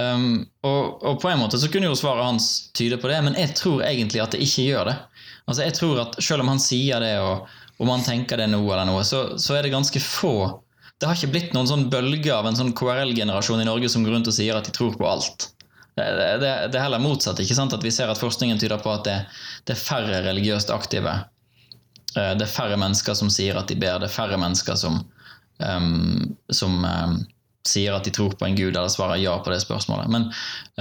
Um, 0.02 0.48
og, 0.66 1.04
og, 1.06 1.20
på 1.22 1.30
en 1.30 1.38
måte 1.44 1.60
så 1.62 1.68
kunne 1.70 1.86
jo 1.86 1.98
svaret 1.98 2.26
hans 2.26 2.72
tyde 2.74 2.98
på 2.98 3.12
det, 3.12 3.20
men 3.28 3.36
jeg 3.38 3.54
tror 3.60 3.84
egentlig 3.86 4.24
at 4.24 4.34
det 4.34 4.42
ikke 4.42 4.66
gjør 4.72 4.90
det. 4.90 4.96
Altså 5.44 5.68
jeg 5.68 5.76
tror 5.78 6.00
at 6.02 6.16
Selv 6.24 6.42
om 6.42 6.50
han 6.50 6.62
sier 6.62 7.04
det, 7.04 7.14
og, 7.22 7.46
om 7.84 7.92
han 7.94 8.06
tenker 8.06 8.40
det 8.40 8.48
nå 8.50 8.62
eller 8.64 8.88
noe, 8.90 9.04
så, 9.06 9.36
så 9.42 9.58
er 9.58 9.66
det 9.66 9.74
ganske 9.74 10.02
få 10.02 10.36
det 11.02 11.10
har 11.10 11.18
ikke 11.18 11.34
blitt 11.34 11.56
noen 11.56 11.68
sånn 11.68 11.90
bølge 11.92 12.32
av 12.32 12.48
en 12.48 12.58
sånn 12.58 12.72
KRL-generasjon 12.78 13.64
i 13.64 13.68
Norge 13.68 13.90
som 13.92 14.06
går 14.06 14.16
rundt 14.16 14.30
og 14.32 14.36
sier 14.36 14.56
at 14.56 14.68
de 14.70 14.76
tror 14.76 14.96
på 15.00 15.08
alt. 15.10 15.50
Det, 15.96 16.06
det, 16.42 16.52
det 16.74 16.80
er 16.80 16.86
heller 16.88 17.02
motsatt. 17.02 17.40
ikke 17.44 17.58
sant? 17.58 17.74
At 17.76 17.84
Vi 17.86 17.92
ser 17.94 18.10
at 18.10 18.22
forskningen 18.22 18.62
tyder 18.62 18.82
på 18.82 18.94
at 18.94 19.06
det, 19.06 19.18
det 19.68 19.76
er 19.76 19.82
færre 19.82 20.24
religiøst 20.26 20.72
aktive 20.74 21.12
eh, 21.14 22.34
det 22.38 22.48
er 22.48 22.56
færre 22.56 22.80
mennesker 22.82 23.18
som 23.18 23.30
sier 23.34 23.60
at 23.60 23.70
de 23.70 23.78
ber, 23.78 24.00
det 24.02 24.10
er 24.10 24.16
færre 24.16 24.40
mennesker 24.42 24.80
som, 24.80 25.02
um, 25.60 26.34
som 26.50 26.80
um, 26.82 27.20
sier 27.68 27.94
at 27.96 28.08
de 28.08 28.14
tror 28.16 28.34
på 28.40 28.48
en 28.48 28.58
gud, 28.58 28.74
eller 28.74 28.92
svarer 28.92 29.22
ja 29.22 29.36
på 29.44 29.54
det 29.54 29.62
spørsmålet. 29.64 30.10
Men, 30.12 30.30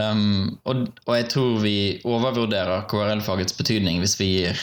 um, 0.00 0.54
og, 0.64 0.86
og, 1.06 1.12
jeg 1.18 1.28
tror 1.34 1.60
vi 1.62 1.76
overvurderer 2.08 2.86
KRL-fagets 2.90 3.58
betydning 3.58 4.00
hvis 4.02 4.16
vi 4.20 4.30
gir 4.32 4.56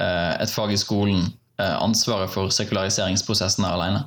uh, 0.00 0.36
et 0.38 0.52
fag 0.52 0.72
i 0.72 0.80
skolen 0.80 1.26
uh, 1.60 1.76
ansvaret 1.82 2.30
for 2.32 2.54
sekulariseringsprosessene 2.54 3.72
alene. 3.72 4.06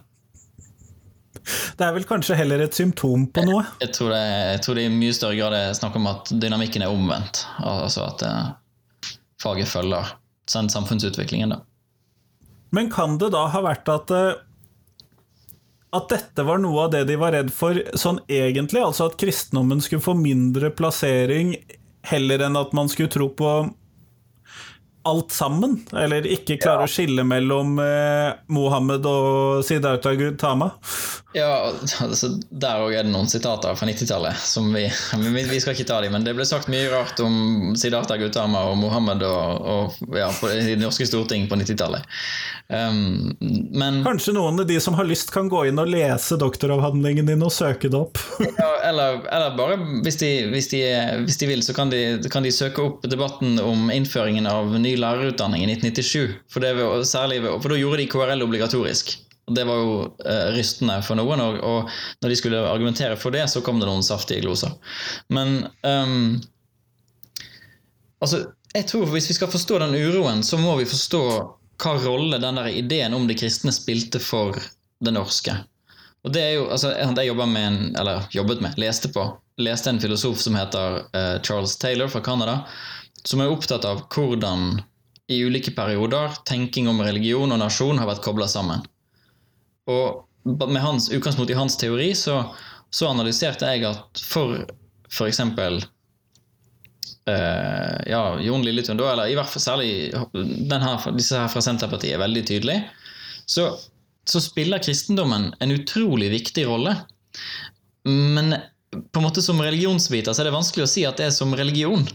Det 1.77 1.85
er 1.85 1.95
vel 1.95 2.05
kanskje 2.07 2.37
heller 2.37 2.61
et 2.63 2.77
symptom 2.77 3.25
på 3.33 3.43
noe? 3.47 3.63
Jeg, 3.65 3.87
jeg, 3.87 3.93
tror, 3.97 4.13
det, 4.13 4.21
jeg 4.21 4.61
tror, 4.65 4.77
det, 4.77 4.85
i 4.85 4.93
mye 4.93 5.15
større 5.17 5.39
grad 5.39 5.57
er 5.57 5.73
snakk 5.77 5.97
om 5.97 6.07
at 6.11 6.31
dynamikken 6.43 6.85
er 6.85 6.93
omvendt. 6.93 7.43
Altså 7.65 8.05
at 8.05 8.23
eh, 8.27 9.17
faget 9.41 9.71
følger 9.71 10.15
samfunnsutviklingen. 10.51 11.55
da. 11.55 11.61
Men 12.75 12.91
kan 12.91 13.17
det 13.19 13.31
da 13.33 13.47
ha 13.51 13.61
vært 13.65 13.89
at 13.91 14.15
at 15.91 16.07
dette 16.07 16.43
var 16.47 16.61
noe 16.63 16.85
av 16.85 16.93
det 16.93 17.03
de 17.09 17.17
var 17.19 17.33
redd 17.35 17.51
for 17.51 17.75
sånn 17.99 18.21
egentlig, 18.31 18.79
altså 18.79 19.09
at 19.09 19.17
kristendommen 19.19 19.81
skulle 19.83 20.03
få 20.03 20.15
mindre 20.15 20.71
plassering 20.71 21.57
heller 22.07 22.45
enn 22.47 22.55
at 22.57 22.71
man 22.75 22.89
skulle 22.89 23.11
tro 23.11 23.27
på 23.35 23.49
alt 25.03 25.31
sammen, 25.31 25.79
eller 25.97 26.27
ikke 26.29 26.59
klare 26.61 26.85
ja. 26.85 26.89
å 26.89 26.91
skille 26.91 27.25
mellom 27.25 27.79
eh, 27.81 28.29
Mohammed 28.53 29.07
og 29.09 29.65
Siddhartha 29.65 30.13
Gautama. 30.19 30.71
Ja, 31.33 31.71
altså, 32.03 32.27
der 32.49 32.81
òg 32.83 32.91
er 32.91 33.05
det 33.07 33.13
noen 33.13 33.29
sitater 33.31 33.77
fra 33.79 33.87
90-tallet 33.87 34.35
som 34.43 34.67
vi, 34.75 34.83
vi 35.23 35.59
skal 35.63 35.77
ikke 35.77 35.87
ta 35.87 36.01
dem, 36.03 36.11
men 36.11 36.25
det 36.27 36.33
ble 36.35 36.43
sagt 36.47 36.67
mye 36.71 36.89
rart 36.91 37.21
om 37.23 37.71
Siddhartha 37.79 38.17
Gautama 38.19 38.65
og 38.67 38.75
Mohammed 38.81 39.23
og, 39.23 39.69
og 39.71 40.17
ja, 40.17 40.27
på, 40.35 40.51
i 40.51 40.73
det 40.73 40.81
norske 40.81 41.07
storting 41.07 41.47
på 41.47 41.55
90-tallet. 41.61 42.03
Um, 42.71 43.31
men 43.71 44.01
Kanskje 44.03 44.35
noen 44.35 44.59
av 44.59 44.67
de 44.67 44.77
som 44.83 44.95
har 44.99 45.07
lyst, 45.07 45.31
kan 45.31 45.49
gå 45.51 45.65
inn 45.69 45.79
og 45.79 45.89
lese 45.91 46.37
doktoravhandlingen 46.39 47.31
din 47.31 47.47
og 47.47 47.51
søke 47.55 47.89
det 47.91 47.99
opp? 47.99 48.19
ja, 48.61 48.69
eller, 48.91 49.23
eller, 49.31 49.55
bare, 49.55 49.79
hvis 50.03 50.19
de, 50.19 50.31
hvis, 50.51 50.69
de, 50.75 50.83
hvis 51.23 51.39
de, 51.39 51.49
vil, 51.53 51.63
så 51.63 51.75
kan 51.75 51.91
de, 51.91 52.03
kan 52.31 52.43
de 52.43 52.51
søke 52.51 52.83
opp 52.83 53.07
debatten 53.07 53.55
om 53.63 53.87
innføringen 53.91 54.51
av 54.51 54.75
ny 54.83 54.90
lærerutdanning 54.99 55.65
i 55.65 55.69
1997. 55.71 56.37
For, 56.51 56.63
det, 56.63 56.73
særlig, 57.07 57.41
for 57.43 57.71
da 57.71 57.79
gjorde 57.79 58.01
de 58.01 58.07
KRL 58.11 58.45
obligatorisk. 58.45 59.15
Og 59.49 59.55
Det 59.57 59.65
var 59.67 59.79
jo 59.81 59.95
eh, 60.25 60.47
rystende 60.55 60.99
for 61.03 61.19
noen, 61.19 61.41
og, 61.43 61.59
og, 61.65 61.89
når 62.21 62.31
de 62.31 62.39
skulle 62.39 62.61
argumentere 62.69 63.17
for 63.19 63.33
det, 63.35 63.47
så 63.51 63.63
kom 63.65 63.81
det 63.81 63.89
noen 63.89 64.05
saftige 64.05 64.43
gloser. 64.45 64.75
Men 65.33 65.65
um, 65.83 66.37
altså, 68.21 68.45
jeg 68.71 68.87
tror 68.87 69.09
Hvis 69.11 69.27
vi 69.27 69.35
skal 69.35 69.51
forstå 69.51 69.81
den 69.81 69.97
uroen, 69.97 70.45
så 70.47 70.59
må 70.61 70.77
vi 70.79 70.87
forstå 70.87 71.23
hva 71.81 71.97
rolle 72.05 72.39
den 72.39 72.59
der 72.61 72.69
ideen 72.69 73.17
om 73.17 73.25
det 73.27 73.39
kristne 73.41 73.73
spilte 73.75 74.21
for 74.23 74.55
det 75.01 75.11
norske. 75.11 75.57
Og 76.21 76.31
det 76.31 76.41
er 76.41 76.51
jo, 76.59 76.67
altså, 76.69 76.93
Jeg 76.93 77.35
med 77.35 77.67
en, 77.67 77.95
eller 77.97 78.27
jobbet 78.31 78.61
med, 78.61 78.77
leste 78.77 79.09
på, 79.09 79.25
leste 79.57 79.89
en 79.89 79.99
filosof 79.99 80.39
som 80.39 80.55
heter 80.55 81.01
uh, 81.11 81.41
Charles 81.41 81.75
Taylor 81.77 82.07
fra 82.07 82.21
Canada, 82.21 82.61
som 83.27 83.41
er 83.41 83.51
opptatt 83.53 83.85
av 83.87 84.05
hvordan 84.13 84.81
i 85.31 85.39
ulike 85.45 85.71
perioder 85.75 86.33
tenking 86.45 86.89
om 86.91 87.01
religion 87.03 87.51
og 87.53 87.61
nasjon 87.61 87.99
har 88.01 88.09
vært 88.09 88.23
kobla 88.25 88.47
sammen. 88.51 88.83
Og 89.89 90.25
med 90.43 90.81
hans, 90.81 91.09
utgangspunkt 91.13 91.51
i 91.53 91.57
hans 91.57 91.77
teori 91.79 92.11
så, 92.17 92.41
så 92.89 93.11
analyserte 93.11 93.69
jeg 93.69 93.85
at 93.87 94.23
for 94.25 94.63
f.eks. 95.11 95.39
Uh, 97.29 97.97
ja, 98.09 98.23
Jon 98.41 98.65
Lilletun, 98.65 98.97
da, 98.97 99.11
eller 99.13 99.29
i 99.29 99.37
hvert 99.37 99.51
fall 99.51 99.63
særlig 99.63 99.91
her, 100.11 101.07
disse 101.15 101.37
her 101.37 101.51
fra 101.51 101.63
Senterpartiet, 101.63 102.15
er 102.15 102.23
veldig 102.23 102.43
tydelig, 102.49 102.79
så, 103.45 103.67
så, 104.25 104.41
spiller 104.41 104.81
kristendommen 104.81 105.51
en 105.59 105.75
utrolig 105.75 106.31
viktig 106.33 106.65
rolle. 106.67 106.95
Men 108.07 108.55
på 108.91 109.21
en 109.21 109.27
måte 109.27 109.43
som 109.45 109.61
religionsviter 109.61 110.33
så 110.33 110.41
er 110.41 110.49
det 110.49 110.55
vanskelig 110.55 110.87
å 110.87 110.91
si 110.91 111.05
at 111.07 111.21
det 111.21 111.29
er 111.29 111.35
som 111.35 111.53
religion. 111.55 112.07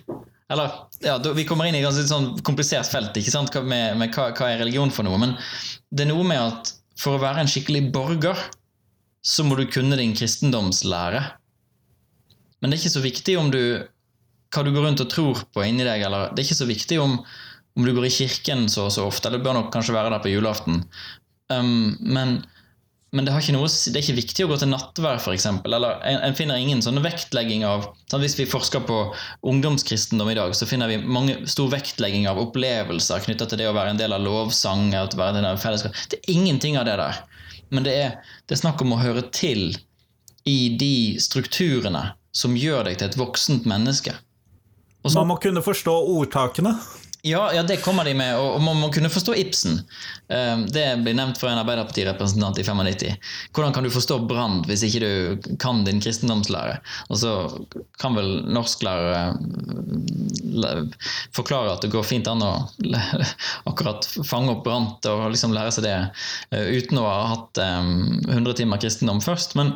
Eller, 0.53 0.71
ja, 1.03 1.19
Vi 1.35 1.45
kommer 1.45 1.67
inn 1.67 1.75
i 1.75 1.83
et 1.83 2.09
sånn 2.09 2.37
komplisert 2.47 2.87
felt 2.91 3.17
ikke 3.19 3.33
sant, 3.35 3.55
med, 3.67 3.97
med 3.99 4.13
hva, 4.15 4.29
hva, 4.31 4.51
er 4.53 4.63
religion 4.63 4.93
for 4.95 5.07
noe. 5.07 5.19
Men 5.19 5.35
det 5.91 6.07
er 6.07 6.13
noe 6.13 6.27
med 6.27 6.39
at 6.39 6.73
for 7.01 7.17
å 7.17 7.23
være 7.23 7.43
en 7.43 7.51
skikkelig 7.51 7.89
borger, 7.95 8.39
så 9.27 9.45
må 9.45 9.59
du 9.59 9.67
kunne 9.67 9.99
din 9.99 10.15
kristendomslære. 10.17 11.23
Men 12.61 12.71
det 12.71 12.77
er 12.77 12.85
ikke 12.85 12.95
så 12.95 13.05
viktig 13.05 13.35
om 13.41 13.51
du, 13.53 13.61
hva 14.55 14.63
du 14.65 14.71
går 14.73 14.87
rundt 14.87 15.03
og 15.03 15.11
tror 15.13 15.43
på 15.53 15.67
inni 15.67 15.85
deg. 15.87 16.07
eller 16.07 16.31
Det 16.31 16.43
er 16.45 16.49
ikke 16.49 16.63
så 16.63 16.71
viktig 16.71 17.01
om, 17.03 17.19
om 17.77 17.87
du 17.87 17.93
går 17.97 18.07
i 18.09 18.15
kirken 18.15 18.69
så 18.73 18.87
og 18.87 18.95
så 18.95 19.07
ofte. 19.09 19.29
Eller 19.29 19.43
du 19.43 19.49
bør 19.49 19.59
nok 19.59 19.73
kanskje 19.75 19.97
være 19.99 20.15
der 20.15 20.23
på 20.25 20.33
julaften. 20.33 20.85
Um, 21.51 21.99
men 22.01 22.39
men 23.17 23.25
det, 23.25 23.33
noe, 23.55 23.69
det, 23.71 23.95
er 23.97 24.03
ikke 24.03 24.19
viktig 24.19 24.45
å 24.45 24.49
gå 24.51 24.59
til 24.61 24.69
nattvær, 24.69 25.17
f.eks. 25.23 25.47
Eller 25.65 25.87
en, 26.05 26.19
en, 26.27 26.35
finner 26.37 26.61
ingen 26.61 26.83
sånn 26.85 27.01
vektlegging 27.01 27.65
av 27.65 27.87
sånn 28.11 28.21
Hvis 28.21 28.37
vi 28.37 28.45
forsker 28.51 28.83
på 28.85 28.99
ungdomskristendom 29.49 30.29
i 30.29 30.37
dag, 30.37 30.53
så 30.59 30.69
finner 30.69 30.91
vi 30.91 30.99
mange, 31.01 31.39
stor 31.49 31.71
vektlegging 31.73 32.29
av 32.29 32.41
opplevelser 32.43 33.25
knytta 33.25 33.49
til 33.49 33.63
det 33.63 33.71
å 33.71 33.77
være 33.77 33.95
en 33.95 34.03
del 34.03 34.13
av 34.13 34.21
lovsang. 34.27 34.91
være 34.93 35.31
en 35.33 35.41
del 35.41 35.49
av 35.49 35.63
fellesskap. 35.63 35.97
Det 36.13 36.21
er 36.21 36.35
ingenting 36.35 36.77
av 36.77 36.85
det 36.91 36.99
der. 37.01 37.23
Men 37.73 37.89
det 37.89 37.97
er, 37.97 38.13
det 38.47 38.59
er 38.59 38.63
snakk 38.67 38.85
om 38.85 38.93
å 38.95 39.01
høre 39.01 39.25
til 39.33 39.73
i 40.47 40.59
de 40.79 41.17
strukturene 41.23 42.11
som 42.37 42.55
gjør 42.59 42.91
deg 42.91 43.01
til 43.01 43.09
et 43.09 43.19
voksent 43.19 43.67
menneske. 43.67 44.13
Også, 45.07 45.17
Man 45.23 45.33
må 45.33 45.41
kunne 45.41 45.65
forstå 45.65 45.95
ordtakene. 46.19 46.77
Ja, 47.27 47.53
ja, 47.55 47.63
det 47.63 47.77
kommer 47.77 48.05
de 48.05 48.13
med, 48.15 48.37
og 48.39 48.61
man 48.63 48.77
må 48.79 48.87
kunne 48.95 49.09
forstå 49.11 49.35
Ibsen. 49.35 49.81
Ehm, 50.31 50.61
det 50.71 50.85
blir 51.03 51.15
nevnt 51.19 51.41
fra 51.41 51.49
en 51.51 51.59
Arbeiderpartirepresentant 51.59 52.61
i 52.63 52.65
95. 52.65 53.17
Hvordan 53.51 53.73
kan 53.75 53.83
du 53.83 53.91
forstå 53.91 54.21
Brand 54.31 54.69
hvis 54.71 54.85
ikke 54.87 55.01
du 55.03 55.57
kan 55.59 55.81
din 55.89 55.99
kristendomslære? 55.99 56.77
Og 57.11 57.19
så 57.19 57.33
kan 57.99 58.15
vel 58.15 58.31
norsklærere 58.47 59.25
eh, 60.71 61.03
forklare 61.35 61.75
at 61.75 61.83
det 61.83 61.91
går 61.97 62.07
fint 62.07 62.31
an 62.31 62.47
å 62.47 62.53
akkurat 63.73 64.07
fange 64.23 64.55
opp 64.55 64.63
Brandt 64.69 65.11
og 65.11 65.27
liksom 65.35 65.57
lære 65.57 65.75
seg 65.75 65.89
det 65.89 65.97
eh, 65.99 66.79
uten 66.79 67.03
å 67.03 67.09
ha 67.11 67.19
hatt 67.33 67.59
100 67.65 68.31
ehm, 68.39 68.53
timer 68.63 68.85
kristendom 68.87 69.19
først. 69.25 69.59
Men, 69.59 69.75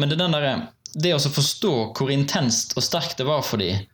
men 0.00 0.08
det, 0.08 0.16
der, 0.16 0.64
det 0.96 1.12
å 1.12 1.20
forstå 1.20 1.76
hvor 1.92 2.16
intenst 2.16 2.72
og 2.80 2.88
sterkt 2.88 3.20
det 3.20 3.28
var 3.28 3.44
for 3.44 3.60
dem 3.60 3.84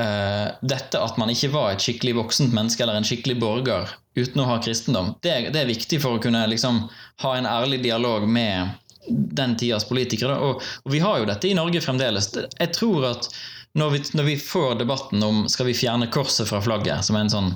uh, 0.00 0.48
dette 0.62 1.00
at 1.00 1.20
man 1.20 1.32
ikke 1.32 1.52
var 1.54 1.72
et 1.72 1.84
skikkelig 1.84 2.16
voksent 2.20 2.54
menneske 2.56 2.84
eller 2.84 2.98
en 2.98 3.06
skikkelig 3.06 3.38
borger 3.42 3.92
uten 4.16 4.42
å 4.42 4.48
ha 4.48 4.56
kristendom, 4.64 5.12
det, 5.24 5.34
det 5.52 5.62
er 5.62 5.68
viktig 5.68 6.00
for 6.02 6.16
å 6.16 6.22
kunne 6.22 6.46
liksom, 6.48 6.86
ha 7.24 7.34
en 7.36 7.48
ærlig 7.48 7.82
dialog 7.84 8.24
med 8.28 8.72
den 9.08 9.54
tidas 9.60 9.84
politikere. 9.88 10.38
Og, 10.42 10.64
og, 10.84 10.92
vi 10.92 11.02
har 11.04 11.20
jo 11.20 11.28
dette 11.28 11.50
i 11.50 11.54
Norge 11.54 11.82
fremdeles. 11.84 12.32
Jeg 12.34 12.72
tror 12.74 13.10
at 13.12 13.28
når 13.76 13.92
vi, 13.92 14.00
når 14.16 14.28
vi, 14.30 14.36
får 14.40 14.78
debatten 14.80 15.22
om 15.22 15.44
skal 15.52 15.68
vi 15.68 15.76
fjerne 15.76 16.08
korset 16.12 16.48
fra 16.48 16.62
flagget, 16.64 17.04
som 17.04 17.18
er 17.18 17.26
en 17.26 17.32
sånn 17.32 17.50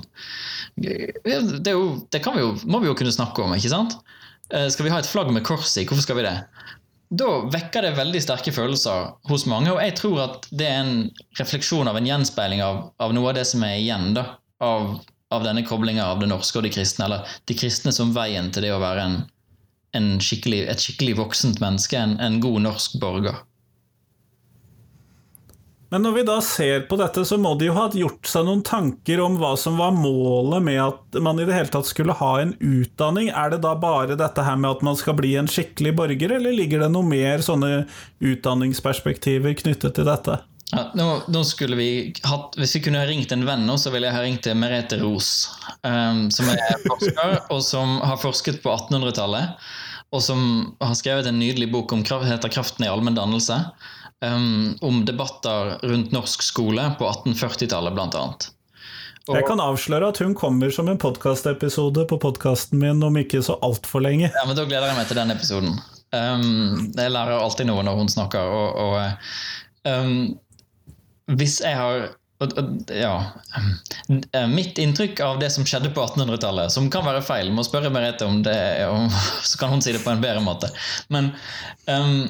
Det, 0.77 0.93
jo, 1.25 1.81
det 2.13 2.21
vi 2.21 2.43
jo, 2.43 2.53
må 2.69 2.79
vi 2.79 2.87
jo 2.87 2.95
kunne 2.95 3.11
snakke 3.11 3.43
om, 3.43 3.55
ikke 3.57 3.73
sant? 3.73 3.97
Eh, 4.53 4.69
skal 4.71 4.85
vi 4.85 4.93
ha 4.93 4.99
et 5.01 5.09
flagg 5.09 5.31
med 5.33 5.43
kors 5.47 5.73
i? 5.79 5.85
Hvorfor 5.87 6.05
skal 6.05 6.19
vi 6.19 6.27
det? 6.27 6.37
Da 7.11 7.27
vekker 7.51 7.83
det 7.83 7.95
veldig 7.97 8.21
sterke 8.23 8.53
følelser 8.55 9.09
hos 9.27 9.43
mange. 9.49 9.73
Og 9.73 9.81
jeg 9.83 9.95
tror 9.99 10.21
at 10.23 10.47
det 10.55 10.67
er 10.69 10.77
en 10.79 10.93
refleksjon 11.39 11.89
av 11.91 11.99
en 11.99 12.07
gjenspeiling 12.07 12.63
av, 12.63 12.85
av 13.03 13.15
noe 13.15 13.33
av 13.33 13.39
det 13.39 13.43
som 13.49 13.65
er 13.67 13.81
igjen 13.81 14.13
da, 14.15 14.25
av, 14.63 14.93
av 15.35 15.43
denne 15.43 15.65
koblinga 15.67 16.05
av 16.07 16.23
det 16.23 16.29
norske 16.31 16.61
og 16.61 16.65
de 16.67 16.71
kristne, 16.71 17.09
eller 17.09 17.37
de 17.51 17.57
kristne 17.59 17.91
som 17.95 18.13
veien 18.15 18.47
til 18.55 18.63
det 18.63 18.71
å 18.71 18.79
være 18.79 19.03
en, 19.03 19.17
en 19.99 20.11
skikkelig, 20.23 20.63
et 20.71 20.83
skikkelig 20.83 21.17
voksent 21.19 21.59
menneske, 21.63 21.99
en, 21.99 22.15
en 22.23 22.39
god 22.43 22.63
norsk 22.69 22.95
borger. 23.03 23.43
Men 25.91 26.05
når 26.05 26.13
vi 26.15 26.21
da 26.23 26.37
ser 26.39 26.85
på 26.87 26.95
dette, 26.95 27.25
så 27.27 27.35
må 27.41 27.51
de 27.59 27.67
jo 27.67 27.73
ha 27.75 27.89
gjort 27.91 28.27
seg 28.29 28.45
noen 28.47 28.61
tanker 28.63 29.19
om 29.19 29.35
hva 29.41 29.57
som 29.59 29.75
var 29.75 29.91
målet 29.91 30.63
med 30.63 30.79
at 30.79 31.19
man 31.19 31.41
i 31.41 31.47
det 31.47 31.57
hele 31.57 31.71
tatt 31.73 31.89
skulle 31.89 32.15
ha 32.15 32.29
en 32.39 32.53
utdanning. 32.63 33.27
Er 33.27 33.51
det 33.51 33.59
da 33.65 33.73
bare 33.75 34.15
dette 34.19 34.45
her 34.47 34.55
med 34.55 34.69
at 34.71 34.85
man 34.87 34.95
skal 34.95 35.17
bli 35.19 35.33
en 35.35 35.51
skikkelig 35.51 35.91
borger, 35.99 36.37
eller 36.37 36.55
ligger 36.55 36.85
det 36.85 36.93
noe 36.95 37.03
mer 37.03 37.43
sånne 37.43 37.83
utdanningsperspektiver 38.23 39.57
knyttet 39.65 39.99
til 39.99 40.07
dette? 40.07 40.39
Ja, 40.71 40.87
nå, 40.95 41.09
nå, 41.27 41.43
vi 41.75 41.91
hatt, 42.23 42.55
Hvis 42.55 42.77
vi 42.77 42.85
kunne 42.85 43.03
ha 43.03 43.07
ringt 43.09 43.35
en 43.35 43.43
venn 43.43 43.67
nå, 43.67 43.75
så 43.75 43.91
ville 43.91 44.07
jeg 44.07 44.15
ha 44.15 44.23
ringt 44.23 44.45
til 44.47 44.55
Merete 44.55 45.01
Ros. 45.03 45.49
Um, 45.83 46.29
som 46.31 46.47
er 46.55 46.61
forsker, 46.87 47.39
og 47.51 47.65
som 47.67 47.97
har 47.99 48.21
forsket 48.21 48.63
på 48.63 48.71
1800-tallet. 48.71 49.59
Og 50.15 50.23
som 50.23 50.71
har 50.79 50.95
skrevet 50.95 51.27
en 51.27 51.39
nydelig 51.39 51.67
bok 51.71 51.91
som 52.07 52.23
heter 52.23 52.47
'Kraften 52.51 52.87
i 52.87 52.91
allmenn 52.91 53.19
dannelse' 53.19 53.65
um, 54.25 54.77
om 54.81 55.05
debatter 55.05 55.77
rundt 55.81 56.11
norsk 56.11 56.43
skole 56.43 56.87
på 56.99 57.07
1840-tallet, 57.09 57.95
bl.a. 57.97 58.25
Og, 59.29 59.35
jeg 59.37 59.45
kan 59.45 59.61
avsløre 59.61 60.09
at 60.09 60.19
hun 60.23 60.33
kommer 60.37 60.71
som 60.73 60.87
en 60.89 60.99
podkastepisode 60.99 62.07
på 62.09 62.17
podkasten 62.21 62.81
min 62.81 63.03
om 63.05 63.19
ikke 63.21 63.43
så 63.45 63.57
altfor 63.61 64.01
lenge. 64.03 64.31
Ja, 64.33 64.45
men 64.47 64.57
Da 64.57 64.65
gleder 64.65 64.89
jeg 64.89 64.97
meg 64.97 65.11
til 65.11 65.19
den 65.21 65.33
episoden. 65.33 65.75
Um, 66.11 66.89
jeg 66.97 67.13
lærer 67.13 67.37
alltid 67.37 67.69
noe 67.69 67.85
når 67.85 67.99
hun 68.01 68.09
snakker. 68.11 68.41
Og, 68.41 68.81
og 68.81 69.91
um, 69.91 70.17
hvis 71.37 71.61
jeg 71.61 71.77
har 71.77 72.09
ja. 72.89 73.13
Mitt 74.49 74.79
inntrykk 74.81 75.19
av 75.21 75.39
det 75.39 75.51
som 75.53 75.65
skjedde 75.67 75.91
på 75.93 76.01
1800-tallet, 76.01 76.73
som 76.73 76.89
kan 76.89 77.05
være 77.05 77.21
feil, 77.21 77.51
må 77.53 77.61
spørre 77.67 77.91
Merete 77.93 78.25
om 78.25 78.41
det, 78.41 78.57
om, 78.89 79.05
så 79.49 79.61
kan 79.61 79.69
hun 79.69 79.85
si 79.85 79.93
det 79.93 80.01
på 80.01 80.09
en 80.09 80.23
bedre 80.23 80.41
måte. 80.41 80.71
Men 81.13 81.29
um, 81.85 82.25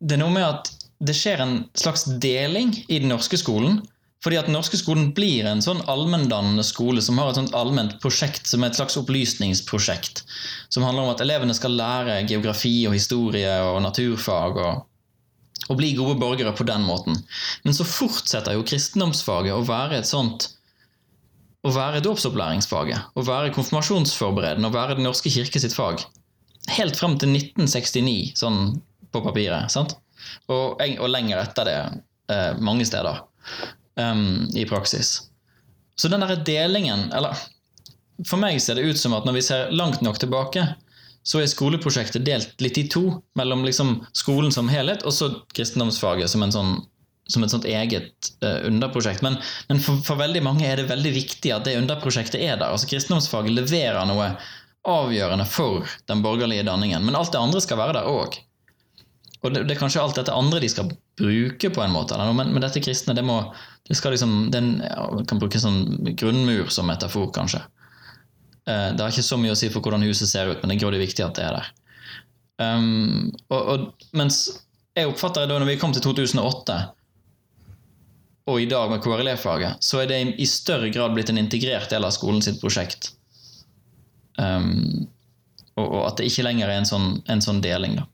det 0.00 0.16
er 0.16 0.22
noe 0.22 0.32
med 0.32 0.46
at 0.46 0.72
det 1.04 1.14
skjer 1.14 1.42
en 1.42 1.54
slags 1.78 2.04
deling 2.22 2.74
i 2.88 2.98
den 2.98 3.12
norske 3.12 3.38
skolen. 3.40 3.80
Fordi 4.24 4.34
at 4.40 4.48
den 4.48 4.56
norske 4.56 4.74
skolen 4.80 5.12
blir 5.14 5.46
en 5.46 5.60
sånn 5.62 5.84
allmenndannende 5.86 6.64
skole 6.66 7.02
som 7.04 7.20
har 7.22 7.30
et 7.30 7.38
sånt 7.38 7.54
allment 7.54 8.00
prosjekt 8.02 8.50
som 8.50 8.64
er 8.64 8.72
et 8.72 8.78
slags 8.80 8.98
opplysningsprosjekt. 8.98 10.24
Som 10.74 10.82
handler 10.82 11.06
om 11.06 11.12
at 11.12 11.22
elevene 11.22 11.54
skal 11.54 11.76
lære 11.78 12.24
geografi 12.26 12.80
og 12.90 12.96
historie 12.98 13.52
og 13.70 13.82
naturfag. 13.86 14.62
og 14.66 14.84
og 15.68 15.76
bli 15.76 15.90
gode 15.92 16.14
borgere 16.16 16.54
på 16.56 16.64
den 16.64 16.80
måten. 16.86 17.18
Men 17.64 17.74
så 17.76 17.84
fortsetter 17.84 18.54
jo 18.56 18.64
kristendomsfaget 18.64 19.52
å 19.52 19.66
være 19.68 19.98
et 19.98 20.08
sånt 20.08 20.46
å 21.66 21.72
være 21.74 22.02
dåpsopplæringsfaget, 22.04 23.14
å 23.18 23.24
være 23.26 23.52
konfirmasjonsforberedende, 23.52 24.70
å 24.70 24.74
være 24.74 24.96
Den 24.96 25.08
norske 25.08 25.28
kirke 25.32 25.60
sitt 25.60 25.74
fag. 25.76 26.04
Helt 26.76 26.96
frem 26.96 27.18
til 27.18 27.34
1969, 27.34 28.32
sånn 28.38 28.78
på 29.12 29.22
papiret. 29.24 29.70
sant? 29.72 29.96
Og, 30.48 30.80
og 30.80 31.08
lenger 31.10 31.42
etter 31.42 31.68
det 31.68 31.78
eh, 32.32 32.52
mange 32.60 32.86
steder 32.88 33.22
um, 34.00 34.48
i 34.54 34.66
praksis. 34.68 35.28
Så 35.98 36.08
den 36.08 36.22
derre 36.22 36.38
delingen 36.46 37.08
Eller 37.12 37.34
for 38.26 38.40
meg 38.40 38.60
ser 38.62 38.78
det 38.78 38.86
ut 38.86 38.98
som 38.98 39.14
at 39.14 39.26
når 39.26 39.38
vi 39.38 39.46
ser 39.46 39.72
langt 39.74 40.00
nok 40.02 40.18
tilbake, 40.18 40.64
så 41.22 41.42
er 41.42 41.50
skoleprosjektet 41.50 42.24
delt 42.26 42.62
litt 42.62 42.78
i 42.80 42.86
to. 42.90 43.20
Mellom 43.38 43.62
liksom 43.66 43.98
skolen 44.16 44.50
som 44.54 44.70
helhet 44.70 45.04
og 45.06 45.14
så 45.14 45.28
kristendomsfaget 45.54 46.30
som, 46.32 46.42
sånn, 46.50 46.72
som 47.30 47.44
et 47.44 47.52
sånt 47.54 47.68
eget 47.68 48.32
uh, 48.42 48.64
underprosjekt. 48.66 49.22
Men, 49.22 49.38
men 49.70 49.82
for, 49.84 50.00
for, 50.06 50.18
veldig 50.18 50.42
mange 50.46 50.66
er 50.66 50.80
det 50.80 50.88
veldig 50.90 51.14
viktig 51.14 51.54
at 51.54 51.68
det 51.68 51.76
underprosjektet 51.78 52.40
er 52.40 52.56
der. 52.56 52.72
Altså 52.72 52.90
Kristendomsfaget 52.90 53.54
leverer 53.54 54.02
noe 54.10 54.32
avgjørende 54.88 55.46
for 55.46 55.86
den 56.10 56.24
borgerlige 56.24 56.66
danningen. 56.66 57.04
Men 57.04 57.18
alt 57.18 57.34
det 57.34 57.42
andre 57.42 57.62
skal 57.62 57.78
være 57.82 58.00
der 58.00 58.10
òg. 58.10 58.40
Og 59.38 59.54
det, 59.54 59.64
det, 59.68 59.76
er 59.76 59.80
kanskje 59.80 60.02
alt 60.02 60.18
dette 60.18 60.34
andre 60.34 60.60
de 60.62 60.68
skal 60.70 60.88
bruke, 61.18 61.70
på 61.70 61.82
en 61.82 61.94
måte. 61.94 62.18
Men, 62.18 62.50
men, 62.50 62.62
dette 62.64 62.82
kristne, 62.82 63.14
det, 63.14 63.22
må, 63.26 63.38
det 63.86 63.96
skal 63.98 64.14
liksom 64.14 64.48
den, 64.54 64.78
kan 65.30 65.38
bruke 65.38 65.60
sånn 65.62 65.84
grunnmur 66.18 66.72
som 66.74 66.88
metafor, 66.90 67.30
kanskje. 67.34 67.62
Eh, 68.68 68.88
det 68.94 69.02
har 69.02 69.12
ikke 69.12 69.26
så 69.26 69.38
mye 69.40 69.54
å 69.54 69.58
si 69.58 69.70
for 69.72 69.84
hvordan 69.84 70.06
huset 70.08 70.30
ser 70.30 70.50
ut, 70.50 70.58
men 70.60 70.72
det 70.72 70.78
er 70.78 70.82
grådig 70.82 71.04
viktig 71.06 71.24
at 71.24 71.38
det 71.38 71.46
er 71.46 71.58
der. 71.60 71.70
Um, 72.58 73.28
og, 73.54 73.60
og, 73.60 74.06
mens 74.18 74.40
jeg 74.98 75.06
oppfatter 75.06 75.44
det 75.44 75.52
da 75.52 75.60
når 75.62 75.70
vi 75.70 75.78
kom 75.78 75.94
til 75.94 76.02
2008, 76.02 76.78
og 78.48 78.58
i 78.58 78.66
dag 78.66 78.90
med 78.90 79.02
KRLE-faget, 79.04 79.84
så 79.84 80.02
er 80.02 80.10
det 80.10 80.18
i 80.40 80.48
større 80.48 80.88
grad 80.90 81.14
blitt 81.14 81.30
en 81.30 81.38
integrert 81.38 81.92
del 81.92 82.06
av 82.08 82.14
skolen 82.16 82.42
sitt 82.42 82.58
prosjekt. 82.62 83.12
Um, 84.40 85.06
og, 85.76 85.84
og, 85.84 86.00
at 86.08 86.18
det 86.18 86.30
ikke 86.30 86.46
lenger 86.48 86.70
er 86.70 86.80
en 86.80 86.88
sånn, 86.88 87.10
en 87.30 87.44
sånn 87.44 87.62
deling, 87.62 88.00
da. 88.00 88.08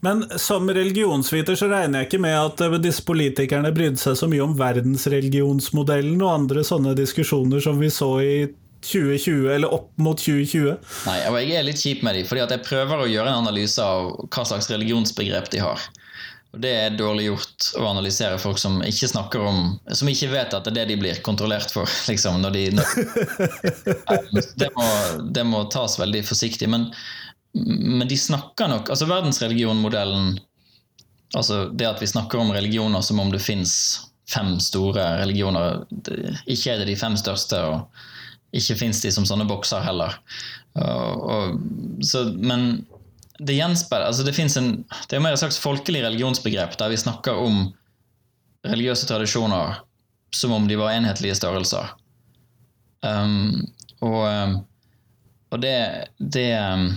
Men 0.00 0.22
som 0.38 0.70
religionsviter 0.70 1.58
så 1.58 1.66
regner 1.70 2.02
jeg 2.04 2.08
ikke 2.08 2.22
med 2.22 2.36
at 2.38 2.62
eh, 2.62 2.78
disse 2.82 3.02
politikerne 3.06 3.72
brydde 3.74 3.98
seg 4.00 4.16
så 4.20 4.28
mye 4.30 4.44
om 4.44 4.54
verdensreligionsmodellen 4.58 6.22
og 6.22 6.34
andre 6.34 6.64
sånne 6.66 6.94
diskusjoner 6.98 7.62
som 7.64 7.80
vi 7.82 7.90
så 7.90 8.12
i 8.22 8.34
2020, 8.86 9.48
eller 9.56 9.72
opp 9.74 9.90
mot 9.98 10.18
2020. 10.22 10.76
Nei, 11.08 11.16
og 11.26 11.38
jeg 11.42 11.56
er 11.58 11.66
litt 11.66 11.82
kjip 11.82 12.04
med 12.06 12.14
dem, 12.14 12.28
fordi 12.28 12.44
at 12.44 12.54
jeg 12.54 12.66
prøver 12.66 13.02
å 13.02 13.08
gjøre 13.10 13.32
en 13.32 13.42
analyse 13.42 13.82
av 13.82 14.12
hva 14.30 14.44
slags 14.46 14.70
religionsbegrep 14.70 15.50
de 15.50 15.64
har. 15.64 15.88
Og 16.54 16.62
Det 16.64 16.70
er 16.72 16.94
dårlig 16.96 17.26
gjort 17.26 17.66
å 17.76 17.88
analysere 17.90 18.38
folk 18.40 18.56
som 18.60 18.78
ikke 18.80 19.10
snakker 19.10 19.42
om 19.44 19.58
Som 19.92 20.08
ikke 20.08 20.30
vet 20.32 20.54
at 20.56 20.64
det 20.64 20.70
er 20.72 20.76
det 20.78 20.94
de 20.94 21.00
blir 21.02 21.18
kontrollert 21.26 21.74
for. 21.74 21.90
liksom, 22.10 22.40
når 22.40 22.54
de... 22.54 22.64
det, 24.62 24.70
må, 24.78 24.86
det 25.34 25.44
må 25.44 25.66
tas 25.74 25.98
veldig 26.00 26.22
forsiktig. 26.24 26.70
Men 26.72 26.88
men 27.54 28.08
de 28.08 28.16
snakker 28.18 28.68
nok 28.68 28.90
altså 28.92 29.08
Verdensreligionmodellen 29.08 30.36
altså 31.36 31.68
Det 31.68 31.88
at 31.88 32.02
vi 32.02 32.06
snakker 32.06 32.38
om 32.40 32.52
religioner 32.52 33.00
som 33.04 33.20
om 33.20 33.32
det 33.32 33.40
fins 33.44 33.72
fem 34.28 34.58
store 34.60 35.04
religioner 35.22 35.84
Ikke 36.46 36.72
er 36.72 36.82
det 36.82 36.90
de 36.90 36.96
fem 37.00 37.16
største, 37.16 37.60
og 37.64 38.56
ikke 38.56 38.78
fins 38.80 39.00
de 39.04 39.12
som 39.12 39.26
sånne 39.28 39.44
bokser 39.48 39.82
heller. 39.84 40.14
Og, 40.78 41.24
og, 41.28 41.58
så, 42.04 42.24
men 42.32 42.86
det 43.38 43.58
gjenspeiler 43.58 44.08
altså 44.08 44.24
Det 44.24 44.32
fins 44.36 44.56
en 44.56 44.70
Det 44.88 45.18
er 45.18 45.22
mer 45.24 45.36
et 45.36 45.42
slags 45.42 45.60
folkelig 45.60 46.00
religionsbegrep 46.04 46.78
der 46.80 46.92
vi 46.92 47.00
snakker 47.00 47.40
om 47.40 47.68
religiøse 48.68 49.06
tradisjoner 49.08 49.82
som 50.34 50.52
om 50.52 50.66
de 50.68 50.76
var 50.76 50.92
enhetlige 50.92 51.36
størrelser. 51.38 51.92
Um, 53.00 53.62
og, 54.04 54.58
og 55.54 55.60
det, 55.62 55.76
det 56.18 56.50
um, 56.58 56.90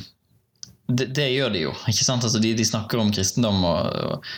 det, 0.97 1.11
det, 1.17 1.27
gjør 1.33 1.51
de 1.53 1.65
jo. 1.67 1.73
ikke 1.91 2.07
sant? 2.07 2.25
Altså, 2.27 2.41
de, 2.43 2.53
de 2.57 2.65
snakker 2.67 3.01
om 3.01 3.11
kristendom 3.13 3.63
og, 3.67 4.01
og 4.11 4.31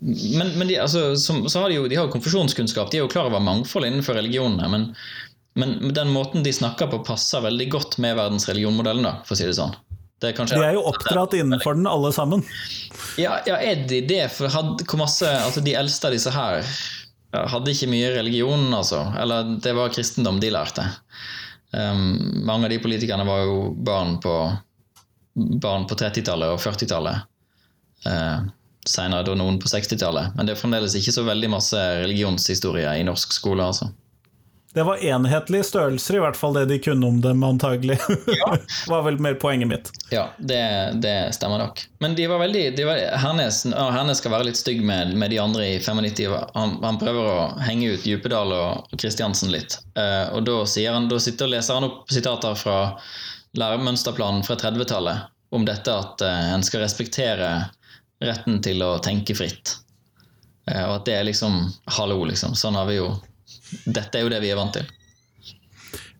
men, 0.00 0.54
men 0.56 0.68
de, 0.68 0.78
altså, 0.80 1.12
som, 1.20 1.42
så 1.48 1.60
har 1.60 1.68
de 1.68 1.76
jo 1.76 1.88
de 1.88 1.98
har 1.98 2.08
konfesjonskunnskap, 2.12 2.88
de 2.90 2.98
er 2.98 3.04
jo 3.04 3.10
klar 3.12 3.28
over 3.28 3.42
mangfold 3.44 3.84
innenfor 3.84 4.16
religionene. 4.16 4.68
Men, 4.72 4.86
men, 5.60 5.74
den 5.94 6.12
måten 6.14 6.44
de 6.46 6.54
snakker 6.56 6.88
på, 6.92 7.02
passer 7.04 7.44
veldig 7.44 7.66
godt 7.72 7.98
med 8.00 8.16
verdensreligionmodellen, 8.16 9.04
da, 9.04 9.18
for 9.26 9.36
å 9.36 9.40
si 9.40 9.48
det 9.48 9.58
sånn. 9.58 9.76
Det 10.22 10.30
er 10.30 10.48
de 10.48 10.62
er 10.62 10.76
jo 10.78 10.86
oppdratt 10.88 11.34
innenfor 11.36 11.76
den, 11.76 11.88
alle 11.90 12.08
sammen. 12.16 12.40
Ja, 13.20 13.42
ja 13.44 13.58
er 13.60 13.82
de 13.84 14.00
det? 14.08 14.22
For 14.32 14.48
hadde, 14.48 14.86
masse, 14.96 15.28
altså 15.28 15.60
De 15.60 15.74
eldste 15.76 16.08
av 16.08 16.14
disse 16.16 16.32
her 16.32 16.64
hadde 17.34 17.72
ikke 17.74 17.90
mye 17.90 18.12
religion, 18.14 18.68
altså. 18.72 19.02
Eller 19.20 19.56
det 19.60 19.74
var 19.76 19.92
kristendom 19.92 20.38
de 20.40 20.52
lærte. 20.54 20.86
Um, 21.74 22.44
mange 22.46 22.68
av 22.68 22.72
de 22.72 22.78
politikerne 22.78 23.26
var 23.26 23.42
jo 23.42 23.58
barn 23.84 24.16
på 24.22 24.34
barn 25.34 25.88
på 25.90 25.96
30-tallet 25.98 26.54
og 26.54 26.62
40-tallet. 26.62 27.26
Eh, 28.06 28.38
Seinere 28.84 29.24
da 29.24 29.34
noen 29.38 29.56
på 29.60 29.68
60-tallet. 29.70 30.34
Men 30.36 30.46
det 30.46 30.54
er 30.54 30.60
fremdeles 30.60 30.96
ikke 30.98 31.14
så 31.14 31.24
veldig 31.24 31.48
masse 31.54 31.78
religionshistorie 32.04 32.98
i 33.00 33.06
norsk 33.06 33.32
skole. 33.32 33.64
altså. 33.64 33.88
Det 34.74 34.82
var 34.82 35.04
enhetlige 35.04 35.64
størrelser, 35.64 36.16
i 36.16 36.18
hvert 36.18 36.36
fall 36.36 36.56
det 36.56 36.64
de 36.66 36.80
kunne 36.82 37.06
om 37.06 37.20
dem, 37.22 37.42
antagelig. 37.46 37.98
Ja. 38.40 38.56
var 38.90 39.04
vel 39.06 39.20
mer 39.22 39.34
poenget 39.38 39.68
mitt. 39.70 39.90
Ja, 40.10 40.26
det, 40.38 40.58
det 41.02 41.34
stemmer 41.36 41.62
nok. 41.62 41.84
Men 42.02 42.16
de 42.18 42.26
var 42.26 42.42
veldig 42.42 42.64
de 42.76 42.86
var, 42.88 42.98
Hernes, 43.22 43.62
Hernes, 43.70 44.18
skal 44.18 44.34
være 44.34 44.48
litt 44.50 44.58
stygg 44.58 44.82
med, 44.82 45.14
med 45.16 45.30
de 45.30 45.38
andre 45.38 45.68
i 45.76 45.78
95. 45.78 46.34
Han, 46.58 46.74
han, 46.82 46.98
prøver 46.98 47.30
å 47.30 47.46
henge 47.62 47.92
ut 47.94 48.08
Djupedal 48.08 48.50
og 48.56 48.98
Kristiansen 48.98 49.54
litt. 49.54 49.78
Uh, 49.94 50.34
og 50.34 50.42
da, 50.50 50.58
han, 50.90 51.06
da 51.08 51.20
sitter, 51.22 51.54
leser 51.54 51.78
han 51.78 51.86
opp 51.86 52.10
sitater 52.10 52.58
fra 52.58 52.80
læremønsterplanen 53.58 54.44
fra 54.46 54.56
30-tallet 54.60 55.30
om 55.54 55.64
dette 55.66 55.92
at 55.92 56.24
uh, 56.24 56.50
en 56.54 56.64
skal 56.66 56.84
respektere 56.84 57.50
retten 58.24 58.60
til 58.64 58.82
å 58.82 58.96
tenke 59.04 59.36
fritt. 59.38 59.76
Uh, 60.70 60.82
og 60.88 60.98
at 60.98 61.06
det 61.08 61.16
er 61.18 61.30
liksom 61.30 61.62
Hallo, 61.98 62.18
liksom. 62.26 62.56
Sånn 62.58 62.78
har 62.78 62.90
vi 62.90 62.98
jo 62.98 63.14
Dette 63.84 64.18
er 64.18 64.24
jo 64.24 64.32
det 64.32 64.42
vi 64.44 64.52
er 64.52 64.58
vant 64.58 64.74
til. 64.76 64.86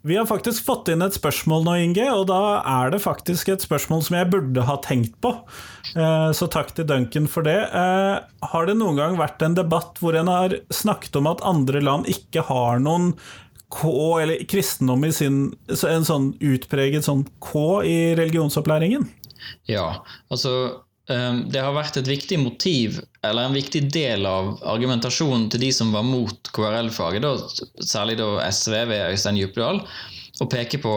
Vi 0.04 0.18
har 0.18 0.26
faktisk 0.28 0.66
fått 0.66 0.90
inn 0.92 1.00
et 1.00 1.16
spørsmål 1.16 1.62
nå, 1.64 1.74
Inge, 1.80 2.04
og 2.12 2.26
da 2.28 2.58
er 2.60 2.90
det 2.92 3.00
faktisk 3.00 3.48
et 3.48 3.62
spørsmål 3.64 4.02
som 4.04 4.18
jeg 4.18 4.28
burde 4.34 4.66
ha 4.68 4.74
tenkt 4.84 5.14
på. 5.24 5.30
Uh, 5.96 6.28
så 6.36 6.48
takk 6.52 6.74
til 6.76 6.84
Duncan 6.90 7.28
for 7.30 7.46
det. 7.46 7.56
Har 7.72 8.68
det 8.68 8.76
noen 8.76 9.00
gang 9.00 9.16
vært 9.16 9.42
en 9.46 9.56
debatt 9.56 10.02
hvor 10.02 10.18
en 10.18 10.28
har 10.28 10.58
snakket 10.68 11.16
om 11.16 11.30
at 11.32 11.44
andre 11.48 11.80
land 11.80 12.10
ikke 12.12 12.44
har 12.50 12.84
noen 12.84 13.14
K, 13.74 13.90
eller 14.22 14.44
kristendom 14.50 15.04
i 15.04 15.12
sin 15.12 15.38
En 15.88 16.06
sånn 16.06 16.32
utpreget 16.44 17.06
sånn 17.06 17.24
K 17.42 17.82
i 17.88 17.98
religionsopplæringen? 18.18 19.06
Ja, 19.68 20.04
altså 20.32 20.52
ehm, 21.10 21.44
det 21.52 21.62
har 21.64 21.74
vært 21.76 21.98
et 22.00 22.08
viktig 22.08 22.38
motiv, 22.40 23.00
eller 23.26 23.48
en 23.48 23.56
viktig 23.56 23.82
del 23.92 24.24
av 24.28 24.54
argumentasjonen 24.74 25.50
til 25.52 25.66
de 25.66 25.72
som 25.74 25.92
var 25.92 26.06
mot 26.06 26.52
KRL-faget, 26.56 27.26
særlig 27.84 28.16
da 28.22 28.30
SV 28.48 28.78
ved 28.92 29.10
Øystein 29.10 29.40
Djupedal, 29.40 29.82
å 30.40 30.48
peke 30.50 30.80
på 30.82 30.94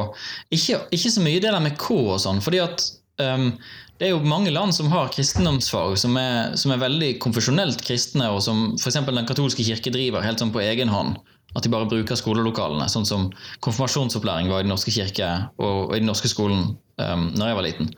ikke, 0.53 0.79
ikke, 0.95 1.11
så 1.13 1.21
mye 1.21 1.41
det 1.43 1.51
der 1.51 1.63
med 1.63 1.75
K 1.81 1.97
og 1.99 2.21
sånn, 2.23 2.39
fordi 2.45 2.63
at 2.63 2.87
um, 3.21 3.51
det 3.97 4.07
er 4.07 4.13
jo 4.13 4.29
mange 4.29 4.53
land 4.53 4.75
som 4.77 4.89
har 4.93 5.11
kristendomsfag 5.13 5.95
som 5.97 6.17
er, 6.21 6.53
som 6.59 6.73
er 6.73 6.81
veldig 6.81 7.15
konfesjonelt 7.23 7.81
kristne, 7.85 8.29
og 8.29 8.43
som 8.45 8.75
f.eks. 8.77 8.99
Den 9.07 9.29
katolske 9.29 9.65
kirke 9.65 9.93
driver 9.93 10.25
helt 10.25 10.41
sånn 10.41 10.53
på 10.53 10.61
egen 10.61 10.91
hånd. 10.93 11.17
At 11.57 11.65
de 11.65 11.71
bare 11.73 11.89
bruker 11.89 12.19
skolelokalene, 12.19 12.85
sånn 12.91 13.07
som 13.09 13.27
konfirmasjonsopplæring 13.65 14.51
var 14.51 14.61
i 14.61 14.67
Den 14.67 14.73
norske 14.75 14.93
kirke 14.93 15.29
og, 15.57 15.95
i 15.95 15.99
den 15.99 16.09
norske 16.09 16.29
skolen 16.29 16.75
um, 17.01 17.27
når 17.33 17.49
jeg 17.49 17.57
var 17.57 17.65
liten. 17.65 17.91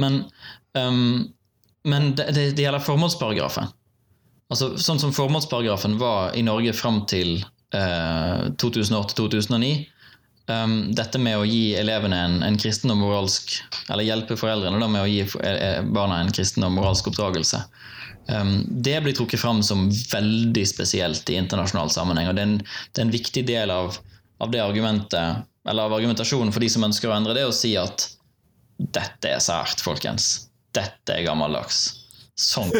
Men, 0.00 0.18
um, 0.78 1.28
men 1.84 2.12
det, 2.16 2.30
det, 2.32 2.46
det, 2.56 2.64
gjelder 2.64 2.84
formålsparagrafen. 2.86 3.68
Altså, 4.52 4.72
sånn 4.80 5.00
som 5.00 5.12
formålsparagrafen 5.16 5.98
var 6.00 6.36
i 6.36 6.44
Norge 6.46 6.72
fram 6.76 7.02
til 7.10 7.42
uh, 7.76 8.48
2008-2009. 8.62 9.74
Um, 10.50 10.76
dette 10.96 11.20
med 11.22 11.38
å 11.38 11.46
gi 11.46 11.74
elevene 11.78 12.18
en, 12.18 12.40
en, 12.42 12.56
kristen 12.58 12.90
og 12.90 12.96
moralsk 12.98 13.52
Eller 13.92 14.08
hjelpe 14.08 14.34
foreldrene 14.34 14.80
da, 14.82 14.88
med 14.90 15.04
å 15.04 15.06
gi 15.06 15.20
eh, 15.22 15.84
barna 15.86 16.16
en 16.18 16.32
kristen 16.34 16.66
og 16.66 16.74
moralsk 16.74 17.12
oppdragelse. 17.12 17.60
Um, 18.28 18.66
det 18.68 19.00
blir 19.00 19.14
trukket 19.16 19.40
fram 19.40 19.62
som 19.62 19.88
veldig 19.90 20.68
spesielt 20.68 21.30
i 21.30 21.38
internasjonal 21.40 21.90
sammenheng. 21.90 22.28
og 22.30 22.36
Det 22.36 22.42
er 22.42 22.50
en, 22.50 22.58
det 22.62 23.00
er 23.00 23.06
en 23.06 23.14
viktig 23.14 23.46
del 23.48 23.72
av, 23.74 23.98
av, 24.38 24.54
argumentet, 24.62 25.48
eller 25.68 25.88
av 25.88 25.96
argumentasjonen 25.98 26.52
for 26.54 26.62
de 26.62 26.70
som 26.70 26.86
ønsker 26.86 27.10
å 27.10 27.16
endre 27.16 27.34
det, 27.38 27.46
å 27.48 27.56
si 27.56 27.74
at 27.78 28.08
dette 28.78 29.30
er 29.30 29.42
sært, 29.42 29.82
folkens. 29.82 30.48
Dette 30.74 31.18
er 31.18 31.26
gammeldags. 31.26 31.98
Sånn 32.38 32.70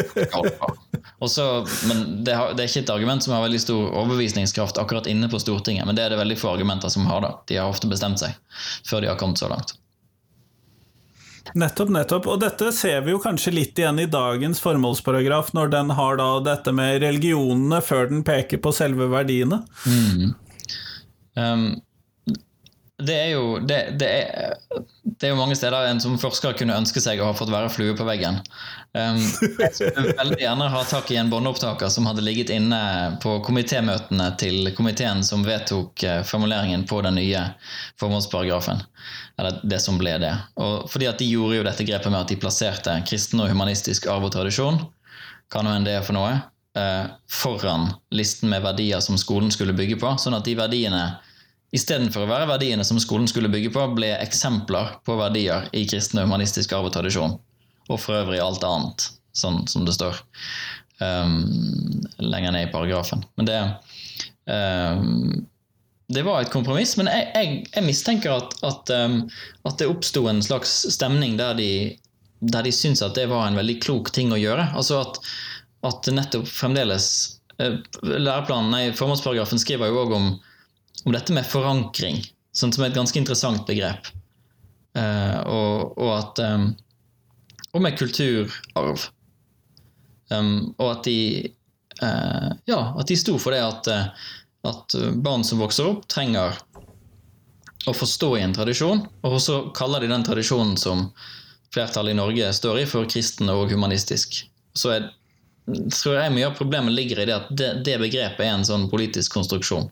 Også, 1.21 1.43
men 1.87 2.23
det, 2.25 2.33
har, 2.33 2.55
det, 2.57 2.63
er 2.63 2.71
ikke 2.71 2.81
et 2.81 2.91
argument 2.91 3.23
som 3.23 3.35
har 3.35 3.43
veldig 3.45 3.61
stor 3.61 3.91
overbevisningskraft 3.91 4.79
akkurat 4.81 5.07
inne 5.07 5.29
på 5.31 5.39
Stortinget, 5.39 5.85
men 5.87 5.95
det 5.95 6.07
er 6.07 6.11
det 6.11 6.19
veldig 6.19 6.39
få 6.41 6.55
argumenter 6.55 6.91
som 6.91 7.05
har. 7.07 7.21
da. 7.23 7.35
De 7.47 7.59
har 7.61 7.69
ofte 7.71 7.87
bestemt 7.91 8.19
seg 8.19 8.33
før 8.87 9.05
de 9.05 9.11
har 9.11 9.19
kommet 9.19 9.39
så 9.39 9.51
langt. 9.51 9.75
Nettopp, 11.59 11.91
nettopp. 11.93 12.27
Og 12.33 12.39
dette 12.41 12.71
ser 12.75 13.03
vi 13.05 13.13
jo 13.13 13.21
kanskje 13.21 13.53
litt 13.53 13.79
igjen 13.79 14.01
i 14.01 14.09
dagens 14.09 14.61
formålsparagraf, 14.63 15.53
når 15.53 15.73
den 15.73 15.93
har 15.97 16.17
da 16.21 16.29
dette 16.45 16.73
med 16.75 17.01
religionene 17.05 17.81
før 17.85 18.09
den 18.09 18.23
peker 18.25 18.61
på 18.63 18.73
selve 18.75 19.09
verdiene. 19.11 19.61
Mm. 19.85 20.33
Um, 21.37 21.67
det 23.01 23.15
er 23.17 23.29
jo 23.33 23.57
det, 23.59 23.95
det, 23.97 24.07
er, 24.07 24.53
det, 25.03 25.25
er, 25.25 25.31
jo 25.31 25.37
mange 25.39 25.55
steder 25.57 25.87
en 25.89 26.01
som 26.01 26.13
forsker 26.21 26.53
kunne 26.59 26.75
ønske 26.77 27.01
seg 27.01 27.21
å 27.21 27.31
ha 27.31 27.33
fått 27.35 27.49
være 27.49 27.71
flue 27.73 27.95
på 27.97 28.05
veggen. 28.05 28.37
Um, 28.93 29.17
jeg 29.17 29.71
skulle 29.73 30.13
veldig 30.19 30.37
gjerne 30.37 30.67
ha 30.69 30.83
tak 30.85 31.09
i 31.09 31.17
en 31.17 31.31
båndopptaker 31.31 31.89
som 31.89 32.05
hadde 32.05 32.25
ligget 32.25 32.53
inne 32.53 32.83
på 33.23 33.39
komitémøtene 33.47 34.29
til 34.37 34.69
komiteen 34.77 35.25
som 35.25 35.45
vedtok 35.47 36.05
eh, 36.05 36.21
formuleringen 36.27 36.85
på 36.89 37.01
den 37.05 37.17
nye 37.17 37.41
formålsparagrafen. 38.01 38.85
Eller 39.41 39.57
det 39.65 39.81
som 39.81 39.97
ble 39.97 40.13
det. 40.21 40.35
Og 40.61 40.85
fordi 40.93 41.09
at 41.09 41.17
De 41.17 41.31
gjorde 41.33 41.57
jo 41.57 41.65
dette 41.65 41.89
grepet 41.89 42.13
med 42.13 42.21
at 42.21 42.29
de 42.29 42.37
plasserte 42.37 42.99
kristen 43.09 43.41
og 43.41 43.49
humanistisk 43.49 44.05
arv 44.11 44.29
og 44.29 44.35
tradisjon 44.37 44.83
hva 45.53 45.61
nå 45.61 45.73
enn 45.73 45.85
det 45.85 45.99
er 45.99 46.05
for 46.05 46.17
noe, 46.17 46.37
uh, 46.77 47.05
foran 47.29 47.91
listen 48.13 48.49
med 48.49 48.63
verdier 48.65 49.01
som 49.05 49.17
skolen 49.21 49.51
skulle 49.53 49.75
bygge 49.77 49.99
på. 50.01 50.13
Sånn 50.21 50.37
at 50.37 50.45
de 50.45 50.55
verdiene 50.57 51.03
istedenfor 51.73 52.25
å 52.25 52.29
være 52.29 52.49
verdiene 52.51 52.85
som 52.85 52.99
skolen 53.01 53.27
skulle 53.29 53.51
bygge 53.51 53.71
på, 53.73 53.85
ble 53.97 54.13
eksempler 54.19 54.93
på 55.07 55.17
verdier 55.17 55.65
i 55.73 55.85
kristen 55.89 56.21
og 56.21 56.27
humanistisk 56.27 56.75
arv 56.75 56.89
og 56.89 56.95
tradisjon. 56.95 57.39
Og 57.89 57.99
for 57.99 58.21
øvrig 58.21 58.41
alt 58.43 58.63
annet, 58.67 59.07
sånn 59.35 59.63
som 59.67 59.87
det 59.87 59.95
står 59.97 60.19
um, 61.01 62.05
lenger 62.21 62.53
ned 62.53 62.67
i 62.67 62.71
paragrafen. 62.71 63.25
Men 63.39 63.49
det, 63.49 63.57
um, 64.45 65.47
det 66.13 66.23
var 66.27 66.43
et 66.43 66.53
kompromiss, 66.53 66.93
men 66.99 67.09
jeg, 67.11 67.27
jeg, 67.33 67.57
jeg 67.73 67.87
mistenker 67.87 68.37
at, 68.37 68.55
at, 68.69 68.93
um, 68.93 69.19
at 69.65 69.81
det 69.81 69.89
oppsto 69.89 70.27
en 70.29 70.43
slags 70.45 70.77
stemning 70.93 71.35
der 71.41 71.57
de, 71.57 71.71
der 72.53 72.69
de 72.69 72.75
syntes 72.75 73.03
at 73.05 73.17
det 73.17 73.27
var 73.33 73.47
en 73.47 73.57
veldig 73.57 73.79
klok 73.83 74.13
ting 74.15 74.31
å 74.31 74.39
gjøre. 74.39 74.69
Altså 74.77 75.01
at, 75.01 75.19
at 75.89 76.13
nettopp 76.13 76.45
fremdeles 76.53 77.11
uh, 77.57 77.81
Læreplanen, 78.05 78.71
nei, 78.71 78.87
Formålsparagrafen 78.95 79.61
skriver 79.61 79.89
jo 79.89 80.03
òg 80.05 80.19
om 80.21 80.33
om 81.03 81.15
dette 81.15 81.35
med 81.35 81.47
forankring, 81.47 82.21
sånn 82.55 82.73
som 82.73 82.83
er 82.83 82.91
et 82.91 82.97
ganske 82.97 83.19
interessant 83.19 83.65
begrep. 83.67 84.09
Uh, 84.93 85.39
og, 85.49 85.97
og, 85.97 86.09
at 86.19 86.39
um, 86.45 86.67
Og 87.73 87.81
med 87.81 87.95
kulturarv. 87.97 89.07
Um, 90.29 90.75
og 90.77 90.91
at 90.91 91.07
de 91.07 91.15
uh, 92.03 92.51
Ja, 92.69 92.93
at 92.93 93.09
de 93.09 93.17
sto 93.17 93.39
for 93.41 93.55
det 93.55 93.63
at, 93.65 93.89
uh, 93.89 94.29
at 94.69 94.97
barn 95.25 95.41
som 95.47 95.63
vokser 95.63 95.89
opp, 95.89 96.05
trenger 96.13 96.59
å 97.89 97.93
forstå 97.97 98.29
i 98.37 98.43
en 98.45 98.53
tradisjon, 98.55 99.01
og 99.25 99.41
så 99.41 99.57
kaller 99.75 100.03
de 100.03 100.11
den 100.13 100.23
tradisjonen 100.23 100.77
som 100.79 101.09
flertallet 101.73 102.13
i 102.13 102.19
Norge 102.19 102.53
står 102.53 102.83
i, 102.83 102.85
for 102.87 103.09
kristen 103.09 103.49
og 103.51 103.73
humanistisk. 103.73 104.43
Så 104.77 104.93
jeg, 104.93 105.09
tror 105.91 106.19
jeg 106.19 106.33
mye 106.35 106.47
av 106.47 106.55
problemet 106.57 106.95
ligger 106.95 107.23
i 107.23 107.27
det 107.27 107.35
at 107.35 107.51
det, 107.51 107.69
det 107.87 107.97
begrepet 108.01 108.45
er 108.45 108.53
en 108.53 108.67
sånn 108.67 108.87
politisk 108.91 109.35
konstruksjon. 109.35 109.89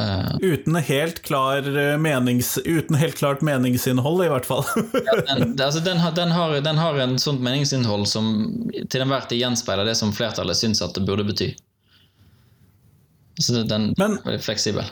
Uh, 0.00 0.36
uten, 0.42 0.74
helt 0.74 1.22
klar 1.22 1.62
eh, 1.78 1.98
menings, 1.98 2.58
uten 2.64 2.96
helt 2.98 3.14
klart 3.14 3.44
meningsinnhold, 3.46 4.24
i 4.24 4.28
hvert 4.28 4.46
fall. 4.46 4.64
ja, 5.06 5.20
den, 5.28 5.54
altså, 5.60 5.80
den, 5.80 6.00
har, 6.02 6.12
den, 6.12 6.32
har, 6.34 6.56
den, 6.60 6.78
har, 6.78 6.98
en 6.98 7.18
sånt 7.18 7.44
meningsinnhold 7.44 8.08
som 8.10 8.32
til 8.90 9.04
enhver 9.04 9.28
tid 9.30 9.38
gjenspeiler 9.44 9.86
det 9.86 9.94
som 10.00 10.10
flertallet 10.16 10.58
syns 10.58 10.82
at 10.82 10.98
det 10.98 11.04
burde 11.06 11.26
bety. 11.28 11.52
Så 13.38 13.62
den 13.62 13.92
men, 13.98 14.18
er 14.26 14.42
fleksibel. 14.42 14.90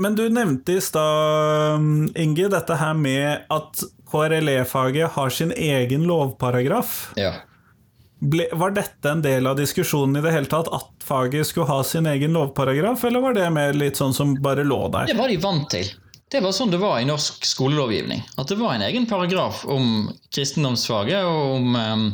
Men 0.00 0.16
du 0.18 0.24
nevnte 0.32 0.78
i 0.78 0.82
stad, 0.82 1.86
Inge, 2.18 2.48
dette 2.50 2.78
her 2.80 2.94
med 2.98 3.46
at 3.52 3.82
KRLE-faget 4.10 5.14
har 5.14 5.30
sin 5.30 5.52
egen 5.54 6.06
lovparagraf. 6.08 7.12
Ja. 7.20 7.34
Ble, 8.20 8.50
var 8.52 8.74
dette 8.76 9.08
en 9.08 9.22
del 9.24 9.46
av 9.48 9.56
diskusjonen 9.56 10.20
i 10.20 10.22
det 10.24 10.32
hele 10.34 10.48
tatt, 10.50 10.68
at 10.68 11.04
faget 11.04 11.48
skulle 11.48 11.70
ha 11.70 11.80
sin 11.84 12.06
egen 12.06 12.36
lovparagraf, 12.36 13.04
eller 13.08 13.24
var 13.24 13.36
det 13.36 13.48
mer 13.54 13.72
litt 13.72 13.96
sånn 13.96 14.12
som 14.14 14.34
bare 14.44 14.66
lå 14.66 14.82
der? 14.92 15.08
Det 15.08 15.16
var 15.16 15.32
de 15.32 15.38
vant 15.40 15.68
til. 15.72 15.88
Det 16.30 16.38
var 16.44 16.52
sånn 16.54 16.70
det 16.70 16.78
var 16.78 17.00
i 17.00 17.06
norsk 17.08 17.46
skolelovgivning. 17.48 18.20
At 18.38 18.52
det 18.52 18.58
var 18.60 18.76
en 18.76 18.84
egen 18.86 19.08
paragraf 19.10 19.64
om 19.66 20.12
kristendomsfaget 20.30 21.24
og 21.26 21.56
om, 21.56 21.72
um, 21.74 22.04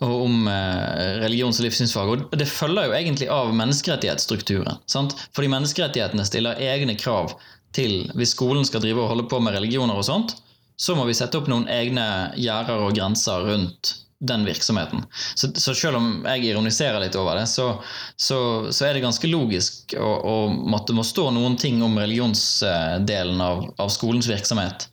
og 0.00 0.14
om 0.24 0.48
uh, 0.48 1.20
religions- 1.22 1.60
og 1.60 1.68
livssynsfaget. 1.68 2.24
Og 2.26 2.40
det 2.40 2.48
følger 2.50 2.88
jo 2.88 2.96
egentlig 2.96 3.28
av 3.30 3.52
menneskerettighetsstrukturen. 3.60 4.80
Sant? 4.90 5.14
Fordi 5.36 5.52
menneskerettighetene 5.52 6.26
stiller 6.26 6.64
egne 6.72 6.96
krav 6.98 7.36
til 7.76 8.06
Hvis 8.16 8.32
skolen 8.32 8.64
skal 8.64 8.80
drive 8.80 9.02
og 9.02 9.10
holde 9.10 9.26
på 9.28 9.38
med 9.44 9.52
religioner 9.52 9.98
og 10.00 10.06
sånt, 10.08 10.32
så 10.80 10.94
må 10.96 11.04
vi 11.04 11.14
sette 11.14 11.36
opp 11.36 11.48
noen 11.50 11.66
egne 11.68 12.32
gjerder 12.40 12.86
og 12.86 12.94
grenser 12.96 13.44
rundt 13.44 13.92
den 14.18 14.44
virksomheten. 14.44 15.04
Så, 15.34 15.48
så, 15.54 15.74
selv 15.74 15.96
om 15.96 16.24
jeg 16.24 16.44
ironiserer 16.48 17.00
litt 17.02 17.16
over 17.20 17.36
det, 17.36 17.46
så, 17.52 17.68
så, 18.16 18.38
så 18.72 18.86
er 18.86 18.96
det 18.96 19.04
ganske 19.04 19.28
logisk 19.28 19.96
å, 20.00 20.12
å 20.16 20.36
måtte 20.48 20.96
må 20.96 21.04
stå 21.04 21.28
noen 21.36 21.58
ting 21.60 21.82
om 21.84 21.98
religionsdelen 22.00 23.40
av, 23.44 23.66
av 23.76 23.92
skolens 23.92 24.28
virksomhet 24.30 24.88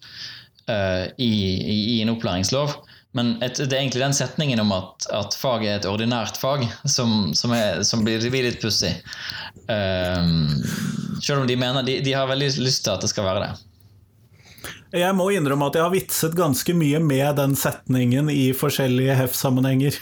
uh, 0.70 1.08
i, 1.16 1.32
i, 1.56 1.78
i, 1.96 2.02
en 2.04 2.12
opplæringslov. 2.18 2.76
Men 3.16 3.36
et, 3.46 3.62
det 3.62 3.72
er 3.72 3.84
egentlig 3.84 4.04
den 4.04 4.18
setningen 4.18 4.60
om 4.64 4.74
at, 4.76 5.08
at 5.14 5.38
faget 5.38 5.70
er 5.70 5.80
et 5.80 5.88
ordinært 5.88 6.40
fag, 6.42 6.66
som, 6.84 7.32
som, 7.38 7.54
er, 7.56 7.84
som 7.88 8.04
blir, 8.04 8.26
litt 8.34 8.60
pussig. 8.60 8.92
Uh, 9.70 10.60
selv 11.24 11.44
om 11.44 11.48
de 11.48 11.56
mener 11.56 11.88
de, 11.88 12.02
de 12.04 12.18
har 12.18 12.28
veldig 12.28 12.58
lyst 12.60 12.84
til 12.84 12.98
at 12.98 13.06
det 13.06 13.14
skal 13.14 13.30
være 13.30 13.48
det. 13.48 13.54
Jeg 14.94 15.16
må 15.18 15.26
innrømme 15.34 15.72
at 15.72 15.78
jeg 15.78 15.82
har 15.88 15.94
vitset 15.94 16.36
ganske 16.38 16.74
mye 16.78 17.00
med 17.02 17.40
den 17.40 17.56
setningen 17.58 18.28
i 18.30 18.52
forskjellige 18.54 19.16
hef-sammenhenger. 19.18 19.98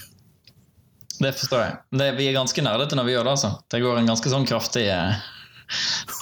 Det 1.22 1.32
forstår 1.38 1.62
jeg. 1.64 1.78
Det, 1.96 2.10
vi 2.18 2.28
er 2.28 2.36
ganske 2.36 2.66
nerdete 2.66 2.98
når 3.00 3.08
vi 3.08 3.14
gjør 3.14 3.30
det, 3.30 3.36
altså. 3.38 3.52
Det 3.72 3.80
går 3.84 4.02
en 4.02 4.12
ganske 4.12 4.34
sånn 4.34 4.48
kraftig 4.50 4.84
eh, 4.92 5.24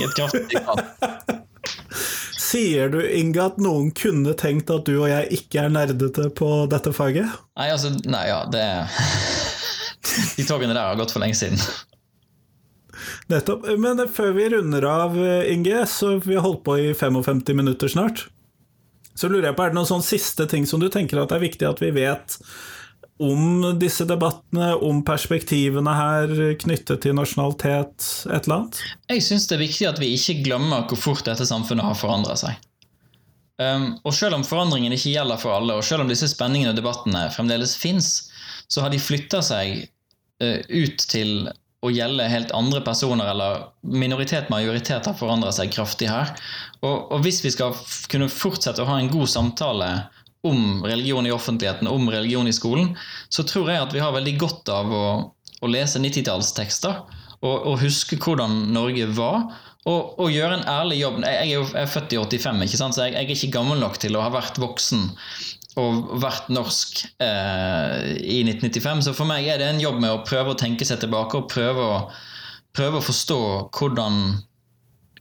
et 0.03 0.13
kraftig 0.13 0.61
Sier 2.49 2.93
du, 2.93 2.99
Inge, 3.01 3.41
at 3.41 3.57
noen 3.61 3.89
kunne 3.95 4.37
tenkt 4.37 4.69
at 4.73 4.85
du 4.85 4.99
og 4.99 5.09
jeg 5.09 5.39
ikke 5.39 5.65
er 5.65 5.73
nerdete 5.73 6.29
på 6.37 6.53
dette 6.69 6.93
faget? 6.93 7.29
Nei, 7.57 7.69
altså 7.73 7.93
Nei, 8.05 8.25
ja, 8.29 8.43
det 8.53 8.65
De 10.37 10.45
togene 10.45 10.75
der 10.75 10.91
har 10.91 10.97
gått 10.99 11.13
for 11.13 11.21
lenge 11.25 11.37
siden. 11.37 11.57
Nettopp. 13.29 13.65
Men 13.81 14.01
før 14.13 14.33
vi 14.37 14.49
runder 14.53 14.85
av, 14.89 15.17
Inge, 15.49 15.85
så 15.89 16.19
vi 16.21 16.37
har 16.37 16.45
holdt 16.45 16.63
på 16.65 16.77
i 16.81 16.91
55 16.97 17.49
minutter 17.57 17.91
snart. 17.91 18.29
Så 19.19 19.27
lurer 19.27 19.49
jeg 19.49 19.57
på, 19.57 19.65
er 19.65 19.73
det 19.73 19.79
noen 19.79 19.89
sånn 19.89 20.05
siste 20.05 20.47
ting 20.47 20.67
som 20.69 20.79
du 20.79 20.87
tenker 20.91 21.19
at 21.19 21.31
det 21.31 21.39
er 21.39 21.47
viktig 21.47 21.67
at 21.67 21.81
vi 21.83 21.91
vet 21.95 22.37
om 23.19 23.65
disse 23.75 24.05
debattene, 24.07 24.71
om 24.79 25.01
perspektivene 25.03 25.91
her 25.91 26.31
knyttet 26.61 27.03
til 27.03 27.17
nasjonalitet, 27.17 28.05
et 28.31 28.47
eller 28.47 28.55
annet? 28.61 28.79
Jeg 29.11 29.25
syns 29.25 29.49
det 29.49 29.57
er 29.57 29.65
viktig 29.65 29.89
at 29.89 29.99
vi 29.99 30.13
ikke 30.15 30.37
glemmer 30.45 30.87
hvor 30.87 31.01
fort 31.01 31.25
dette 31.27 31.47
samfunnet 31.47 31.83
har 31.83 31.99
forandra 31.99 32.37
seg. 32.39 32.55
Um, 33.59 33.97
og 34.07 34.15
selv 34.15 34.37
om 34.37 34.45
forandringen 34.47 34.95
ikke 34.95 35.11
gjelder 35.11 35.39
for 35.41 35.57
alle, 35.57 35.75
og 35.75 35.83
selv 35.83 36.05
om 36.05 36.11
disse 36.11 36.29
spenningene 36.31 36.71
og 36.71 36.79
debattene 36.79 37.25
fremdeles 37.35 37.75
fins, 37.75 38.29
så 38.71 38.85
har 38.85 38.93
de 38.93 39.01
flytta 39.03 39.43
seg 39.43 39.81
uh, 40.39 40.61
ut 40.63 41.03
til 41.11 41.51
å 41.79 41.91
gjelde 41.93 42.27
helt 42.27 42.51
andre 42.55 42.81
personer, 42.83 43.29
eller 43.31 43.69
minoritet, 43.81 44.49
majoritet 44.51 45.05
har 45.07 45.15
forandra 45.15 45.51
seg 45.55 45.71
kraftig 45.71 46.09
her. 46.11 46.33
Og, 46.81 47.11
og, 47.11 47.19
hvis 47.23 47.39
vi 47.45 47.53
skal 47.55 47.75
kunne 48.11 48.27
fortsette 48.31 48.83
å 48.83 48.89
ha 48.89 48.97
en 48.99 49.11
god 49.11 49.31
samtale 49.31 49.89
om 50.47 50.83
religion 50.87 51.27
i 51.27 51.31
offentligheten, 51.35 51.87
om 51.87 52.11
religion 52.11 52.47
i 52.47 52.55
skolen, 52.55 52.93
så 53.31 53.45
tror 53.47 53.71
jeg 53.71 53.83
at 53.83 53.95
vi 53.95 54.03
har 54.03 54.15
veldig 54.15 54.35
godt 54.39 54.71
av 54.71 54.91
å, 54.91 55.07
å 55.59 55.71
lese 55.71 56.01
90-tallstekster 56.03 57.01
og, 57.39 57.55
og, 57.55 57.75
huske 57.83 58.19
hvordan 58.19 58.65
Norge 58.75 59.07
var. 59.15 59.47
Og, 59.87 60.19
og, 60.19 60.27
gjøre 60.31 60.59
en 60.59 60.67
ærlig 60.69 60.99
jobb. 60.99 61.21
Jeg 61.23 61.39
er 61.39 61.49
jo 61.53 61.61
jeg 61.63 61.81
er 61.81 61.91
født 61.91 62.13
i 62.13 62.19
85, 62.19 62.65
ikke 62.67 62.79
sant? 62.81 62.95
så 62.95 63.07
jeg, 63.07 63.15
jeg 63.15 63.23
er 63.23 63.37
ikke 63.37 63.55
gammel 63.55 63.79
nok 63.79 63.95
til 64.03 64.19
å 64.19 64.23
ha 64.25 64.31
vært 64.33 64.59
voksen 64.59 65.07
og 65.77 66.13
vært 66.21 66.49
norsk 66.53 67.03
eh, 67.21 68.15
i 68.17 68.41
1995. 68.45 69.03
Så 69.05 69.15
for 69.17 69.29
meg 69.29 69.47
er 69.47 69.61
det 69.61 69.69
en 69.69 69.81
jobb 69.81 69.99
med 70.01 70.13
å 70.13 70.21
prøve 70.25 70.53
å 70.53 70.59
tenke 70.59 70.87
seg 70.87 71.01
tilbake 71.03 71.37
og 71.37 71.49
prøve 71.51 71.85
å, 71.85 71.97
prøve 72.75 72.99
å 72.99 73.05
forstå 73.05 73.41
hvordan, 73.77 74.21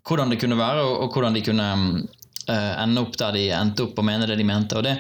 hvordan, 0.08 0.32
det 0.32 0.40
kunne 0.40 0.60
være, 0.60 0.86
og, 0.86 0.94
og 1.04 1.16
hvordan 1.16 1.36
de 1.36 1.44
kunne 1.44 1.68
eh, 2.48 2.72
ende 2.80 3.04
opp 3.04 3.18
der 3.20 3.36
de 3.36 3.48
endte 3.58 3.88
opp 3.88 4.00
og 4.00 4.08
mene 4.08 4.28
det 4.30 4.38
de 4.40 4.46
mente. 4.48 4.78
Og 4.78 4.86
det, 4.88 4.96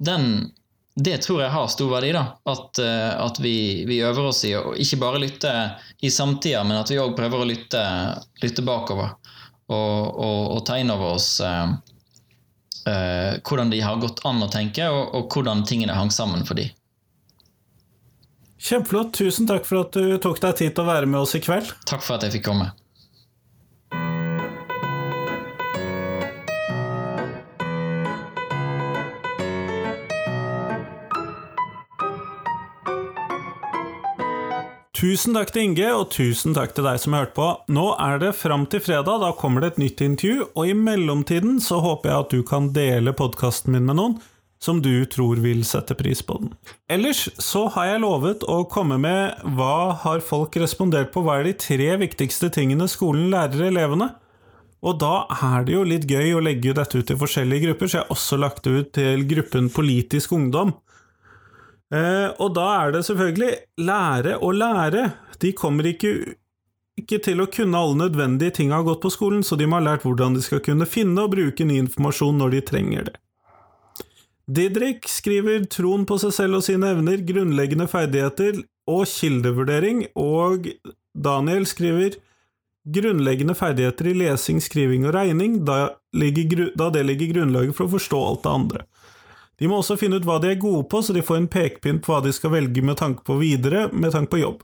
den, 0.00 0.48
det 0.96 1.18
tror 1.26 1.44
jeg 1.44 1.54
har 1.54 1.68
stor 1.72 1.92
verdi. 1.92 2.14
da, 2.16 2.24
At, 2.48 2.80
eh, 2.82 3.12
at 3.26 3.42
vi, 3.44 3.84
vi, 3.88 4.00
øver 4.06 4.30
oss 4.32 4.44
i 4.48 4.54
å 4.56 4.72
ikke 4.72 5.02
bare 5.04 5.20
lytte 5.22 5.52
i 6.00 6.10
samtida, 6.10 6.64
men 6.64 6.80
at 6.80 6.90
vi 6.90 7.00
òg 7.02 7.16
prøver 7.18 7.44
å 7.44 7.50
lytte, 7.50 7.84
lytte 8.42 8.64
bakover. 8.66 9.14
Og, 9.68 10.00
og, 10.16 10.42
og, 10.54 10.60
ta 10.64 10.78
inn 10.80 10.88
over 10.88 11.18
oss 11.18 11.42
eh, 11.44 11.66
eh, 12.86 13.38
hvordan 13.42 13.70
de 13.72 13.80
har 13.82 14.00
gått 14.02 14.22
an 14.28 14.42
å 14.44 14.50
tenke, 14.52 14.86
og, 14.92 15.14
og 15.14 15.32
hvordan 15.32 15.64
tingene 15.68 15.96
hang 15.96 16.12
sammen 16.14 16.44
for 16.48 16.58
de. 16.58 16.68
Kjempeflott. 18.58 19.14
Tusen 19.14 19.46
takk 19.46 19.66
for 19.66 19.86
at 19.86 19.94
du 19.94 20.18
tok 20.22 20.40
deg 20.42 20.58
tid 20.58 20.74
til 20.74 20.84
å 20.84 20.90
være 20.90 21.08
med 21.10 21.22
oss 21.22 21.36
i 21.38 21.42
kveld. 21.42 21.70
Takk 21.86 22.02
for 22.02 22.18
at 22.18 22.26
jeg 22.26 22.38
fikk 22.38 22.48
komme. 22.50 22.72
Tusen 34.98 35.36
takk 35.36 35.52
til 35.54 35.62
Inge, 35.62 35.90
og 35.94 36.08
tusen 36.10 36.56
takk 36.56 36.72
til 36.74 36.82
deg 36.82 36.96
som 36.98 37.14
hørte 37.14 37.36
på. 37.36 37.44
Nå 37.70 37.92
er 38.02 38.16
det 38.18 38.32
fram 38.34 38.64
til 38.66 38.82
fredag, 38.82 39.20
da 39.22 39.28
kommer 39.38 39.62
det 39.62 39.68
et 39.70 39.78
nytt 39.84 40.00
intervju, 40.02 40.48
og 40.58 40.66
i 40.66 40.74
mellomtiden 40.74 41.60
så 41.62 41.78
håper 41.84 42.10
jeg 42.10 42.24
at 42.24 42.34
du 42.34 42.40
kan 42.42 42.66
dele 42.74 43.14
podkasten 43.14 43.76
min 43.76 43.86
med 43.86 44.00
noen 44.00 44.16
som 44.58 44.80
du 44.82 45.04
tror 45.06 45.38
vil 45.38 45.62
sette 45.62 45.94
pris 45.94 46.18
på 46.26 46.40
den. 46.42 46.50
Ellers 46.90 47.28
så 47.38 47.68
har 47.76 47.92
jeg 47.92 48.02
lovet 48.02 48.42
å 48.42 48.64
komme 48.66 48.98
med 48.98 49.44
hva 49.54 49.94
har 50.02 50.18
folk 50.18 50.58
respondert 50.58 51.12
på, 51.14 51.22
hva 51.22 51.38
er 51.38 51.46
de 51.46 51.54
tre 51.62 51.92
viktigste 52.02 52.50
tingene 52.58 52.90
skolen 52.90 53.30
lærer 53.30 53.68
elevene? 53.68 54.10
Og 54.82 54.98
da 54.98 55.28
er 55.30 55.62
det 55.66 55.78
jo 55.78 55.86
litt 55.86 56.10
gøy 56.10 56.34
å 56.34 56.42
legge 56.42 56.74
dette 56.74 56.98
ut 56.98 57.14
i 57.14 57.20
forskjellige 57.22 57.68
grupper, 57.68 57.86
så 57.86 58.00
jeg 58.00 58.06
har 58.08 58.18
også 58.18 58.42
lagt 58.42 58.66
det 58.66 58.74
ut 58.74 58.92
til 58.98 59.24
gruppen 59.30 59.70
Politisk 59.70 60.34
ungdom. 60.34 60.74
Eh, 61.94 62.28
og 62.36 62.52
da 62.56 62.66
er 62.82 62.92
det 62.92 63.06
selvfølgelig 63.06 63.54
lære 63.88 64.36
å 64.44 64.50
lære. 64.52 65.06
De 65.40 65.54
kommer 65.56 65.88
ikke, 65.88 66.34
ikke 67.00 67.20
til 67.24 67.40
å 67.40 67.48
kunne 67.52 67.80
alle 67.80 68.02
nødvendige 68.02 68.58
ting 68.60 68.74
har 68.74 68.84
gått 68.86 69.00
på 69.04 69.12
skolen, 69.14 69.44
så 69.46 69.56
de 69.56 69.68
må 69.68 69.78
ha 69.78 69.86
lært 69.86 70.04
hvordan 70.04 70.36
de 70.36 70.44
skal 70.44 70.62
kunne 70.64 70.88
finne 70.88 71.24
og 71.24 71.32
bruke 71.36 71.64
ny 71.64 71.80
informasjon 71.86 72.38
når 72.42 72.56
de 72.56 72.62
trenger 72.72 73.08
det. 73.08 73.16
Didrik 74.48 75.04
skriver 75.12 75.66
troen 75.68 76.06
på 76.08 76.16
seg 76.20 76.32
selv 76.32 76.60
og 76.60 76.64
sine 76.64 76.94
evner, 76.94 77.20
grunnleggende 77.20 77.84
ferdigheter 77.88 78.62
og 78.88 79.04
kildevurdering, 79.10 80.06
og 80.16 80.70
Daniel 81.12 81.66
skriver 81.68 82.16
grunnleggende 82.88 83.56
ferdigheter 83.58 84.08
i 84.08 84.14
lesing, 84.16 84.62
skriving 84.64 85.04
og 85.04 85.12
regning, 85.18 85.60
da, 85.68 85.98
ligger, 86.16 86.70
da 86.78 86.88
det 86.94 87.04
ligger 87.04 87.34
grunnlaget 87.34 87.76
for 87.76 87.84
å 87.84 87.94
forstå 87.98 88.22
alt 88.30 88.46
det 88.46 88.54
andre. 88.54 88.86
De 89.58 89.66
må 89.66 89.80
også 89.80 89.96
finne 89.98 90.20
ut 90.20 90.26
hva 90.26 90.38
de 90.42 90.52
er 90.52 90.60
gode 90.62 90.86
på, 90.90 91.00
så 91.02 91.14
de 91.14 91.24
får 91.24 91.40
en 91.40 91.50
pekepinn 91.50 91.98
på 92.02 92.12
hva 92.12 92.22
de 92.22 92.32
skal 92.34 92.54
velge 92.54 92.82
med 92.84 93.00
tanke 93.00 93.24
på 93.26 93.40
videre, 93.40 93.88
med 93.92 94.14
tanke 94.14 94.30
på 94.36 94.42
jobb. 94.42 94.62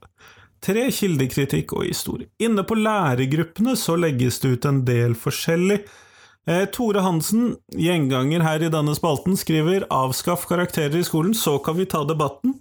Tre 0.65 0.87
kildekritikk 0.95 1.75
og 1.77 1.89
historie. 1.89 2.31
Inne 2.41 2.63
på 2.65 2.79
læregruppene 2.79 3.75
så 3.77 3.99
legges 4.01 4.39
det 4.41 4.55
ut 4.55 4.69
en 4.71 4.85
del 4.87 5.17
forskjellig. 5.19 5.83
Eh, 6.47 6.65
Tore 6.73 7.03
Hansen, 7.05 7.57
gjenganger 7.75 8.45
her 8.47 8.63
i 8.63 8.71
denne 8.73 8.95
spalten, 8.97 9.37
skriver 9.37 9.85
'avskaff 9.91 10.47
karakterer 10.49 10.97
i 11.01 11.05
skolen, 11.05 11.35
så 11.35 11.59
kan 11.59 11.77
vi 11.77 11.85
ta 11.85 12.05
debatten'. 12.05 12.55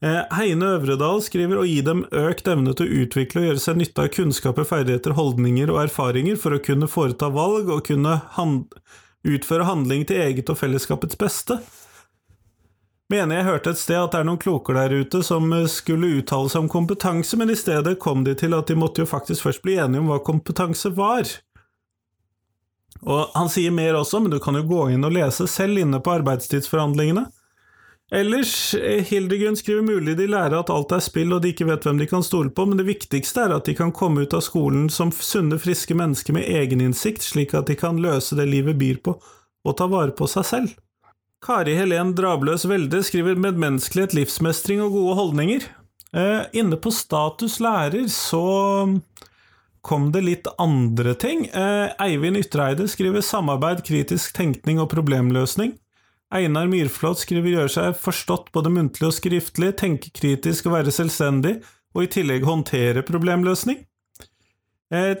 Eh, 0.00 0.22
Heine 0.30 0.78
Øvredal 0.78 1.20
skriver 1.20 1.58
'å 1.58 1.66
gi 1.66 1.80
dem 1.82 2.04
økt 2.12 2.46
evne 2.46 2.76
til 2.76 2.86
å 2.86 2.94
utvikle 3.02 3.40
og 3.40 3.46
gjøre 3.48 3.60
seg 3.60 3.76
nytte 3.76 3.98
av 4.04 4.08
kunnskaper, 4.08 4.64
ferdigheter, 4.64 5.12
holdninger 5.12 5.68
og 5.68 5.88
erfaringer 5.88 6.38
for 6.38 6.50
å 6.50 6.62
kunne 6.62 6.86
foreta 6.86 7.28
valg 7.28 7.68
og 7.68 7.84
kunne 7.84 8.22
handle 8.38 8.78
utføre 9.26 9.66
handling 9.66 10.04
til 10.08 10.20
eget 10.22 10.50
og 10.50 10.58
fellesskapets 10.60 11.18
beste. 11.18 11.58
Mener 13.08 13.38
jeg 13.38 13.46
hørte 13.46 13.72
et 13.72 13.80
sted 13.80 13.96
at 13.96 14.12
det 14.12 14.20
er 14.20 14.26
noen 14.28 14.40
kloker 14.40 14.76
der 14.76 14.92
ute 15.00 15.22
som 15.24 15.48
skulle 15.72 16.18
uttale 16.20 16.50
seg 16.52 16.66
om 16.66 16.72
kompetanse, 16.72 17.38
men 17.40 17.48
i 17.48 17.56
stedet 17.56 17.96
kom 18.02 18.26
de 18.26 18.34
til 18.36 18.52
at 18.52 18.68
de 18.68 18.76
måtte 18.76 19.00
jo 19.00 19.08
faktisk 19.08 19.46
først 19.46 19.64
bli 19.64 19.78
enige 19.80 20.02
om 20.02 20.10
hva 20.12 20.18
kompetanse 20.24 20.92
var. 20.96 21.30
Og 23.08 23.32
han 23.32 23.48
sier 23.52 23.72
mer 23.72 23.96
også, 23.96 24.20
men 24.20 24.34
du 24.34 24.38
kan 24.42 24.58
jo 24.58 24.66
gå 24.68 24.90
inn 24.92 25.06
og 25.06 25.14
lese 25.16 25.46
selv 25.48 25.80
inne 25.80 26.02
på 26.04 26.18
arbeidstidsforhandlingene. 26.18 27.24
Ellers, 28.10 28.74
eh, 28.74 29.04
Hildegunn 29.04 29.56
skriver 29.56 29.82
mulig 29.82 30.16
de 30.16 30.26
lærer 30.26 30.56
at 30.56 30.70
alt 30.72 30.92
er 30.96 31.02
spill 31.04 31.34
og 31.36 31.42
de 31.44 31.52
ikke 31.52 31.66
vet 31.68 31.84
hvem 31.84 31.98
de 32.00 32.06
kan 32.08 32.24
stole 32.24 32.48
på, 32.48 32.64
men 32.64 32.80
det 32.80 32.86
viktigste 32.88 33.44
er 33.44 33.56
at 33.58 33.68
de 33.68 33.74
kan 33.76 33.92
komme 33.92 34.24
ut 34.24 34.36
av 34.36 34.40
skolen 34.46 34.86
som 34.92 35.12
sunne, 35.12 35.58
friske 35.60 35.96
mennesker 35.96 36.36
med 36.38 36.48
egeninnsikt, 36.48 37.26
slik 37.26 37.52
at 37.58 37.68
de 37.68 37.76
kan 37.76 38.00
løse 38.00 38.38
det 38.38 38.48
livet 38.48 38.78
byr 38.80 39.02
på, 39.04 39.18
og 39.64 39.76
ta 39.76 39.88
vare 39.92 40.16
på 40.16 40.28
seg 40.30 40.46
selv. 40.48 40.76
Kari 41.44 41.76
Helen 41.76 42.14
Drabløs 42.18 42.64
Velde 42.66 43.02
skriver 43.04 43.38
medmenneskelighet, 43.38 44.16
livsmestring 44.16 44.80
og 44.82 44.96
gode 44.96 45.18
holdninger. 45.20 45.68
Eh, 46.16 46.48
inne 46.56 46.78
på 46.80 46.90
status 46.90 47.58
lærer 47.60 48.08
så 48.10 48.42
kom 49.84 50.08
det 50.12 50.24
litt 50.24 50.48
andre 50.58 51.12
ting. 51.14 51.44
Eh, 51.52 51.92
Eivind 52.02 52.40
Ytreide 52.40 52.88
skriver 52.88 53.22
samarbeid, 53.22 53.84
kritisk 53.86 54.32
tenkning 54.36 54.80
og 54.82 54.90
problemløsning. 54.96 55.76
Einar 56.34 56.68
Myrflot 56.68 57.22
skriver 57.22 57.54
gjør 57.54 57.70
seg 57.72 57.96
forstått 57.96 58.50
både 58.52 58.72
muntlig 58.72 59.06
og 59.08 59.14
skriftlig, 59.16 59.72
tenke 59.80 60.12
kritisk 60.12 60.68
og 60.68 60.74
være 60.76 60.92
selvstendig, 60.92 61.54
og 61.96 62.04
i 62.04 62.10
tillegg 62.12 62.44
håndtere 62.44 63.04
problemløsning. 63.06 63.80
Eh, 64.92 65.14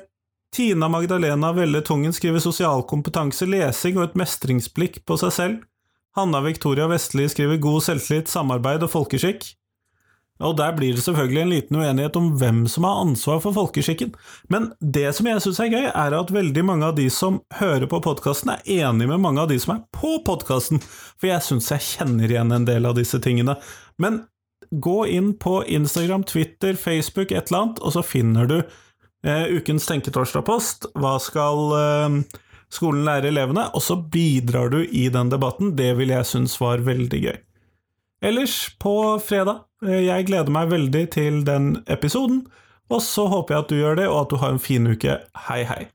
Tina 0.52 0.88
Magdalena 0.92 1.52
Velle 1.56 1.80
Tungen 1.84 2.12
skriver 2.12 2.44
sosial 2.44 2.84
kompetanse, 2.88 3.48
lesing 3.48 3.98
og 3.98 4.08
et 4.08 4.18
mestringsblikk 4.20 5.02
på 5.08 5.16
seg 5.20 5.34
selv. 5.36 5.64
Hanna 6.16 6.40
Victoria 6.44 6.88
Vestli 6.90 7.28
skriver 7.30 7.60
god 7.62 7.84
selvtillit, 7.84 8.28
samarbeid 8.32 8.84
og 8.84 8.92
folkeskikk. 8.92 9.44
Og 10.38 10.54
der 10.58 10.74
blir 10.76 10.94
det 10.94 11.02
selvfølgelig 11.02 11.40
en 11.42 11.50
liten 11.50 11.78
uenighet 11.80 12.16
om 12.18 12.30
hvem 12.38 12.62
som 12.70 12.86
har 12.86 13.00
ansvar 13.02 13.40
for 13.42 13.56
folkeskikken. 13.56 14.12
Men 14.52 14.70
det 14.78 15.10
som 15.16 15.26
jeg 15.26 15.42
syns 15.42 15.58
er 15.64 15.72
gøy, 15.72 15.86
er 15.90 16.14
at 16.14 16.32
veldig 16.34 16.64
mange 16.66 16.86
av 16.86 16.94
de 16.98 17.08
som 17.10 17.40
hører 17.58 17.88
på 17.90 18.00
podkasten, 18.04 18.54
er 18.54 18.88
enig 18.88 19.08
med 19.10 19.22
mange 19.24 19.42
av 19.42 19.50
de 19.50 19.58
som 19.58 19.74
er 19.74 19.84
på 19.94 20.20
podkasten, 20.26 20.82
for 21.18 21.30
jeg 21.32 21.42
syns 21.46 21.72
jeg 21.74 21.86
kjenner 21.88 22.30
igjen 22.30 22.54
en 22.54 22.68
del 22.68 22.86
av 22.86 22.94
disse 22.98 23.18
tingene. 23.24 23.58
Men 23.98 24.22
gå 24.70 24.98
inn 25.10 25.32
på 25.42 25.62
Instagram, 25.66 26.24
Twitter, 26.28 26.78
Facebook, 26.78 27.32
et 27.32 27.50
eller 27.50 27.64
annet, 27.64 27.82
og 27.82 27.96
så 27.96 28.04
finner 28.06 28.46
du 28.46 28.58
eh, 28.60 29.46
ukens 29.58 29.90
Tenketorsdag-post. 29.90 30.92
Hva 30.98 31.16
skal 31.22 31.74
eh, 31.80 32.18
skolen 32.70 33.02
lære 33.08 33.32
elevene? 33.32 33.68
Og 33.74 33.82
så 33.82 33.98
bidrar 33.98 34.70
du 34.70 34.84
i 34.84 35.08
den 35.10 35.34
debatten. 35.34 35.74
Det 35.78 35.96
vil 35.98 36.14
jeg 36.14 36.30
synes 36.30 36.58
var 36.62 36.86
veldig 36.86 37.22
gøy. 37.26 37.38
Ellers, 38.28 38.60
på 38.82 38.92
fredag, 39.22 39.67
jeg 39.82 40.26
gleder 40.26 40.50
meg 40.50 40.72
veldig 40.72 41.04
til 41.14 41.44
den 41.46 41.76
episoden, 41.86 42.46
og 42.90 43.02
så 43.02 43.28
håper 43.28 43.54
jeg 43.54 43.64
at 43.64 43.70
du 43.70 43.76
gjør 43.76 43.94
det, 43.94 44.08
og 44.08 44.20
at 44.20 44.30
du 44.30 44.36
har 44.42 44.50
en 44.50 44.58
fin 44.58 44.86
uke. 44.86 45.18
Hei, 45.48 45.62
hei. 45.68 45.86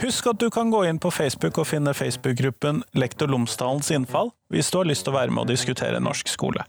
Husk 0.00 0.26
at 0.26 0.40
du 0.40 0.48
kan 0.50 0.70
gå 0.70 0.84
inn 0.88 0.98
på 0.98 1.10
Facebook 1.12 1.58
og 1.60 1.68
finne 1.68 1.92
Facebook-gruppen 1.94 2.82
Lektor 2.96 3.28
Lomsdalens 3.28 3.90
innfall 3.94 4.32
hvis 4.50 4.70
du 4.72 4.80
har 4.80 4.88
lyst 4.88 5.04
til 5.04 5.12
å 5.12 5.18
være 5.18 5.34
med 5.34 5.44
og 5.44 5.52
diskutere 5.52 6.00
norsk 6.00 6.28
skole. 6.32 6.64